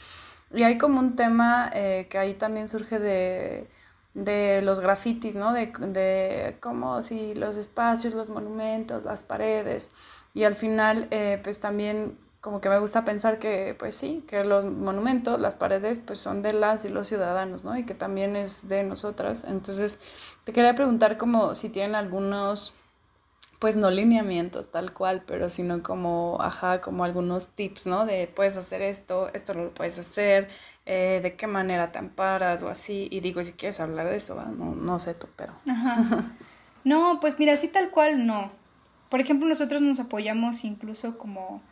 Y 0.53 0.64
hay 0.64 0.76
como 0.76 0.98
un 0.98 1.14
tema 1.14 1.70
eh, 1.72 2.09
que 2.11 2.18
ahí 2.18 2.34
también 2.34 2.66
surge 2.66 2.98
de, 2.98 3.68
de 4.14 4.61
los 4.62 4.80
grafitis, 4.80 5.36
¿no? 5.36 5.53
De, 5.53 5.66
de 5.66 6.57
cómo 6.61 7.00
si 7.03 7.34
los 7.36 7.57
espacios, 7.57 8.14
los 8.14 8.28
monumentos, 8.28 9.05
las 9.05 9.22
paredes. 9.22 9.92
Y 10.34 10.44
al 10.44 10.55
final, 10.55 11.07
eh, 11.12 11.40
pues 11.44 11.61
también 11.61 12.18
como 12.43 12.61
que 12.61 12.68
me 12.68 12.80
gusta 12.80 13.05
pensar 13.05 13.38
que, 13.38 13.76
pues 13.78 13.95
sí, 13.95 14.24
que 14.26 14.43
los 14.43 14.64
monumentos, 14.64 15.40
las 15.40 15.55
paredes, 15.55 16.01
pues 16.01 16.18
son 16.18 16.43
de 16.43 16.53
las 16.53 16.84
y 16.84 16.88
los 16.88 17.07
ciudadanos, 17.07 17.64
¿no? 17.64 17.78
Y 17.78 17.86
que 17.86 17.95
también 17.95 18.34
es 18.34 18.66
de 18.66 18.82
nosotras. 18.82 19.45
Entonces, 19.45 20.01
te 20.43 20.53
quería 20.53 20.74
preguntar 20.74 21.18
como 21.18 21.55
si 21.55 21.70
tienen 21.70 21.95
algunos, 21.95 22.74
pues 23.61 23.76
no 23.76 23.93
lineamientos 23.93 24.72
tal 24.72 24.93
cual, 24.93 25.22
pero 25.24 25.49
sino 25.49 25.84
como, 25.84 26.36
ajá, 26.40 26.80
como 26.80 27.05
algunos 27.05 27.47
tips, 27.47 27.86
¿no? 27.86 28.07
De 28.07 28.26
puedes 28.26 28.57
hacer 28.57 28.82
esto, 28.82 29.30
esto 29.34 29.55
no 29.55 29.62
lo 29.62 29.72
puedes 29.72 30.01
hacer, 30.01 30.49
eh, 30.84 31.20
de 31.22 31.36
qué 31.36 31.47
manera 31.47 31.93
te 31.93 32.01
amparas 32.01 32.64
o 32.64 32.68
así. 32.68 33.07
Y 33.12 33.20
digo, 33.20 33.40
si 33.45 33.53
quieres 33.53 33.78
hablar 33.78 34.09
de 34.09 34.16
eso, 34.16 34.34
no, 34.34 34.74
no 34.74 34.99
sé 34.99 35.14
tú, 35.14 35.28
pero... 35.36 35.55
Ajá. 35.68 36.34
No, 36.84 37.18
pues 37.20 37.38
mira, 37.38 37.53
así 37.53 37.68
tal 37.68 37.93
cual 37.93 38.26
no. 38.26 38.51
Por 39.09 39.20
ejemplo, 39.20 39.47
nosotros 39.47 39.82
nos 39.82 40.01
apoyamos 40.01 40.64
incluso 40.64 41.16
como 41.16 41.62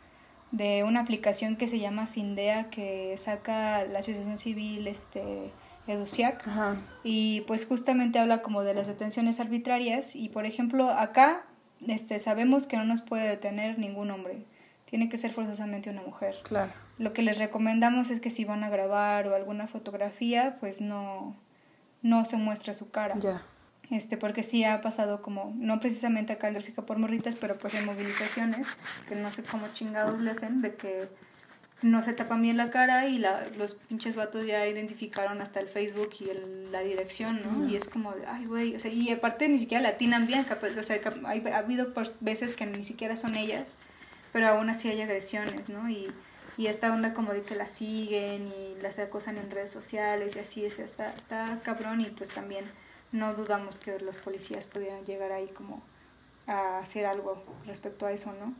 de 0.51 0.83
una 0.83 1.01
aplicación 1.01 1.55
que 1.55 1.67
se 1.67 1.79
llama 1.79 2.07
Sindea 2.07 2.69
que 2.69 3.15
saca 3.17 3.83
la 3.85 3.99
Asociación 3.99 4.37
Civil 4.37 4.87
este 4.87 5.51
Educiac 5.87 6.47
y 7.03 7.41
pues 7.41 7.65
justamente 7.65 8.19
habla 8.19 8.41
como 8.41 8.63
de 8.63 8.73
las 8.73 8.87
detenciones 8.87 9.39
arbitrarias. 9.39 10.15
Y 10.15 10.29
por 10.29 10.45
ejemplo 10.45 10.89
acá 10.89 11.43
este 11.87 12.19
sabemos 12.19 12.67
que 12.67 12.77
no 12.77 12.83
nos 12.83 13.01
puede 13.01 13.27
detener 13.27 13.79
ningún 13.79 14.11
hombre. 14.11 14.45
Tiene 14.85 15.07
que 15.07 15.17
ser 15.17 15.33
forzosamente 15.33 15.89
una 15.89 16.01
mujer. 16.01 16.37
Claro. 16.43 16.73
Lo 16.97 17.13
que 17.13 17.21
les 17.21 17.37
recomendamos 17.37 18.09
es 18.09 18.19
que 18.19 18.29
si 18.29 18.43
van 18.43 18.63
a 18.65 18.69
grabar 18.69 19.27
o 19.27 19.35
alguna 19.35 19.67
fotografía 19.67 20.57
pues 20.59 20.81
no 20.81 21.35
no 22.01 22.25
se 22.25 22.37
muestra 22.37 22.73
su 22.73 22.91
cara. 22.91 23.17
Ya 23.19 23.41
este, 23.91 24.15
porque 24.15 24.41
sí 24.41 24.63
ha 24.63 24.81
pasado 24.81 25.21
como, 25.21 25.53
no 25.57 25.79
precisamente 25.81 26.33
acá 26.33 26.47
en 26.47 26.55
Gráfica 26.55 26.81
por 26.83 26.97
Morritas, 26.97 27.35
pero 27.35 27.57
pues 27.57 27.73
en 27.75 27.85
movilizaciones, 27.85 28.67
que 29.07 29.15
no 29.15 29.29
sé 29.31 29.43
cómo 29.43 29.67
chingados 29.73 30.21
le 30.21 30.31
hacen, 30.31 30.61
de 30.61 30.75
que 30.75 31.09
no 31.81 32.01
se 32.01 32.13
tapan 32.13 32.41
bien 32.41 32.55
la 32.55 32.69
cara 32.69 33.07
y 33.07 33.17
la, 33.17 33.47
los 33.57 33.73
pinches 33.73 34.15
vatos 34.15 34.45
ya 34.45 34.65
identificaron 34.65 35.41
hasta 35.41 35.59
el 35.59 35.67
Facebook 35.67 36.11
y 36.21 36.29
el, 36.29 36.71
la 36.71 36.79
dirección, 36.81 37.41
¿no? 37.43 37.67
Y 37.67 37.75
es 37.75 37.89
como, 37.89 38.13
ay, 38.27 38.45
güey, 38.45 38.75
o 38.75 38.79
sea, 38.79 38.91
y 38.91 39.09
aparte 39.09 39.49
ni 39.49 39.57
siquiera 39.57 39.83
la 39.83 39.89
atinan 39.89 40.25
bien, 40.25 40.45
o 40.79 40.83
sea, 40.83 41.01
ha 41.25 41.57
habido 41.57 41.91
veces 42.21 42.55
que 42.55 42.65
ni 42.65 42.85
siquiera 42.85 43.17
son 43.17 43.35
ellas, 43.35 43.75
pero 44.31 44.47
aún 44.47 44.69
así 44.69 44.87
hay 44.87 45.01
agresiones, 45.01 45.67
¿no? 45.67 45.89
Y, 45.89 46.09
y 46.55 46.67
esta 46.67 46.93
onda 46.93 47.13
como 47.13 47.33
de 47.33 47.41
que 47.41 47.55
la 47.55 47.67
siguen 47.67 48.47
y 48.47 48.81
las 48.81 48.99
acosan 48.99 49.37
en 49.37 49.51
redes 49.51 49.71
sociales 49.71 50.37
y 50.37 50.39
así, 50.39 50.63
o 50.63 50.67
está, 50.67 51.13
está 51.15 51.59
cabrón 51.63 51.99
y 51.99 52.05
pues 52.05 52.29
también 52.29 52.65
no 53.11 53.33
dudamos 53.33 53.77
que 53.77 53.99
los 53.99 54.17
policías 54.17 54.67
pudieran 54.67 55.05
llegar 55.05 55.31
ahí 55.31 55.47
como 55.47 55.81
a 56.47 56.79
hacer 56.79 57.05
algo 57.05 57.43
respecto 57.65 58.05
a 58.05 58.11
eso, 58.11 58.33
¿no? 58.33 58.53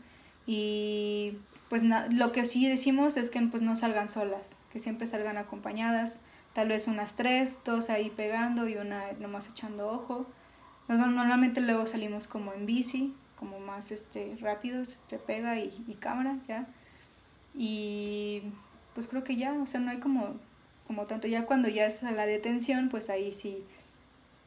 Y 0.45 1.37
pues 1.69 1.83
lo 1.83 2.31
que 2.31 2.45
sí 2.45 2.67
decimos 2.67 3.15
es 3.17 3.29
que 3.29 3.41
pues 3.41 3.61
no 3.61 3.75
salgan 3.75 4.09
solas, 4.09 4.57
que 4.71 4.79
siempre 4.79 5.07
salgan 5.07 5.37
acompañadas, 5.37 6.19
tal 6.53 6.69
vez 6.69 6.87
unas 6.87 7.15
tres, 7.15 7.59
dos 7.63 7.89
ahí 7.89 8.09
pegando 8.09 8.67
y 8.67 8.75
una 8.75 9.13
nomás 9.19 9.47
echando 9.47 9.87
ojo. 9.89 10.25
Normalmente 10.87 11.61
luego 11.61 11.85
salimos 11.85 12.27
como 12.27 12.53
en 12.53 12.65
bici, 12.65 13.15
como 13.37 13.59
más 13.59 13.91
este 13.91 14.37
rápidos, 14.41 14.99
te 15.07 15.17
pega 15.17 15.57
y, 15.57 15.83
y 15.87 15.93
cámara, 15.95 16.37
ya. 16.47 16.67
Y 17.55 18.43
pues 18.93 19.07
creo 19.07 19.23
que 19.23 19.35
ya, 19.37 19.53
o 19.53 19.67
sea, 19.67 19.79
no 19.79 19.91
hay 19.91 19.99
como, 19.99 20.35
como 20.87 21.05
tanto, 21.05 21.27
ya 21.27 21.45
cuando 21.45 21.69
ya 21.69 21.85
es 21.85 22.01
la 22.03 22.25
detención, 22.25 22.89
pues 22.89 23.09
ahí 23.09 23.31
sí 23.31 23.63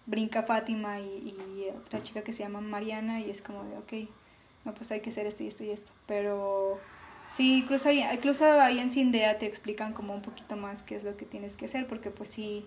brinca 0.06 0.42
Fátima 0.42 1.00
y, 1.00 1.36
otra 1.76 2.02
chica 2.02 2.22
que 2.22 2.32
se 2.32 2.42
llama 2.42 2.60
Mariana 2.60 3.20
y 3.20 3.30
es 3.30 3.42
como 3.42 3.64
de, 3.64 3.76
ok, 3.78 4.10
no, 4.64 4.74
pues 4.74 4.90
hay 4.92 5.00
que 5.00 5.10
hacer 5.10 5.26
esto 5.26 5.42
y 5.42 5.48
esto 5.48 5.64
y 5.64 5.70
esto. 5.70 5.92
Pero 6.06 6.78
sí, 7.26 7.58
incluso 7.58 7.88
ahí, 7.88 8.04
incluso 8.12 8.44
ahí 8.60 8.78
en 8.78 8.90
Sindea 8.90 9.38
te 9.38 9.46
explican 9.46 9.92
como 9.92 10.14
un 10.14 10.22
poquito 10.22 10.56
más 10.56 10.82
qué 10.82 10.94
es 10.94 11.04
lo 11.04 11.16
que 11.16 11.24
tienes 11.24 11.56
que 11.56 11.66
hacer, 11.66 11.86
porque 11.86 12.10
pues 12.10 12.30
sí, 12.30 12.66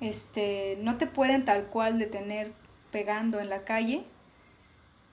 este, 0.00 0.78
no 0.82 0.96
te 0.96 1.06
pueden 1.06 1.44
tal 1.44 1.66
cual 1.66 1.98
detener 1.98 2.52
pegando 2.90 3.40
en 3.40 3.48
la 3.48 3.64
calle, 3.64 4.04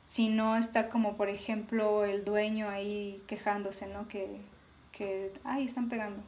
si 0.05 0.29
no 0.29 0.55
está 0.55 0.89
como 0.89 1.15
por 1.17 1.29
ejemplo 1.29 2.03
el 2.03 2.25
dueño 2.25 2.69
ahí 2.69 3.21
quejándose, 3.27 3.87
¿no? 3.87 4.07
Que, 4.07 4.41
que 4.91 5.31
ay, 5.43 5.65
están 5.65 5.87
pegando 5.89 6.23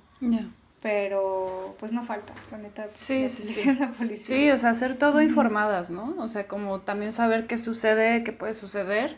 pero 0.82 1.76
pues 1.80 1.92
no 1.92 2.04
falta, 2.04 2.34
la 2.52 2.58
neta. 2.58 2.86
Pues, 2.86 3.04
sí, 3.04 3.30
sí, 3.30 3.44
sí. 3.44 3.74
La 3.80 3.92
policía. 3.92 4.36
Sí, 4.36 4.52
o 4.52 4.58
sea, 4.58 4.72
hacer 4.72 4.98
todo 4.98 5.22
informadas, 5.22 5.90
¿no? 5.90 6.16
O 6.18 6.28
sea, 6.28 6.48
como 6.48 6.82
también 6.82 7.12
saber 7.12 7.48
qué 7.48 7.58
sucede, 7.58 8.24
qué 8.24 8.34
puede 8.34 8.54
suceder 8.54 9.18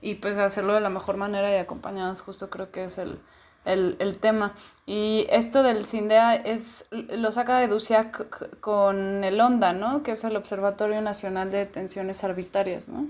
y 0.00 0.16
pues 0.16 0.36
hacerlo 0.38 0.74
de 0.74 0.80
la 0.80 0.90
mejor 0.90 1.16
manera 1.16 1.52
y 1.52 1.56
acompañadas, 1.56 2.22
justo 2.22 2.50
creo 2.50 2.70
que 2.72 2.84
es 2.84 2.98
el, 2.98 3.20
el, 3.64 3.96
el 4.00 4.18
tema. 4.18 4.54
Y 4.86 5.26
esto 5.30 5.62
del 5.62 5.86
CINDEA 5.86 6.34
es, 6.34 6.86
lo 6.90 7.30
saca 7.30 7.58
de 7.58 7.68
DUCIAC 7.68 8.58
con 8.60 9.22
el 9.22 9.40
ONDA, 9.40 9.72
¿no? 9.74 10.02
Que 10.02 10.12
es 10.12 10.24
el 10.24 10.36
Observatorio 10.36 11.00
Nacional 11.02 11.52
de 11.52 11.58
Detenciones 11.58 12.24
Arbitrarias, 12.24 12.88
¿no? 12.88 13.06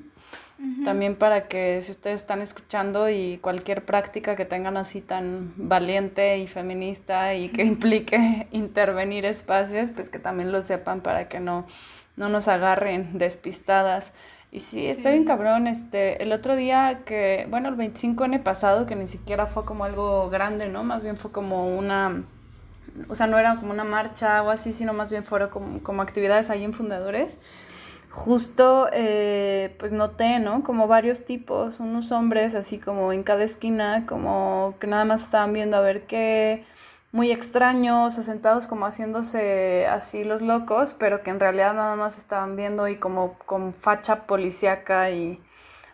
También 0.85 1.17
para 1.17 1.49
que 1.49 1.81
si 1.81 1.91
ustedes 1.91 2.21
están 2.21 2.41
escuchando 2.41 3.11
y 3.11 3.39
cualquier 3.39 3.85
práctica 3.85 4.37
que 4.37 4.45
tengan 4.45 4.77
así 4.77 5.01
tan 5.01 5.53
valiente 5.57 6.39
y 6.39 6.47
feminista 6.47 7.35
y 7.35 7.49
que 7.49 7.63
implique 7.65 8.47
intervenir 8.53 9.25
espacios, 9.25 9.91
pues 9.91 10.09
que 10.09 10.21
también 10.21 10.53
lo 10.53 10.63
sepan 10.63 11.01
para 11.01 11.29
que 11.29 11.41
no, 11.41 11.67
no 12.17 12.29
nos 12.29 12.47
agarren 12.47 13.19
despistadas. 13.19 14.13
Y 14.53 14.61
sí, 14.61 14.87
está 14.87 15.11
bien 15.11 15.25
cabrón. 15.25 15.67
Este, 15.67 16.23
el 16.23 16.33
otro 16.33 16.55
día 16.55 17.01
que, 17.05 17.47
bueno, 17.51 17.69
el 17.69 17.77
25N 17.77 18.41
pasado, 18.43 18.87
que 18.87 18.95
ni 18.95 19.09
siquiera 19.09 19.47
fue 19.47 19.65
como 19.65 19.85
algo 19.85 20.31
grande, 20.31 20.69
¿no? 20.69 20.85
Más 20.85 21.03
bien 21.03 21.17
fue 21.17 21.33
como 21.33 21.77
una, 21.77 22.23
o 23.09 23.17
sea, 23.17 23.27
no 23.27 23.37
era 23.37 23.57
como 23.57 23.73
una 23.73 23.85
marcha 23.85 24.43
o 24.45 24.51
así, 24.51 24.73
sino 24.73 24.93
más 24.93 25.11
bien 25.11 25.25
fueron 25.25 25.49
como, 25.49 25.83
como 25.83 26.03
actividades 26.03 26.51
ahí 26.51 26.63
en 26.63 26.73
Fundadores 26.73 27.37
justo 28.13 28.89
eh, 28.93 29.75
pues 29.79 29.93
noté, 29.93 30.39
¿no? 30.39 30.63
Como 30.63 30.87
varios 30.87 31.25
tipos, 31.25 31.81
unos 31.81 32.13
hombres 32.13 32.55
así 32.55 32.79
como 32.79 33.13
en 33.13 33.23
cada 33.23 33.43
esquina, 33.43 34.05
como 34.07 34.75
que 34.79 34.87
nada 34.87 35.05
más 35.07 35.25
estaban 35.25 35.53
viendo 35.55 35.79
a 35.79 35.81
ver 35.81 36.07
qué, 36.07 36.65
muy 37.11 37.31
extraños, 37.33 38.15
sentados 38.15 38.67
como 38.67 38.87
haciéndose 38.87 39.87
así 39.87 40.25
los 40.25 40.43
locos, 40.43 40.95
pero 40.99 41.23
que 41.23 41.31
en 41.31 41.41
realidad 41.41 41.75
nada 41.75 41.97
más 41.97 42.19
estaban 42.19 42.55
viendo 42.55 42.87
y 42.89 42.97
como 42.97 43.35
con 43.47 43.73
facha 43.73 44.27
policíaca 44.27 45.11
y 45.11 45.41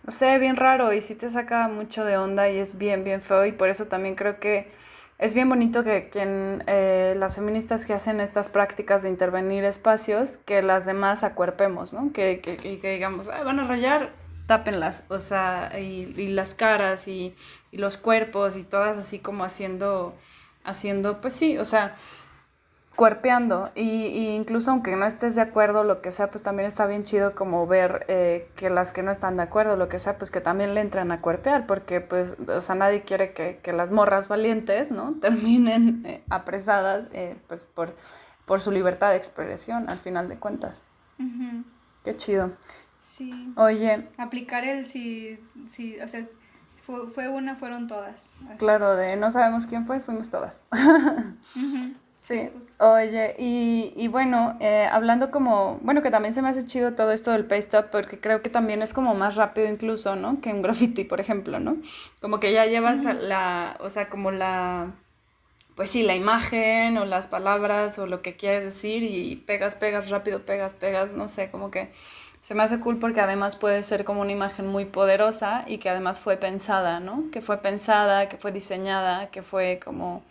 no 0.04 0.12
sé, 0.12 0.38
bien 0.38 0.56
raro 0.56 0.92
y 0.92 1.00
sí 1.02 1.14
te 1.14 1.30
saca 1.30 1.68
mucho 1.68 2.04
de 2.04 2.16
onda 2.18 2.48
y 2.50 2.58
es 2.58 2.78
bien, 2.78 3.04
bien 3.04 3.22
feo 3.22 3.46
y 3.46 3.52
por 3.52 3.68
eso 3.68 3.86
también 3.86 4.16
creo 4.16 4.40
que 4.40 4.70
es 5.18 5.34
bien 5.34 5.48
bonito 5.48 5.82
que 5.82 6.08
quien, 6.08 6.62
eh, 6.68 7.14
las 7.16 7.34
feministas 7.34 7.84
que 7.84 7.92
hacen 7.92 8.20
estas 8.20 8.48
prácticas 8.48 9.02
de 9.02 9.10
intervenir 9.10 9.64
espacios, 9.64 10.38
que 10.38 10.62
las 10.62 10.86
demás 10.86 11.24
acuerpemos, 11.24 11.92
¿no? 11.92 12.12
Que, 12.12 12.40
que, 12.40 12.56
que 12.78 12.92
digamos, 12.92 13.26
van 13.26 13.58
a 13.58 13.64
rayar, 13.64 14.12
tápenlas, 14.46 15.02
o 15.08 15.18
sea, 15.18 15.72
y, 15.78 16.14
y 16.16 16.28
las 16.28 16.54
caras 16.54 17.08
y, 17.08 17.34
y, 17.72 17.78
los 17.78 17.98
cuerpos 17.98 18.56
y 18.56 18.62
todas 18.62 18.96
así 18.96 19.18
como 19.18 19.42
haciendo, 19.44 20.14
haciendo, 20.64 21.20
pues 21.20 21.34
sí, 21.34 21.58
o 21.58 21.64
sea, 21.64 21.96
cuerpeando. 22.98 23.70
Y, 23.76 24.30
incluso 24.34 24.72
aunque 24.72 24.96
no 24.96 25.06
estés 25.06 25.36
de 25.36 25.40
acuerdo 25.40 25.84
lo 25.84 26.02
que 26.02 26.10
sea 26.10 26.30
pues 26.30 26.42
también 26.42 26.66
está 26.66 26.84
bien 26.84 27.04
chido 27.04 27.32
como 27.32 27.64
ver 27.68 28.04
eh, 28.08 28.50
que 28.56 28.70
las 28.70 28.90
que 28.90 29.04
no 29.04 29.12
están 29.12 29.36
de 29.36 29.44
acuerdo 29.44 29.76
lo 29.76 29.88
que 29.88 30.00
sea 30.00 30.18
pues 30.18 30.32
que 30.32 30.40
también 30.40 30.74
le 30.74 30.80
entran 30.80 31.12
a 31.12 31.20
cuerpear 31.20 31.68
porque 31.68 32.00
pues 32.00 32.36
o 32.48 32.60
sea 32.60 32.74
nadie 32.74 33.02
quiere 33.02 33.32
que, 33.32 33.72
las 33.72 33.92
morras 33.92 34.26
valientes 34.26 34.90
no 34.90 35.14
terminen 35.20 36.04
eh, 36.06 36.24
apresadas 36.28 37.08
eh, 37.12 37.36
pues 37.46 37.66
por 37.66 37.94
por 38.46 38.60
su 38.60 38.72
libertad 38.72 39.10
de 39.10 39.16
expresión 39.16 39.88
al 39.88 39.98
final 39.98 40.28
de 40.28 40.36
cuentas. 40.38 40.82
Qué 42.02 42.16
chido. 42.16 42.50
Sí. 42.98 43.52
Oye. 43.56 44.08
Aplicar 44.16 44.64
el 44.64 44.86
si 44.86 45.38
si 45.68 46.00
o 46.00 46.08
sea 46.08 46.22
fue, 46.82 47.06
fue 47.10 47.28
una 47.28 47.54
fueron 47.54 47.86
todas. 47.86 48.34
Claro 48.56 48.96
de 48.96 49.14
no 49.14 49.30
sabemos 49.30 49.66
quién 49.66 49.86
fue 49.86 50.00
fuimos 50.00 50.30
todas 50.30 50.62
Sí, 52.28 52.50
oye, 52.78 53.34
y, 53.38 53.94
y 53.96 54.08
bueno, 54.08 54.58
eh, 54.60 54.86
hablando 54.92 55.30
como, 55.30 55.78
bueno, 55.80 56.02
que 56.02 56.10
también 56.10 56.34
se 56.34 56.42
me 56.42 56.50
hace 56.50 56.66
chido 56.66 56.94
todo 56.94 57.10
esto 57.12 57.30
del 57.30 57.46
paste 57.46 57.78
up, 57.78 57.86
porque 57.90 58.20
creo 58.20 58.42
que 58.42 58.50
también 58.50 58.82
es 58.82 58.92
como 58.92 59.14
más 59.14 59.36
rápido 59.36 59.66
incluso, 59.66 60.14
¿no? 60.14 60.38
Que 60.42 60.50
un 60.52 60.60
graffiti, 60.60 61.04
por 61.04 61.20
ejemplo, 61.20 61.58
¿no? 61.58 61.78
Como 62.20 62.38
que 62.38 62.52
ya 62.52 62.66
llevas 62.66 63.04
la, 63.04 63.78
o 63.80 63.88
sea, 63.88 64.10
como 64.10 64.30
la, 64.30 64.92
pues 65.76 65.90
sí, 65.90 66.02
la 66.02 66.16
imagen 66.16 66.98
o 66.98 67.06
las 67.06 67.28
palabras 67.28 67.98
o 67.98 68.06
lo 68.06 68.22
que 68.22 68.36
quieres 68.36 68.64
decir 68.64 69.02
y 69.04 69.36
pegas, 69.36 69.76
pegas, 69.76 70.10
rápido, 70.10 70.44
pegas, 70.44 70.74
pegas, 70.74 71.12
no 71.12 71.28
sé, 71.28 71.50
como 71.50 71.70
que 71.70 71.90
se 72.42 72.54
me 72.54 72.62
hace 72.62 72.80
cool 72.80 72.98
porque 72.98 73.20
además 73.22 73.56
puede 73.56 73.82
ser 73.82 74.04
como 74.04 74.22
una 74.22 74.32
imagen 74.32 74.66
muy 74.68 74.84
poderosa 74.86 75.64
y 75.66 75.78
que 75.78 75.90
además 75.90 76.20
fue 76.20 76.36
pensada, 76.36 77.00
¿no? 77.00 77.30
Que 77.32 77.40
fue 77.40 77.58
pensada, 77.62 78.28
que 78.28 78.36
fue 78.36 78.52
diseñada, 78.52 79.30
que 79.30 79.42
fue 79.42 79.80
como 79.84 80.24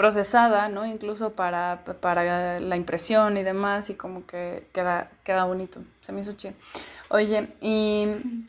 procesada, 0.00 0.70
¿no? 0.70 0.86
Incluso 0.86 1.34
para, 1.34 1.84
para 2.00 2.58
la 2.58 2.76
impresión 2.78 3.36
y 3.36 3.42
demás, 3.42 3.90
y 3.90 3.96
como 3.96 4.24
que 4.24 4.66
queda, 4.72 5.10
queda 5.24 5.44
bonito, 5.44 5.82
se 6.00 6.10
me 6.12 6.22
hizo 6.22 6.32
chido. 6.32 6.54
Oye, 7.10 7.52
y, 7.60 8.06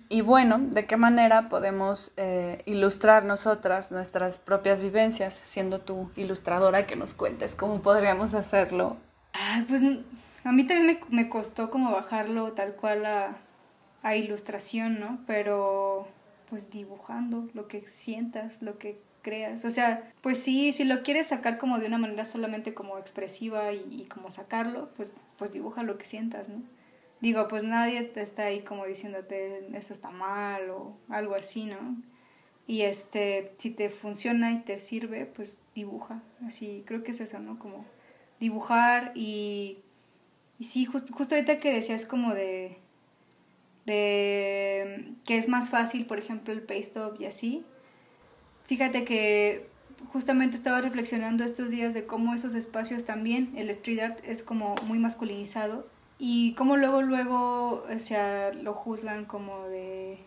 y 0.08 0.22
bueno, 0.22 0.60
¿de 0.62 0.86
qué 0.86 0.96
manera 0.96 1.50
podemos 1.50 2.14
eh, 2.16 2.62
ilustrar 2.66 3.26
nosotras 3.26 3.92
nuestras 3.92 4.38
propias 4.38 4.82
vivencias, 4.82 5.42
siendo 5.44 5.82
tú 5.82 6.10
ilustradora, 6.16 6.88
que 6.88 6.96
nos 6.96 7.14
cuentes 7.14 7.54
cómo 7.54 7.82
podríamos 7.82 8.34
hacerlo? 8.34 8.96
pues 9.68 9.82
a 10.46 10.52
mí 10.54 10.66
también 10.66 10.86
me, 10.86 11.00
me 11.10 11.28
costó 11.28 11.70
como 11.70 11.92
bajarlo 11.92 12.54
tal 12.54 12.76
cual 12.76 13.06
a, 13.06 13.36
a 14.04 14.16
ilustración, 14.16 15.02
¿no? 15.02 15.20
Pero 15.28 16.08
pues 16.50 16.70
dibujando 16.70 17.50
lo 17.54 17.68
que 17.68 17.86
sientas, 17.90 18.62
lo 18.62 18.78
que 18.78 19.11
creas. 19.22 19.66
O 19.66 19.70
sea, 19.70 20.12
pues 20.22 20.42
sí, 20.42 20.72
si 20.74 20.84
lo 20.84 21.04
quieres 21.04 21.28
sacar 21.28 21.58
como 21.58 21.80
de 21.80 21.88
una 21.88 21.98
manera 21.98 22.26
solamente 22.26 22.74
como 22.74 22.98
expresiva 22.98 23.74
y, 23.74 24.06
como 24.06 24.32
sacarlo, 24.32 24.90
pues, 24.96 25.16
pues 25.38 25.52
dibuja 25.52 25.84
lo 25.84 25.98
que 25.98 26.06
sientas, 26.06 26.50
¿no? 26.50 26.62
Digo, 27.22 27.48
pues 27.48 27.64
nadie 27.64 28.02
te 28.04 28.22
está 28.22 28.44
ahí 28.46 28.62
como 28.62 28.86
diciéndote 28.86 29.68
eso 29.78 29.94
está 29.94 30.10
mal 30.10 30.70
o 30.72 30.98
algo 31.10 31.36
así, 31.36 31.66
¿no? 31.66 31.98
Y 32.68 32.82
este, 32.82 33.54
si 33.58 33.72
te 33.72 33.90
funciona 33.90 34.52
y 34.52 34.62
te 34.62 34.80
sirve, 34.80 35.26
pues 35.26 35.64
dibuja. 35.76 36.24
Así, 36.46 36.84
creo 36.86 37.04
que 37.04 37.12
es 37.12 37.22
eso, 37.22 37.40
¿no? 37.40 37.60
Como 37.60 37.86
dibujar 38.40 39.12
y, 39.16 39.80
y 40.58 40.66
sí, 40.66 40.86
justo, 40.86 41.14
justo 41.14 41.36
ahorita 41.36 41.60
que 41.60 41.72
decías 41.72 42.06
como 42.06 42.34
de, 42.34 42.78
de 43.86 45.14
que 45.26 45.38
es 45.38 45.48
más 45.48 45.70
fácil, 45.70 46.06
por 46.06 46.18
ejemplo, 46.20 46.54
el 46.54 46.64
paste 46.64 47.00
up 47.00 47.18
y 47.20 47.26
así, 47.26 47.64
Fíjate 48.72 49.04
que 49.04 49.66
justamente 50.14 50.56
estaba 50.56 50.80
reflexionando 50.80 51.44
estos 51.44 51.72
días 51.72 51.94
de 51.94 52.06
cómo 52.06 52.34
esos 52.34 52.56
espacios 52.56 53.04
también, 53.04 53.52
el 53.58 53.70
street 53.70 54.00
art 54.00 54.20
es 54.26 54.42
como 54.42 54.76
muy 54.86 54.98
masculinizado 54.98 55.86
y 56.18 56.54
cómo 56.54 56.78
luego, 56.78 57.02
luego, 57.02 57.84
o 57.84 58.00
sea, 58.00 58.54
lo 58.54 58.74
juzgan 58.74 59.26
como 59.26 59.68
de... 59.68 60.20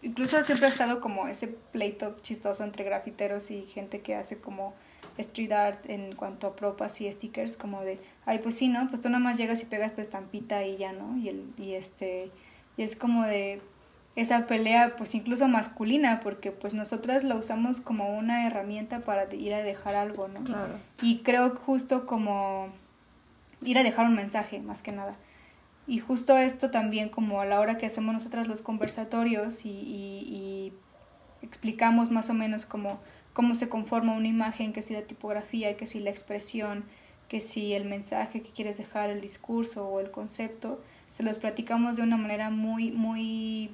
Incluso 0.00 0.42
siempre 0.44 0.68
ha 0.68 0.70
estado 0.70 1.02
como 1.02 1.28
ese 1.28 1.48
pleito 1.48 2.16
chistoso 2.22 2.64
entre 2.64 2.84
grafiteros 2.84 3.50
y 3.50 3.66
gente 3.66 4.00
que 4.00 4.14
hace 4.14 4.38
como 4.38 4.72
street 5.18 5.52
art 5.52 5.84
en 5.90 6.14
cuanto 6.14 6.46
a 6.46 6.56
propas 6.56 6.98
y 7.02 7.12
stickers, 7.12 7.58
como 7.58 7.82
de, 7.82 7.98
ay, 8.24 8.38
pues 8.38 8.54
sí, 8.54 8.68
¿no? 8.68 8.88
Pues 8.88 9.02
tú 9.02 9.10
nada 9.10 9.22
más 9.22 9.36
llegas 9.36 9.60
y 9.60 9.66
pegas 9.66 9.94
tu 9.94 10.00
estampita 10.00 10.64
y 10.64 10.78
ya, 10.78 10.94
¿no? 10.94 11.18
Y, 11.18 11.28
el, 11.28 11.52
y 11.58 11.74
este, 11.74 12.30
y 12.78 12.82
es 12.82 12.96
como 12.96 13.24
de, 13.24 13.60
esa 14.16 14.46
pelea 14.46 14.96
pues 14.96 15.14
incluso 15.14 15.46
masculina 15.48 16.20
porque 16.20 16.50
pues 16.50 16.74
nosotras 16.74 17.24
la 17.24 17.36
usamos 17.36 17.80
como 17.80 18.16
una 18.16 18.46
herramienta 18.46 19.00
para 19.00 19.32
ir 19.34 19.54
a 19.54 19.62
dejar 19.62 19.94
algo, 19.94 20.28
¿no? 20.28 20.42
Claro. 20.44 20.74
Y 21.00 21.18
creo 21.18 21.54
justo 21.54 22.06
como 22.06 22.68
ir 23.62 23.78
a 23.78 23.82
dejar 23.82 24.06
un 24.06 24.14
mensaje 24.14 24.60
más 24.60 24.82
que 24.82 24.92
nada. 24.92 25.16
Y 25.86 25.98
justo 25.98 26.36
esto 26.38 26.70
también 26.70 27.08
como 27.08 27.40
a 27.40 27.46
la 27.46 27.60
hora 27.60 27.78
que 27.78 27.86
hacemos 27.86 28.14
nosotras 28.14 28.46
los 28.46 28.62
conversatorios 28.62 29.64
y, 29.64 29.70
y, 29.70 30.72
explicamos 31.42 32.10
más 32.10 32.28
o 32.28 32.34
menos 32.34 32.66
como 32.66 33.00
cómo 33.32 33.54
se 33.54 33.68
conforma 33.68 34.12
una 34.12 34.28
imagen, 34.28 34.72
que 34.72 34.82
si 34.82 34.92
la 34.92 35.02
tipografía, 35.02 35.76
que 35.76 35.86
si 35.86 35.98
la 35.98 36.10
expresión, 36.10 36.84
que 37.28 37.40
si 37.40 37.72
el 37.72 37.86
mensaje 37.86 38.42
que 38.42 38.50
quieres 38.50 38.76
dejar, 38.76 39.08
el 39.08 39.20
discurso 39.20 39.88
o 39.88 40.00
el 40.00 40.10
concepto, 40.10 40.80
se 41.10 41.22
los 41.22 41.38
platicamos 41.38 41.96
de 41.96 42.02
una 42.02 42.16
manera 42.18 42.50
muy, 42.50 42.92
muy 42.92 43.70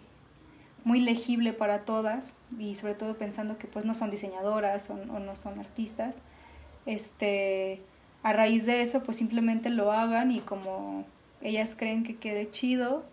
muy 0.86 1.00
legible 1.00 1.52
para 1.52 1.80
todas 1.84 2.36
y 2.60 2.76
sobre 2.76 2.94
todo 2.94 3.18
pensando 3.18 3.58
que 3.58 3.66
pues 3.66 3.84
no 3.84 3.92
son 3.92 4.08
diseñadoras 4.08 4.88
o, 4.88 4.94
no 4.94 5.34
son 5.34 5.58
artistas, 5.58 6.22
este, 6.86 7.82
a 8.22 8.32
raíz 8.32 8.66
de 8.66 8.82
eso 8.82 9.02
pues 9.02 9.16
simplemente 9.16 9.68
lo 9.68 9.90
hagan 9.90 10.30
y 10.30 10.38
como 10.38 11.04
ellas 11.42 11.74
creen 11.74 12.04
que 12.04 12.14
quede 12.14 12.52
chido, 12.52 13.04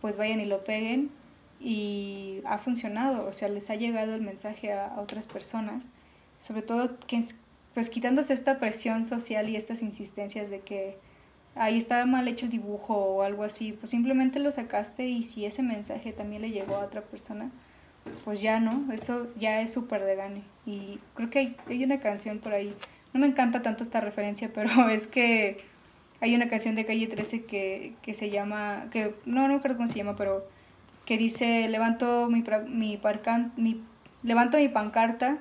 pues 0.00 0.16
vayan 0.16 0.40
y 0.40 0.44
lo 0.44 0.62
peguen 0.62 1.10
y 1.58 2.40
ha 2.44 2.58
funcionado, 2.58 3.26
o 3.26 3.32
sea, 3.32 3.48
les 3.48 3.68
ha 3.70 3.74
llegado 3.74 4.14
el 4.14 4.22
mensaje 4.22 4.72
a, 4.72 4.86
a 4.86 5.00
otras 5.00 5.26
personas, 5.26 5.88
sobre 6.38 6.62
todo 6.62 7.00
que, 7.00 7.20
pues 7.74 7.90
quitándose 7.90 8.32
esta 8.32 8.60
presión 8.60 9.08
social 9.08 9.48
y 9.48 9.56
estas 9.56 9.82
insistencias 9.82 10.50
de 10.50 10.60
que 10.60 10.96
ahí 11.54 11.78
estaba 11.78 12.06
mal 12.06 12.28
hecho 12.28 12.46
el 12.46 12.50
dibujo 12.50 12.94
o 12.94 13.22
algo 13.22 13.44
así, 13.44 13.72
pues 13.72 13.90
simplemente 13.90 14.38
lo 14.38 14.50
sacaste 14.52 15.06
y 15.06 15.22
si 15.22 15.44
ese 15.44 15.62
mensaje 15.62 16.12
también 16.12 16.42
le 16.42 16.50
llegó 16.50 16.76
a 16.76 16.84
otra 16.84 17.02
persona, 17.02 17.50
pues 18.24 18.40
ya 18.40 18.60
no, 18.60 18.92
eso 18.92 19.28
ya 19.36 19.60
es 19.60 19.72
súper 19.72 20.04
de 20.04 20.16
gane. 20.16 20.42
Y 20.66 20.98
creo 21.14 21.30
que 21.30 21.38
hay, 21.40 21.56
hay, 21.66 21.84
una 21.84 22.00
canción 22.00 22.38
por 22.38 22.52
ahí, 22.52 22.74
no 23.12 23.20
me 23.20 23.26
encanta 23.26 23.62
tanto 23.62 23.82
esta 23.82 24.00
referencia, 24.00 24.50
pero 24.54 24.88
es 24.88 25.06
que 25.06 25.58
hay 26.20 26.34
una 26.34 26.48
canción 26.48 26.74
de 26.74 26.86
Calle 26.86 27.06
13 27.06 27.44
que, 27.44 27.94
que 28.02 28.14
se 28.14 28.30
llama, 28.30 28.86
que 28.90 29.14
no, 29.24 29.48
no 29.48 29.60
creo 29.60 29.76
cómo 29.76 29.86
se 29.86 29.98
llama, 29.98 30.16
pero 30.16 30.46
que 31.04 31.16
dice, 31.16 31.68
levanto 31.68 32.28
mi, 32.28 32.44
mi, 32.66 33.00
mi, 33.56 33.80
levanto 34.22 34.58
mi 34.58 34.68
pancarta 34.68 35.38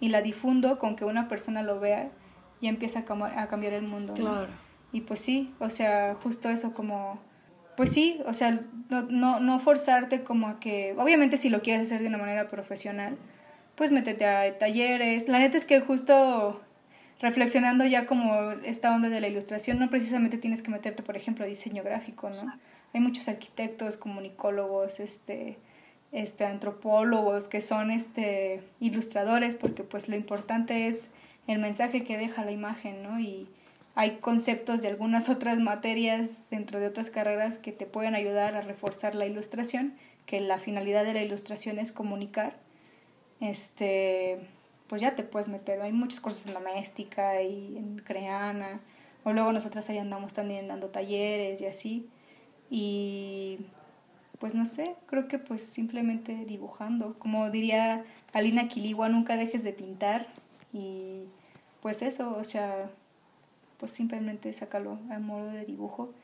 y 0.00 0.08
la 0.08 0.22
difundo 0.22 0.78
con 0.78 0.96
que 0.96 1.04
una 1.04 1.28
persona 1.28 1.62
lo 1.62 1.78
vea 1.78 2.10
y 2.60 2.68
empieza 2.68 3.04
a, 3.06 3.42
a 3.42 3.48
cambiar 3.48 3.74
el 3.74 3.82
mundo. 3.82 4.14
Claro. 4.14 4.65
Y 4.92 5.02
pues 5.02 5.20
sí, 5.20 5.54
o 5.58 5.70
sea, 5.70 6.14
justo 6.22 6.48
eso 6.48 6.72
como, 6.74 7.20
pues 7.76 7.92
sí, 7.92 8.20
o 8.26 8.34
sea, 8.34 8.60
no, 8.88 9.02
no, 9.02 9.40
no 9.40 9.60
forzarte 9.60 10.22
como 10.22 10.48
a 10.48 10.60
que, 10.60 10.94
obviamente 10.98 11.36
si 11.36 11.50
lo 11.50 11.62
quieres 11.62 11.82
hacer 11.82 12.00
de 12.00 12.08
una 12.08 12.18
manera 12.18 12.48
profesional, 12.48 13.18
pues 13.74 13.90
métete 13.90 14.26
a 14.26 14.58
talleres. 14.58 15.28
La 15.28 15.38
neta 15.38 15.56
es 15.56 15.64
que 15.64 15.80
justo 15.80 16.60
reflexionando 17.20 17.84
ya 17.84 18.06
como 18.06 18.52
esta 18.64 18.94
onda 18.94 19.08
de 19.08 19.20
la 19.20 19.28
ilustración, 19.28 19.78
no 19.78 19.88
precisamente 19.88 20.38
tienes 20.38 20.62
que 20.62 20.70
meterte, 20.70 21.02
por 21.02 21.16
ejemplo, 21.16 21.44
a 21.44 21.48
diseño 21.48 21.82
gráfico, 21.82 22.28
¿no? 22.30 22.52
Hay 22.92 23.00
muchos 23.00 23.28
arquitectos, 23.28 23.96
comunicólogos, 23.96 25.00
este, 25.00 25.58
este, 26.12 26.44
antropólogos 26.44 27.48
que 27.48 27.60
son 27.60 27.90
este, 27.90 28.62
ilustradores, 28.80 29.54
porque 29.54 29.82
pues 29.82 30.08
lo 30.08 30.16
importante 30.16 30.88
es 30.88 31.10
el 31.46 31.58
mensaje 31.58 32.04
que 32.04 32.18
deja 32.18 32.44
la 32.44 32.52
imagen, 32.52 33.02
¿no? 33.02 33.20
Y, 33.20 33.48
hay 33.96 34.18
conceptos 34.18 34.82
de 34.82 34.88
algunas 34.88 35.28
otras 35.30 35.58
materias 35.58 36.48
dentro 36.50 36.78
de 36.78 36.86
otras 36.86 37.10
carreras 37.10 37.58
que 37.58 37.72
te 37.72 37.86
pueden 37.86 38.14
ayudar 38.14 38.54
a 38.54 38.60
reforzar 38.60 39.16
la 39.16 39.26
ilustración, 39.26 39.94
que 40.26 40.40
la 40.40 40.58
finalidad 40.58 41.04
de 41.04 41.14
la 41.14 41.22
ilustración 41.22 41.80
es 41.80 41.90
comunicar. 41.90 42.58
Este, 43.40 44.38
pues 44.86 45.02
ya 45.02 45.16
te 45.16 45.22
puedes 45.22 45.48
meter. 45.48 45.80
Hay 45.80 45.92
muchos 45.92 46.20
cursos 46.20 46.46
en 46.46 46.54
doméstica 46.54 47.42
y 47.42 47.78
en 47.78 47.98
creana. 47.98 48.80
O 49.24 49.32
luego 49.32 49.52
nosotras 49.52 49.88
ahí 49.88 49.98
andamos 49.98 50.34
también 50.34 50.68
dando 50.68 50.88
talleres 50.88 51.60
y 51.62 51.66
así. 51.66 52.08
Y 52.70 53.58
pues 54.38 54.54
no 54.54 54.66
sé, 54.66 54.94
creo 55.06 55.26
que 55.26 55.38
pues 55.38 55.62
simplemente 55.62 56.44
dibujando. 56.44 57.18
Como 57.18 57.50
diría 57.50 58.04
Alina 58.32 58.68
Quiligua, 58.68 59.08
nunca 59.08 59.36
dejes 59.36 59.64
de 59.64 59.72
pintar. 59.72 60.26
Y 60.72 61.22
pues 61.80 62.02
eso, 62.02 62.36
o 62.36 62.44
sea, 62.44 62.90
pues 63.78 63.92
simplemente 63.92 64.52
sácalo 64.52 64.98
a 65.10 65.18
modo 65.18 65.48
de 65.48 65.64
dibujo 65.64 66.14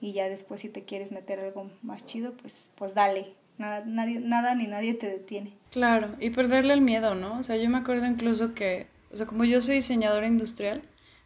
y 0.00 0.12
ya 0.12 0.28
después 0.28 0.60
si 0.60 0.68
te 0.68 0.84
quieres 0.84 1.12
meter 1.12 1.40
algo 1.40 1.70
más 1.82 2.06
chido, 2.06 2.32
pues, 2.32 2.72
pues 2.76 2.94
dale. 2.94 3.34
Nada, 3.58 3.84
nadie, 3.84 4.20
nada 4.20 4.54
ni 4.54 4.66
nadie 4.66 4.94
te 4.94 5.06
detiene. 5.06 5.52
Claro, 5.70 6.16
y 6.18 6.30
perderle 6.30 6.72
el 6.72 6.80
miedo, 6.80 7.14
¿no? 7.14 7.38
O 7.38 7.42
sea, 7.42 7.56
yo 7.56 7.68
me 7.68 7.76
acuerdo 7.76 8.06
incluso 8.06 8.54
que, 8.54 8.86
o 9.12 9.16
sea, 9.18 9.26
como 9.26 9.44
yo 9.44 9.60
soy 9.60 9.76
diseñadora 9.76 10.26
industrial, 10.26 10.80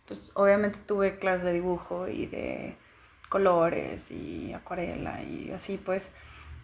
pues 0.06 0.32
obviamente 0.34 0.78
tuve 0.84 1.18
clases 1.18 1.44
de 1.44 1.52
dibujo 1.52 2.08
y 2.08 2.26
de 2.26 2.76
colores 3.28 4.10
y 4.10 4.52
acuarela 4.52 5.22
y 5.22 5.50
así 5.50 5.76
pues 5.76 6.12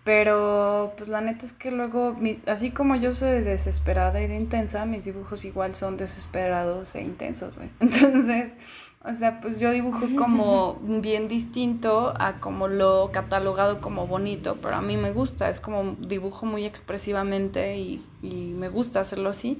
pero 0.04 0.94
pues 0.96 1.08
la 1.08 1.20
neta 1.20 1.44
es 1.44 1.52
que 1.52 1.70
luego, 1.70 2.16
así 2.46 2.70
como 2.70 2.96
yo 2.96 3.12
soy 3.12 3.42
desesperada 3.42 4.20
y 4.22 4.26
de 4.26 4.36
intensa, 4.36 4.86
mis 4.86 5.04
dibujos 5.04 5.44
igual 5.44 5.74
son 5.74 5.96
desesperados 5.96 6.94
e 6.94 7.02
intensos, 7.02 7.58
güey. 7.58 7.68
Entonces, 7.80 8.56
o 9.02 9.14
sea, 9.14 9.40
pues 9.40 9.58
yo 9.58 9.70
dibujo 9.70 10.06
como 10.16 10.78
bien 10.82 11.26
distinto 11.26 12.12
a 12.18 12.38
como 12.38 12.68
lo 12.68 13.10
catalogado 13.12 13.80
como 13.80 14.06
bonito, 14.06 14.58
pero 14.60 14.76
a 14.76 14.82
mí 14.82 14.98
me 14.98 15.12
gusta, 15.12 15.48
es 15.48 15.60
como 15.60 15.96
dibujo 15.98 16.44
muy 16.44 16.66
expresivamente 16.66 17.78
y, 17.78 18.04
y 18.22 18.52
me 18.54 18.68
gusta 18.68 19.00
hacerlo 19.00 19.30
así. 19.30 19.58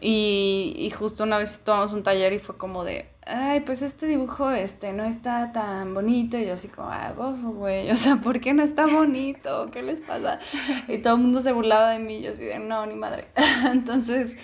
Y, 0.00 0.74
y, 0.76 0.90
justo 0.90 1.24
una 1.24 1.38
vez 1.38 1.58
tomamos 1.64 1.92
un 1.92 2.04
taller 2.04 2.32
y 2.32 2.38
fue 2.38 2.56
como 2.56 2.84
de, 2.84 3.08
ay, 3.26 3.60
pues 3.60 3.82
este 3.82 4.06
dibujo 4.06 4.48
este 4.52 4.92
no 4.92 5.04
está 5.04 5.50
tan 5.50 5.92
bonito. 5.92 6.38
Y 6.38 6.46
yo 6.46 6.54
así 6.54 6.68
como, 6.68 6.88
ay, 6.88 7.14
güey, 7.16 7.90
o 7.90 7.96
sea, 7.96 8.16
¿por 8.16 8.38
qué 8.38 8.54
no 8.54 8.62
está 8.62 8.86
bonito? 8.86 9.70
¿Qué 9.72 9.82
les 9.82 10.00
pasa? 10.00 10.38
Y 10.86 10.98
todo 10.98 11.16
el 11.16 11.22
mundo 11.22 11.40
se 11.40 11.50
burlaba 11.50 11.90
de 11.90 11.98
mí, 11.98 12.22
yo 12.22 12.30
así 12.30 12.44
de, 12.44 12.60
no, 12.60 12.86
ni 12.86 12.94
madre. 12.94 13.26
Entonces, 13.72 14.36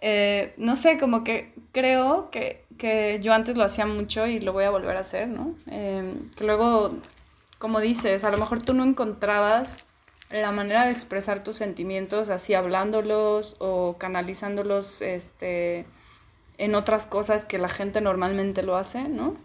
Eh, 0.00 0.54
no 0.56 0.76
sé, 0.76 0.98
como 0.98 1.24
que 1.24 1.52
creo 1.72 2.30
que, 2.30 2.64
que, 2.78 3.18
yo 3.22 3.32
antes 3.34 3.56
lo 3.56 3.64
hacía 3.64 3.86
mucho 3.86 4.26
y 4.26 4.40
lo 4.40 4.52
voy 4.52 4.64
a 4.64 4.70
volver 4.70 4.96
a 4.96 5.00
hacer, 5.00 5.28
¿no? 5.28 5.54
Em, 5.70 6.30
que 6.36 6.44
luego, 6.44 6.92
como 7.58 7.80
dices, 7.80 8.24
a 8.24 8.30
lo 8.30 8.38
mejor 8.38 8.62
tú 8.62 8.74
no 8.74 8.84
encontrabas 8.84 9.84
la 10.30 10.52
manera 10.52 10.84
de 10.84 10.92
expresar 10.92 11.42
tus 11.42 11.56
sentimientos 11.56 12.28
así 12.30 12.54
hablándolos 12.54 13.56
o 13.60 13.96
canalizándolos 13.98 15.00
este, 15.02 15.86
en 16.58 16.74
otras 16.74 17.06
cosas 17.06 17.44
que 17.44 17.58
la 17.58 17.68
gente 17.68 18.00
normalmente 18.00 18.62
lo 18.62 18.76
hace, 18.76 19.08
¿no? 19.08 19.36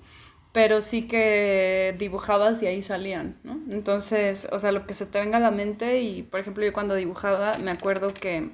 Pero 0.52 0.82
sí 0.82 1.08
que 1.08 1.96
dibujabas 1.98 2.62
y 2.62 2.68
ahí 2.68 2.84
salían, 2.84 3.40
¿no? 3.44 3.60
Entonces, 3.70 4.48
o 4.52 4.60
sea, 4.60 4.72
lo 4.72 4.86
que 4.86 4.94
se 4.94 5.06
te 5.06 5.20
venga 5.20 5.38
a 5.38 5.42
la 5.42 5.52
mente 5.52 6.02
y, 6.02 6.24
por 6.24 6.40
ejemplo, 6.40 6.64
yo 6.64 6.74
cuando 6.74 6.96
dibujaba, 6.96 7.58
me 7.58 7.72
acuerdo 7.72 8.14
que, 8.14 8.52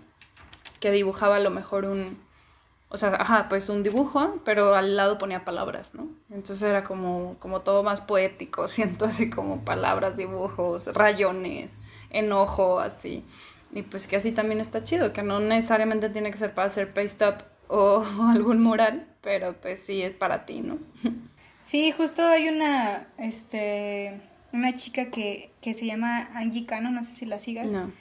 que 0.79 0.91
dibujaba 0.91 1.37
a 1.37 1.39
lo 1.39 1.49
mejor 1.49 1.85
un, 1.85 2.17
o 2.89 2.97
sea, 2.97 3.15
ajá, 3.19 3.47
pues 3.49 3.69
un 3.69 3.83
dibujo, 3.83 4.39
pero 4.43 4.75
al 4.75 4.95
lado 4.95 5.19
ponía 5.19 5.45
palabras, 5.45 5.93
¿no? 5.93 6.07
Entonces 6.31 6.63
era 6.63 6.83
como, 6.83 7.35
como 7.39 7.61
todo 7.61 7.83
más 7.83 8.01
poético, 8.01 8.67
siento 8.67 9.05
así 9.05 9.29
como 9.29 9.63
palabras, 9.63 10.17
dibujos, 10.17 10.93
rayones, 10.93 11.71
enojo, 12.09 12.79
así. 12.79 13.23
Y 13.71 13.83
pues 13.83 14.07
que 14.07 14.15
así 14.15 14.31
también 14.31 14.59
está 14.59 14.83
chido, 14.83 15.13
que 15.13 15.21
no 15.21 15.39
necesariamente 15.39 16.09
tiene 16.09 16.31
que 16.31 16.37
ser 16.37 16.55
para 16.55 16.67
hacer 16.67 16.91
paste 16.93 17.27
up 17.27 17.35
o, 17.67 18.03
algún 18.31 18.61
mural, 18.63 19.07
pero 19.21 19.53
pues 19.53 19.79
sí 19.79 20.01
es 20.01 20.13
para 20.13 20.45
ti, 20.45 20.61
¿no? 20.61 20.77
Sí, 21.61 21.91
justo 21.91 22.25
hay 22.25 22.49
una, 22.49 23.09
este, 23.19 24.19
una 24.53 24.73
chica 24.73 25.11
que, 25.11 25.51
que 25.61 25.75
se 25.75 25.85
llama 25.85 26.27
Angie 26.33 26.65
Cano, 26.65 26.89
no 26.89 27.03
sé 27.03 27.11
si 27.11 27.25
la 27.27 27.39
sigas. 27.39 27.73
No. 27.73 27.91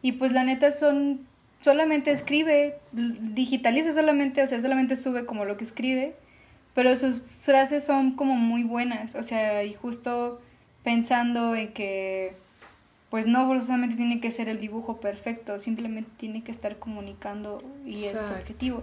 Y 0.00 0.12
pues 0.12 0.32
la 0.32 0.44
neta 0.44 0.72
son, 0.72 1.27
solamente 1.60 2.10
escribe, 2.10 2.78
digitaliza 2.92 3.92
solamente, 3.92 4.42
o 4.42 4.46
sea, 4.46 4.60
solamente 4.60 4.96
sube 4.96 5.26
como 5.26 5.44
lo 5.44 5.56
que 5.56 5.64
escribe, 5.64 6.14
pero 6.74 6.94
sus 6.96 7.22
frases 7.40 7.84
son 7.84 8.12
como 8.16 8.36
muy 8.36 8.62
buenas, 8.62 9.14
o 9.14 9.22
sea, 9.22 9.64
y 9.64 9.74
justo 9.74 10.40
pensando 10.84 11.54
en 11.54 11.72
que 11.72 12.34
pues 13.10 13.26
no 13.26 13.46
forzosamente 13.46 13.96
tiene 13.96 14.20
que 14.20 14.30
ser 14.30 14.48
el 14.48 14.60
dibujo 14.60 15.00
perfecto, 15.00 15.58
simplemente 15.58 16.10
tiene 16.18 16.44
que 16.44 16.50
estar 16.50 16.78
comunicando 16.78 17.62
y 17.86 17.94
es 17.94 18.20
su 18.20 18.32
objetivo. 18.32 18.82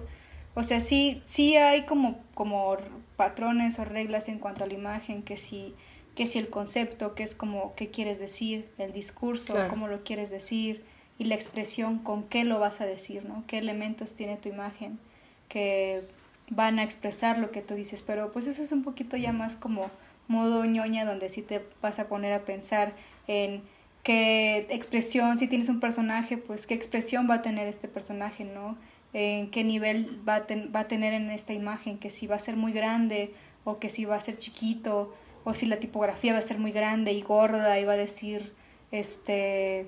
O 0.55 0.63
sea, 0.63 0.79
sí, 0.79 1.21
sí 1.25 1.57
hay 1.57 1.83
como, 1.83 2.19
como 2.33 2.75
patrones 3.17 3.77
o 3.77 3.85
reglas 3.85 4.27
en 4.29 4.39
cuanto 4.39 4.63
a 4.63 4.67
la 4.67 4.73
imagen, 4.73 5.21
que 5.21 5.37
si, 5.37 5.75
que 6.15 6.25
si 6.25 6.39
el 6.39 6.49
concepto, 6.49 7.13
que 7.13 7.23
es 7.23 7.35
como 7.35 7.75
qué 7.75 7.89
quieres 7.89 8.19
decir, 8.19 8.67
el 8.79 8.93
discurso, 8.93 9.53
cómo 9.69 9.87
lo 9.87 10.03
quieres 10.03 10.31
decir, 10.31 10.83
y 11.17 11.25
la 11.25 11.35
expresión, 11.35 11.99
con 11.99 12.23
qué 12.23 12.43
lo 12.43 12.59
vas 12.59 12.81
a 12.81 12.85
decir, 12.85 13.25
¿no? 13.25 13.43
Qué 13.47 13.57
elementos 13.57 14.15
tiene 14.15 14.37
tu 14.37 14.49
imagen 14.49 14.99
que 15.47 16.01
van 16.49 16.79
a 16.79 16.83
expresar 16.83 17.37
lo 17.37 17.51
que 17.51 17.61
tú 17.61 17.73
dices, 17.73 18.03
pero 18.03 18.31
pues 18.31 18.47
eso 18.47 18.61
es 18.61 18.71
un 18.71 18.83
poquito 18.83 19.17
ya 19.17 19.31
más 19.31 19.55
como 19.55 19.89
modo 20.27 20.65
ñoña 20.65 21.05
donde 21.05 21.29
sí 21.29 21.41
te 21.41 21.63
vas 21.81 21.99
a 21.99 22.07
poner 22.07 22.33
a 22.33 22.45
pensar 22.45 22.93
en 23.27 23.63
qué 24.03 24.67
expresión, 24.69 25.37
si 25.37 25.47
tienes 25.47 25.69
un 25.69 25.79
personaje, 25.79 26.37
pues 26.37 26.67
qué 26.67 26.73
expresión 26.73 27.27
va 27.29 27.35
a 27.35 27.41
tener 27.41 27.67
este 27.67 27.87
personaje, 27.87 28.43
¿no? 28.43 28.77
En 29.13 29.49
qué 29.49 29.63
nivel 29.63 30.21
va 30.27 30.35
a, 30.35 30.87
tener 30.87 31.13
en 31.13 31.31
esta 31.31 31.53
imagen, 31.53 31.97
que 31.97 32.09
si 32.09 32.27
va 32.27 32.35
a 32.35 32.39
ser 32.39 32.55
muy 32.55 32.73
grande 32.73 33.33
o 33.63 33.79
que 33.79 33.89
si 33.89 34.05
va 34.05 34.17
a 34.17 34.21
ser 34.21 34.37
chiquito 34.37 35.15
o 35.43 35.53
si 35.53 35.65
la 35.65 35.77
tipografía 35.77 36.33
va 36.33 36.39
a 36.39 36.43
ser 36.43 36.59
muy 36.59 36.71
grande 36.71 37.13
y 37.13 37.21
gorda 37.21 37.79
y 37.79 37.85
va 37.85 37.93
a 37.93 37.97
decir 37.97 38.53
este 38.91 39.87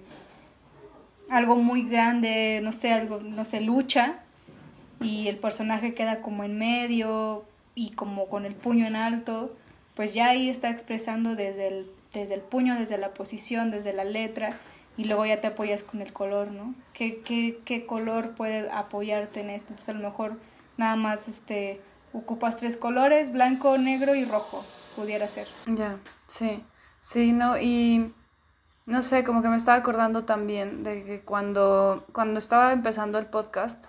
algo 1.30 1.56
muy 1.56 1.84
grande, 1.84 2.60
no 2.64 2.72
sé, 2.72 2.94
algo, 2.94 3.20
no 3.20 3.46
sé, 3.46 3.62
lucha 3.62 4.20
y 5.02 5.28
el 5.28 5.38
personaje 5.38 5.94
queda 5.94 6.22
como 6.22 6.44
en 6.44 6.58
medio 6.58 7.46
y 7.76 7.92
como 7.92 8.28
con 8.28 8.46
el 8.46 8.56
puño 8.56 8.86
en 8.86 8.96
alto, 8.96 9.56
pues 9.96 10.14
ya 10.14 10.30
ahí 10.30 10.50
está 10.50 10.70
expresando 10.70 11.36
desde 11.36 11.68
el 11.68 11.98
desde 12.14 12.36
el 12.36 12.42
puño, 12.42 12.76
desde 12.76 12.98
la 12.98 13.14
posición, 13.14 13.72
desde 13.72 13.94
la 13.94 14.04
letra, 14.04 14.58
y 14.98 15.06
luego 15.06 15.26
ya 15.26 15.42
te 15.42 15.48
apoyas 15.48 15.84
con 15.84 16.02
el 16.02 16.12
color, 16.12 16.52
¿no? 16.52 16.74
¿Qué, 16.94 17.22
qué, 17.22 17.60
qué 17.66 17.86
color 17.86 18.32
puede 18.32 18.70
apoyarte 18.72 19.42
en 19.42 19.52
esto? 19.52 19.68
Entonces 19.70 19.90
a 19.90 19.98
lo 19.98 20.08
mejor 20.08 20.40
nada 20.78 20.96
más 20.96 21.28
este, 21.28 21.82
ocupas 22.14 22.58
tres 22.58 22.78
colores, 22.78 23.32
blanco, 23.32 23.78
negro 23.78 24.16
y 24.16 24.26
rojo, 24.26 24.64
pudiera 24.96 25.28
ser. 25.28 25.48
Ya, 25.68 26.00
sí, 26.26 26.64
sí, 27.00 27.32
no, 27.32 27.60
y 27.60 28.12
no 28.88 29.04
sé, 29.04 29.24
como 29.26 29.42
que 29.42 29.50
me 29.50 29.58
estaba 29.58 29.78
acordando 29.78 30.24
también 30.24 30.84
de 30.84 31.04
que 31.04 31.22
cuando, 31.22 32.06
cuando 32.14 32.40
estaba 32.40 32.72
empezando 32.72 33.20
el 33.20 33.26
podcast, 33.28 33.86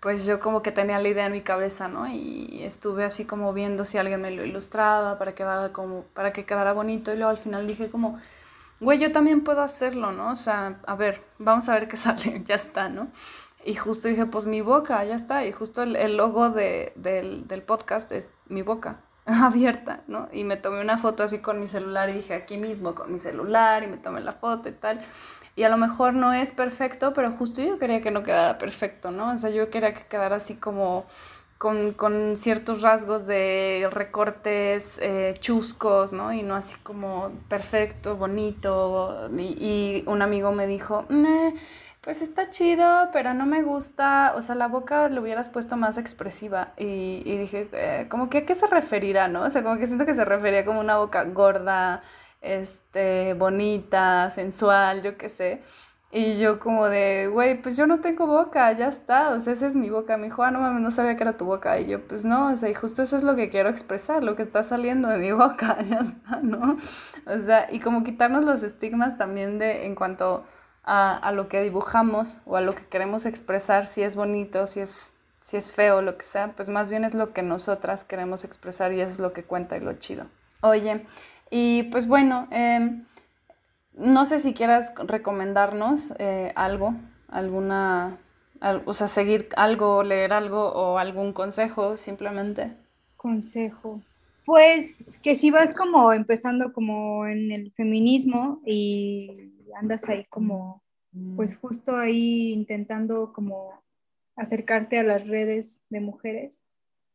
pues 0.00 0.24
yo 0.24 0.38
como 0.40 0.62
que 0.62 0.72
tenía 0.72 1.00
la 1.00 1.08
idea 1.08 1.26
en 1.26 1.32
mi 1.32 1.42
cabeza, 1.42 1.88
¿no? 1.88 2.06
Y 2.06 2.62
estuve 2.62 3.04
así 3.04 3.24
como 3.24 3.52
viendo 3.52 3.84
si 3.84 3.98
alguien 3.98 4.22
me 4.22 4.30
lo 4.30 4.44
ilustraba 4.44 5.18
para 5.18 5.34
que 5.34 5.44
como, 5.72 6.04
para 6.14 6.32
que 6.32 6.44
quedara 6.46 6.72
bonito 6.72 7.12
y 7.12 7.16
luego 7.16 7.30
al 7.30 7.38
final 7.38 7.66
dije 7.66 7.90
como, 7.90 8.18
güey, 8.80 9.00
yo 9.00 9.10
también 9.12 9.42
puedo 9.42 9.62
hacerlo, 9.62 10.12
¿no? 10.12 10.30
O 10.30 10.36
sea, 10.36 10.78
a 10.86 10.94
ver, 10.94 11.20
vamos 11.38 11.68
a 11.68 11.74
ver 11.74 11.88
qué 11.88 11.96
sale, 12.04 12.42
ya 12.44 12.54
está, 12.54 12.88
¿no? 12.88 13.08
Y 13.64 13.74
justo 13.74 14.08
dije, 14.08 14.26
pues 14.26 14.46
mi 14.46 14.60
boca, 14.60 15.04
ya 15.04 15.16
está. 15.16 15.44
Y 15.44 15.52
justo 15.52 15.82
el, 15.82 16.16
logo 16.16 16.50
de, 16.50 16.92
del, 16.96 17.48
del 17.48 17.62
podcast 17.62 18.12
es 18.12 18.30
mi 18.46 18.62
boca 18.62 19.00
abierta, 19.42 20.02
¿no? 20.08 20.28
Y 20.32 20.44
me 20.44 20.56
tomé 20.56 20.80
una 20.80 20.98
foto 20.98 21.22
así 21.22 21.38
con 21.38 21.60
mi 21.60 21.66
celular 21.66 22.10
y 22.10 22.14
dije 22.14 22.34
aquí 22.34 22.56
mismo 22.56 22.94
con 22.94 23.12
mi 23.12 23.18
celular 23.18 23.84
y 23.84 23.86
me 23.86 23.98
tomé 23.98 24.20
la 24.20 24.32
foto 24.32 24.68
y 24.68 24.72
tal 24.72 25.00
y 25.58 25.64
a 25.64 25.68
lo 25.68 25.76
mejor 25.76 26.14
no 26.14 26.32
es 26.32 26.52
perfecto, 26.52 27.12
pero 27.12 27.32
justo 27.32 27.60
yo 27.60 27.80
quería 27.80 28.00
que 28.00 28.12
no 28.12 28.22
quedara 28.22 28.58
perfecto, 28.58 29.10
¿no? 29.10 29.32
O 29.32 29.36
sea, 29.36 29.50
yo 29.50 29.70
quería 29.70 29.92
que 29.92 30.06
quedara 30.06 30.36
así 30.36 30.54
como 30.54 31.04
con, 31.58 32.36
ciertos 32.36 32.82
rasgos 32.82 33.26
de 33.26 33.88
recortes 33.90 35.00
eh, 35.02 35.34
chuscos, 35.40 36.12
¿no? 36.12 36.32
Y 36.32 36.44
no 36.44 36.54
así 36.54 36.76
como 36.84 37.32
perfecto, 37.48 38.16
bonito. 38.16 39.28
Y, 39.36 40.04
un 40.06 40.22
amigo 40.22 40.52
me 40.52 40.68
dijo, 40.68 41.06
pues 42.08 42.22
está 42.22 42.48
chido, 42.48 43.10
pero 43.12 43.34
no 43.34 43.44
me 43.44 43.62
gusta, 43.62 44.32
o 44.34 44.40
sea, 44.40 44.54
la 44.54 44.66
boca 44.66 45.10
lo 45.10 45.20
hubieras 45.20 45.50
puesto 45.50 45.76
más 45.76 45.98
expresiva. 45.98 46.72
Y, 46.78 47.22
dije, 47.36 47.68
eh, 47.72 48.06
como 48.08 48.30
que 48.30 48.38
a 48.38 48.46
qué 48.46 48.54
se 48.54 48.66
referirá, 48.66 49.28
¿no? 49.28 49.42
O 49.42 49.50
sea, 49.50 49.62
como 49.62 49.78
que 49.78 49.86
siento 49.86 50.06
que 50.06 50.14
se 50.14 50.24
refería 50.24 50.64
como 50.64 50.80
una 50.80 50.96
boca 50.96 51.24
gorda, 51.24 52.00
este, 52.40 53.34
bonita, 53.34 54.30
sensual, 54.30 55.02
yo 55.02 55.18
qué 55.18 55.28
sé. 55.28 55.62
Y 56.10 56.38
yo 56.38 56.58
como 56.58 56.86
de, 56.88 57.28
güey, 57.28 57.60
pues 57.60 57.76
yo 57.76 57.86
no 57.86 58.00
tengo 58.00 58.26
boca, 58.26 58.72
ya 58.72 58.88
está, 58.88 59.28
o 59.30 59.40
sea, 59.40 59.52
esa 59.52 59.66
es 59.66 59.76
mi 59.76 59.90
boca. 59.90 60.16
Me 60.16 60.28
dijo, 60.28 60.42
ah, 60.42 60.50
no 60.50 60.60
mames, 60.60 60.80
no 60.80 60.90
sabía 60.90 61.14
que 61.16 61.24
era 61.24 61.36
tu 61.36 61.44
boca. 61.44 61.78
Y 61.78 61.88
yo, 61.88 62.08
pues 62.08 62.24
no, 62.24 62.52
o 62.52 62.56
sea, 62.56 62.70
y 62.70 62.74
justo 62.74 63.02
eso 63.02 63.18
es 63.18 63.22
lo 63.22 63.36
que 63.36 63.50
quiero 63.50 63.68
expresar, 63.68 64.24
lo 64.24 64.34
que 64.34 64.44
está 64.44 64.62
saliendo 64.62 65.08
de 65.08 65.18
mi 65.18 65.32
boca, 65.44 65.76
ya 65.82 65.98
está, 65.98 66.40
¿no? 66.42 66.78
O 67.26 67.38
sea, 67.40 67.68
y 67.70 67.80
como 67.80 68.02
quitarnos 68.02 68.46
los 68.46 68.62
estigmas 68.62 69.18
también 69.18 69.58
de, 69.58 69.84
en 69.84 69.94
cuanto 69.94 70.44
a, 70.84 71.16
a 71.16 71.32
lo 71.32 71.48
que 71.48 71.62
dibujamos 71.62 72.38
o 72.46 72.56
a 72.56 72.60
lo 72.60 72.74
que 72.74 72.86
queremos 72.86 73.26
expresar, 73.26 73.86
si 73.86 74.02
es 74.02 74.16
bonito, 74.16 74.66
si 74.66 74.80
es, 74.80 75.12
si 75.40 75.56
es 75.56 75.72
feo, 75.72 76.02
lo 76.02 76.16
que 76.16 76.24
sea, 76.24 76.52
pues 76.56 76.68
más 76.68 76.90
bien 76.90 77.04
es 77.04 77.14
lo 77.14 77.32
que 77.32 77.42
nosotras 77.42 78.04
queremos 78.04 78.44
expresar 78.44 78.92
y 78.92 79.00
eso 79.00 79.12
es 79.12 79.18
lo 79.18 79.32
que 79.32 79.44
cuenta 79.44 79.76
y 79.76 79.80
lo 79.80 79.92
chido. 79.94 80.26
Oye, 80.62 81.04
y 81.50 81.84
pues 81.84 82.06
bueno, 82.06 82.48
em, 82.50 83.04
no 83.94 84.24
sé 84.26 84.38
si 84.38 84.54
quieras 84.54 84.92
recomendarnos 84.96 86.14
eh, 86.18 86.52
algo, 86.54 86.94
alguna, 87.28 88.18
o 88.84 88.94
sea, 88.94 89.08
seguir 89.08 89.48
algo, 89.56 90.02
leer 90.02 90.32
algo 90.32 90.72
o 90.72 90.98
algún 90.98 91.32
consejo 91.32 91.96
simplemente. 91.96 92.76
Consejo. 93.16 94.00
Pues 94.44 95.18
que 95.22 95.34
si 95.34 95.50
vas 95.50 95.74
como 95.74 96.12
empezando 96.12 96.72
como 96.72 97.26
en 97.26 97.52
el 97.52 97.72
feminismo 97.72 98.60
y 98.64 99.52
andas 99.74 100.08
ahí 100.08 100.24
como, 100.28 100.82
pues 101.36 101.56
justo 101.56 101.96
ahí 101.96 102.52
intentando 102.52 103.32
como 103.32 103.82
acercarte 104.36 104.98
a 104.98 105.02
las 105.02 105.26
redes 105.26 105.84
de 105.88 106.00
mujeres, 106.00 106.66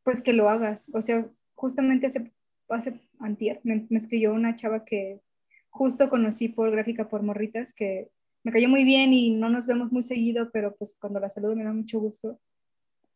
pues 0.04 0.22
que 0.22 0.34
lo 0.34 0.50
hagas. 0.50 0.92
O 0.94 1.02
sea, 1.02 1.26
justamente 1.56 2.08
hace 2.08 2.34
hace 2.70 3.00
antier, 3.20 3.60
me, 3.64 3.88
escribió 3.92 4.34
una 4.34 4.56
chava 4.56 4.86
que 4.86 5.22
justo 5.70 6.10
conocí 6.10 6.50
por 6.50 6.72
gráfica 6.72 7.10
por 7.10 7.24
morritas, 7.24 7.74
que 7.74 8.10
me 8.44 8.52
cayó 8.52 8.70
muy 8.70 8.84
bien 8.84 9.14
y 9.14 9.32
no 9.32 9.50
nos 9.50 9.68
vemos 9.68 9.92
muy 9.92 10.02
seguido, 10.02 10.50
pero 10.52 10.76
pues 10.76 10.98
cuando 11.00 11.20
la 11.20 11.30
saludo 11.30 11.56
me 11.56 11.64
da 11.64 11.74
mucho 11.74 12.00
gusto. 12.00 12.40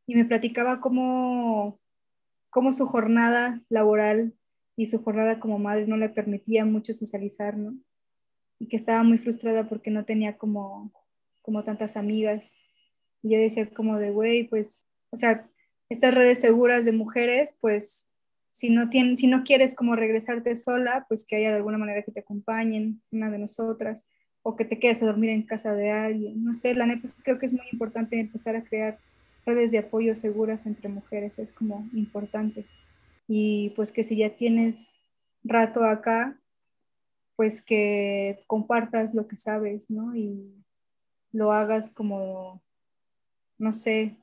Y 0.06 0.16
me 0.16 0.26
platicaba 0.26 0.80
cómo, 0.80 1.80
cómo 2.50 2.72
su 2.72 2.86
jornada 2.86 3.62
laboral 3.70 4.34
y 4.78 4.86
su 4.86 5.04
jornada 5.04 5.40
como 5.40 5.60
madre 5.60 5.86
no 5.86 5.98
le 5.98 6.10
permitía 6.10 6.64
mucho 6.66 6.94
socializar, 6.94 7.58
¿no? 7.58 7.76
Y 8.60 8.68
que 8.68 8.76
estaba 8.76 9.04
muy 9.04 9.18
frustrada 9.18 9.68
porque 9.68 9.92
no 9.92 10.06
tenía 10.06 10.38
como, 10.38 10.92
como 11.42 11.64
tantas 11.64 11.98
amigas. 11.98 12.58
Y 13.22 13.32
yo 13.32 13.40
decía 13.40 13.70
como 13.70 13.98
de, 13.98 14.12
güey, 14.12 14.48
pues, 14.48 14.88
o 15.12 15.16
sea, 15.16 15.50
estas 15.90 16.14
redes 16.14 16.40
seguras 16.40 16.86
de 16.86 16.92
mujeres, 16.92 17.58
pues 17.62 18.12
si 18.50 18.70
no, 18.70 18.90
si 18.92 19.28
no 19.28 19.44
quieres 19.44 19.76
como 19.76 19.96
regresarte 19.96 20.56
sola, 20.56 21.06
pues 21.08 21.26
que 21.26 21.36
haya 21.36 21.52
de 21.52 21.58
alguna 21.58 21.78
manera 21.78 22.04
que 22.04 22.12
te 22.12 22.22
acompañen, 22.22 23.02
una 23.12 23.30
de 23.30 23.38
nosotras, 23.38 24.08
o 24.42 24.56
que 24.56 24.66
te 24.66 24.80
quedes 24.80 25.04
a 25.04 25.06
dormir 25.06 25.30
en 25.30 25.44
casa 25.44 25.76
de 25.76 25.92
alguien. 25.92 26.44
No 26.44 26.56
sé, 26.56 26.74
la 26.74 26.86
neta 26.86 27.08
creo 27.24 27.38
que 27.38 27.46
es 27.46 27.54
muy 27.54 27.66
importante 27.72 28.20
empezar 28.20 28.56
a 28.56 28.64
crear 28.64 28.98
redes 29.46 29.72
de 29.72 29.78
apoyo 29.78 30.16
seguras 30.16 30.66
entre 30.66 30.90
mujeres 30.90 31.40
es 31.40 31.52
como 31.52 31.88
importante. 31.94 32.66
Y 33.28 33.72
pues 33.76 33.92
que 33.92 34.04
si 34.04 34.18
ya 34.18 34.36
tienes 34.36 34.96
rato 35.44 35.84
acá, 35.86 36.40
pues 37.38 37.64
que 37.64 38.40
compartas 38.48 39.16
lo 39.16 39.28
que 39.28 39.38
sabes, 39.38 39.90
¿no? 39.90 40.14
Y 40.16 40.66
lo 41.32 41.54
hagas 41.54 41.94
como, 41.94 42.62
no 43.60 43.72
sé, 43.72 44.18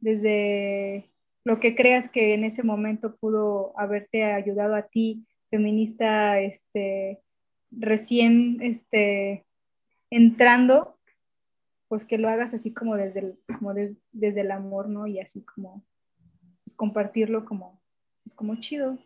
desde 0.00 1.12
lo 1.44 1.60
que 1.60 1.74
creas 1.74 2.08
que 2.08 2.32
en 2.34 2.42
ese 2.42 2.62
momento 2.62 3.16
pudo 3.16 3.78
haberte 3.78 4.24
ayudado 4.24 4.74
a 4.74 4.88
ti, 4.88 5.26
feminista, 5.50 6.40
este, 6.40 7.22
recién, 7.70 8.58
este, 8.62 9.46
entrando, 10.10 10.98
pues 11.88 12.06
que 12.06 12.16
lo 12.16 12.30
hagas 12.30 12.54
así 12.54 12.72
como 12.72 12.96
desde 12.96 13.20
el, 13.20 13.38
como 13.58 13.74
desde 13.74 14.40
el 14.40 14.50
amor, 14.50 14.88
¿no? 14.88 15.06
Y 15.06 15.20
así 15.20 15.44
como 15.44 15.84
pues, 16.64 16.74
compartirlo 16.74 17.44
como, 17.44 17.82
pues, 18.22 18.34
como 18.34 18.56
chido. 18.56 18.98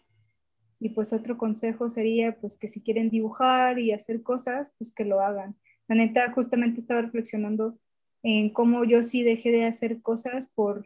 Y 0.80 0.90
pues 0.90 1.12
otro 1.12 1.36
consejo 1.38 1.90
sería 1.90 2.36
pues 2.40 2.56
que 2.56 2.68
si 2.68 2.82
quieren 2.82 3.10
dibujar 3.10 3.78
y 3.78 3.92
hacer 3.92 4.22
cosas, 4.22 4.72
pues 4.78 4.92
que 4.92 5.04
lo 5.04 5.20
hagan. 5.20 5.56
La 5.88 5.96
neta, 5.96 6.30
justamente 6.32 6.80
estaba 6.80 7.02
reflexionando 7.02 7.78
en 8.22 8.50
cómo 8.50 8.84
yo 8.84 9.02
sí 9.02 9.22
dejé 9.22 9.50
de 9.50 9.64
hacer 9.64 10.00
cosas 10.02 10.52
por, 10.54 10.84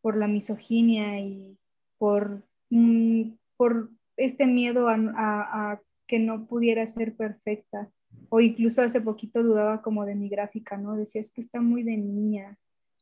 por 0.00 0.16
la 0.16 0.28
misoginia 0.28 1.18
y 1.20 1.58
por, 1.98 2.42
mm, 2.70 3.32
por 3.56 3.90
este 4.16 4.46
miedo 4.46 4.88
a, 4.88 4.96
a, 4.96 5.80
que 6.06 6.18
no 6.18 6.46
pudiera 6.46 6.86
ser 6.86 7.14
perfecta. 7.14 7.90
O 8.28 8.40
incluso 8.40 8.82
hace 8.82 9.00
poquito 9.00 9.42
dudaba 9.42 9.82
como 9.82 10.04
de 10.04 10.14
mi 10.14 10.28
gráfica, 10.28 10.76
¿no? 10.76 10.96
Decía, 10.96 11.20
es 11.20 11.32
que 11.32 11.40
está 11.40 11.60
muy 11.60 11.82
de 11.82 11.96
niña. 11.96 12.58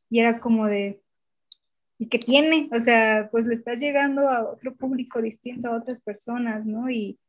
Y 0.09 0.19
era 0.19 0.39
como 0.39 0.67
de, 0.67 1.00
¿y 2.01 2.07
qué 2.07 2.17
tiene? 2.17 2.67
O 2.73 2.79
sea, 2.79 3.29
pues 3.31 3.45
le 3.45 3.53
estás 3.53 3.79
llegando 3.79 4.27
a 4.27 4.49
otro 4.49 4.75
público 4.75 5.21
distinto, 5.21 5.67
a 5.67 5.77
otras 5.77 6.01
personas, 6.01 6.65
¿no? 6.65 6.89
Y, 6.89 7.19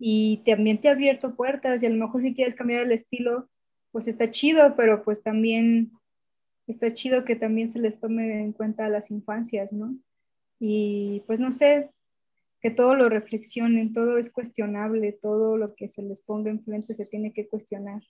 y 0.00 0.38
también 0.44 0.80
te 0.80 0.88
ha 0.88 0.92
abierto 0.92 1.36
puertas 1.36 1.80
y 1.80 1.86
a 1.86 1.90
lo 1.90 2.06
mejor 2.06 2.20
si 2.20 2.34
quieres 2.34 2.56
cambiar 2.56 2.82
el 2.82 2.90
estilo, 2.90 3.48
pues 3.92 4.08
está 4.08 4.28
chido, 4.28 4.74
pero 4.74 5.04
pues 5.04 5.22
también 5.22 5.92
está 6.66 6.92
chido 6.92 7.24
que 7.24 7.36
también 7.36 7.70
se 7.70 7.78
les 7.78 8.00
tome 8.00 8.42
en 8.42 8.52
cuenta 8.52 8.86
a 8.86 8.88
las 8.88 9.12
infancias, 9.12 9.72
¿no? 9.72 9.94
Y 10.58 11.22
pues 11.28 11.38
no 11.38 11.52
sé, 11.52 11.92
que 12.60 12.72
todo 12.72 12.96
lo 12.96 13.08
reflexionen, 13.10 13.92
todo 13.92 14.18
es 14.18 14.32
cuestionable, 14.32 15.12
todo 15.12 15.56
lo 15.56 15.76
que 15.76 15.86
se 15.86 16.02
les 16.02 16.20
ponga 16.20 16.50
enfrente 16.50 16.94
se 16.94 17.06
tiene 17.06 17.32
que 17.32 17.46
cuestionar. 17.46 18.02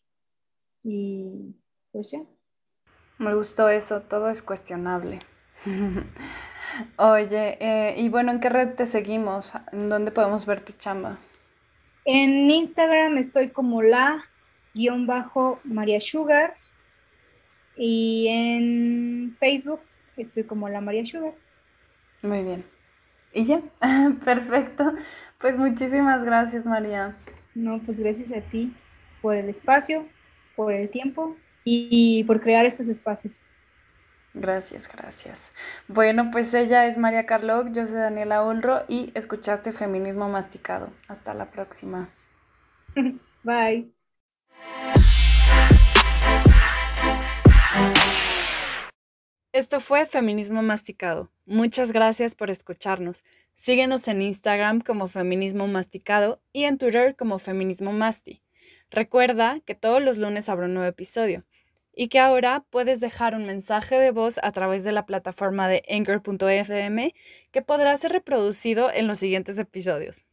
Y 0.82 1.54
pues 1.92 2.10
ya. 2.10 2.22
Me 3.18 3.34
gustó 3.34 3.68
eso, 3.68 4.00
todo 4.00 4.30
es 4.30 4.40
cuestionable. 4.40 5.18
Oye, 6.96 7.58
eh, 7.60 7.94
y 7.98 8.08
bueno, 8.08 8.32
¿en 8.32 8.40
qué 8.40 8.48
red 8.48 8.74
te 8.74 8.86
seguimos? 8.86 9.52
¿En 9.72 9.88
dónde 9.88 10.10
podemos 10.10 10.46
ver 10.46 10.60
tu 10.60 10.72
chamba? 10.72 11.18
En 12.04 12.50
Instagram 12.50 13.18
estoy 13.18 13.50
como 13.50 13.82
la 13.82 14.24
guion 14.74 15.06
bajo 15.06 15.60
María 15.64 16.00
Sugar 16.00 16.56
y 17.76 18.28
en 18.28 19.34
Facebook 19.38 19.80
estoy 20.16 20.44
como 20.44 20.68
la 20.68 20.80
María 20.80 21.04
Sugar. 21.04 21.34
Muy 22.22 22.42
bien. 22.42 22.64
¿Y 23.32 23.44
ya? 23.44 23.62
Perfecto. 24.24 24.92
Pues 25.38 25.56
muchísimas 25.56 26.24
gracias, 26.24 26.66
María. 26.66 27.16
No, 27.54 27.80
pues 27.80 28.00
gracias 28.00 28.32
a 28.32 28.40
ti 28.40 28.72
por 29.20 29.36
el 29.36 29.48
espacio, 29.48 30.02
por 30.56 30.72
el 30.72 30.88
tiempo 30.88 31.36
y 31.64 32.24
por 32.24 32.40
crear 32.40 32.64
estos 32.64 32.88
espacios. 32.88 33.50
Gracias, 34.32 34.88
gracias. 34.88 35.52
Bueno, 35.88 36.30
pues 36.30 36.54
ella 36.54 36.86
es 36.86 36.98
María 36.98 37.26
Carloc, 37.26 37.72
yo 37.72 37.84
soy 37.86 37.96
Daniela 37.96 38.44
Ulro 38.44 38.84
y 38.86 39.10
escuchaste 39.14 39.72
Feminismo 39.72 40.28
Masticado. 40.28 40.92
Hasta 41.08 41.34
la 41.34 41.50
próxima. 41.50 42.10
Bye. 43.42 43.92
Esto 49.52 49.80
fue 49.80 50.06
Feminismo 50.06 50.62
Masticado. 50.62 51.32
Muchas 51.44 51.90
gracias 51.90 52.36
por 52.36 52.50
escucharnos. 52.50 53.24
Síguenos 53.56 54.06
en 54.06 54.22
Instagram 54.22 54.80
como 54.80 55.08
Feminismo 55.08 55.66
Masticado 55.66 56.40
y 56.52 56.64
en 56.64 56.78
Twitter 56.78 57.16
como 57.16 57.40
Feminismo 57.40 57.92
Masti. 57.92 58.42
Recuerda 58.90 59.58
que 59.66 59.74
todos 59.74 60.00
los 60.00 60.18
lunes 60.18 60.48
habrá 60.48 60.66
un 60.66 60.74
nuevo 60.74 60.88
episodio 60.88 61.44
y 62.00 62.08
que 62.08 62.18
ahora 62.18 62.64
puedes 62.70 62.98
dejar 62.98 63.34
un 63.34 63.44
mensaje 63.44 63.98
de 64.00 64.10
voz 64.10 64.40
a 64.42 64.52
través 64.52 64.84
de 64.84 64.92
la 64.92 65.04
plataforma 65.04 65.68
de 65.68 65.82
anchor.fm 65.86 67.14
que 67.50 67.60
podrá 67.60 67.94
ser 67.98 68.12
reproducido 68.12 68.90
en 68.90 69.06
los 69.06 69.18
siguientes 69.18 69.58
episodios. 69.58 70.24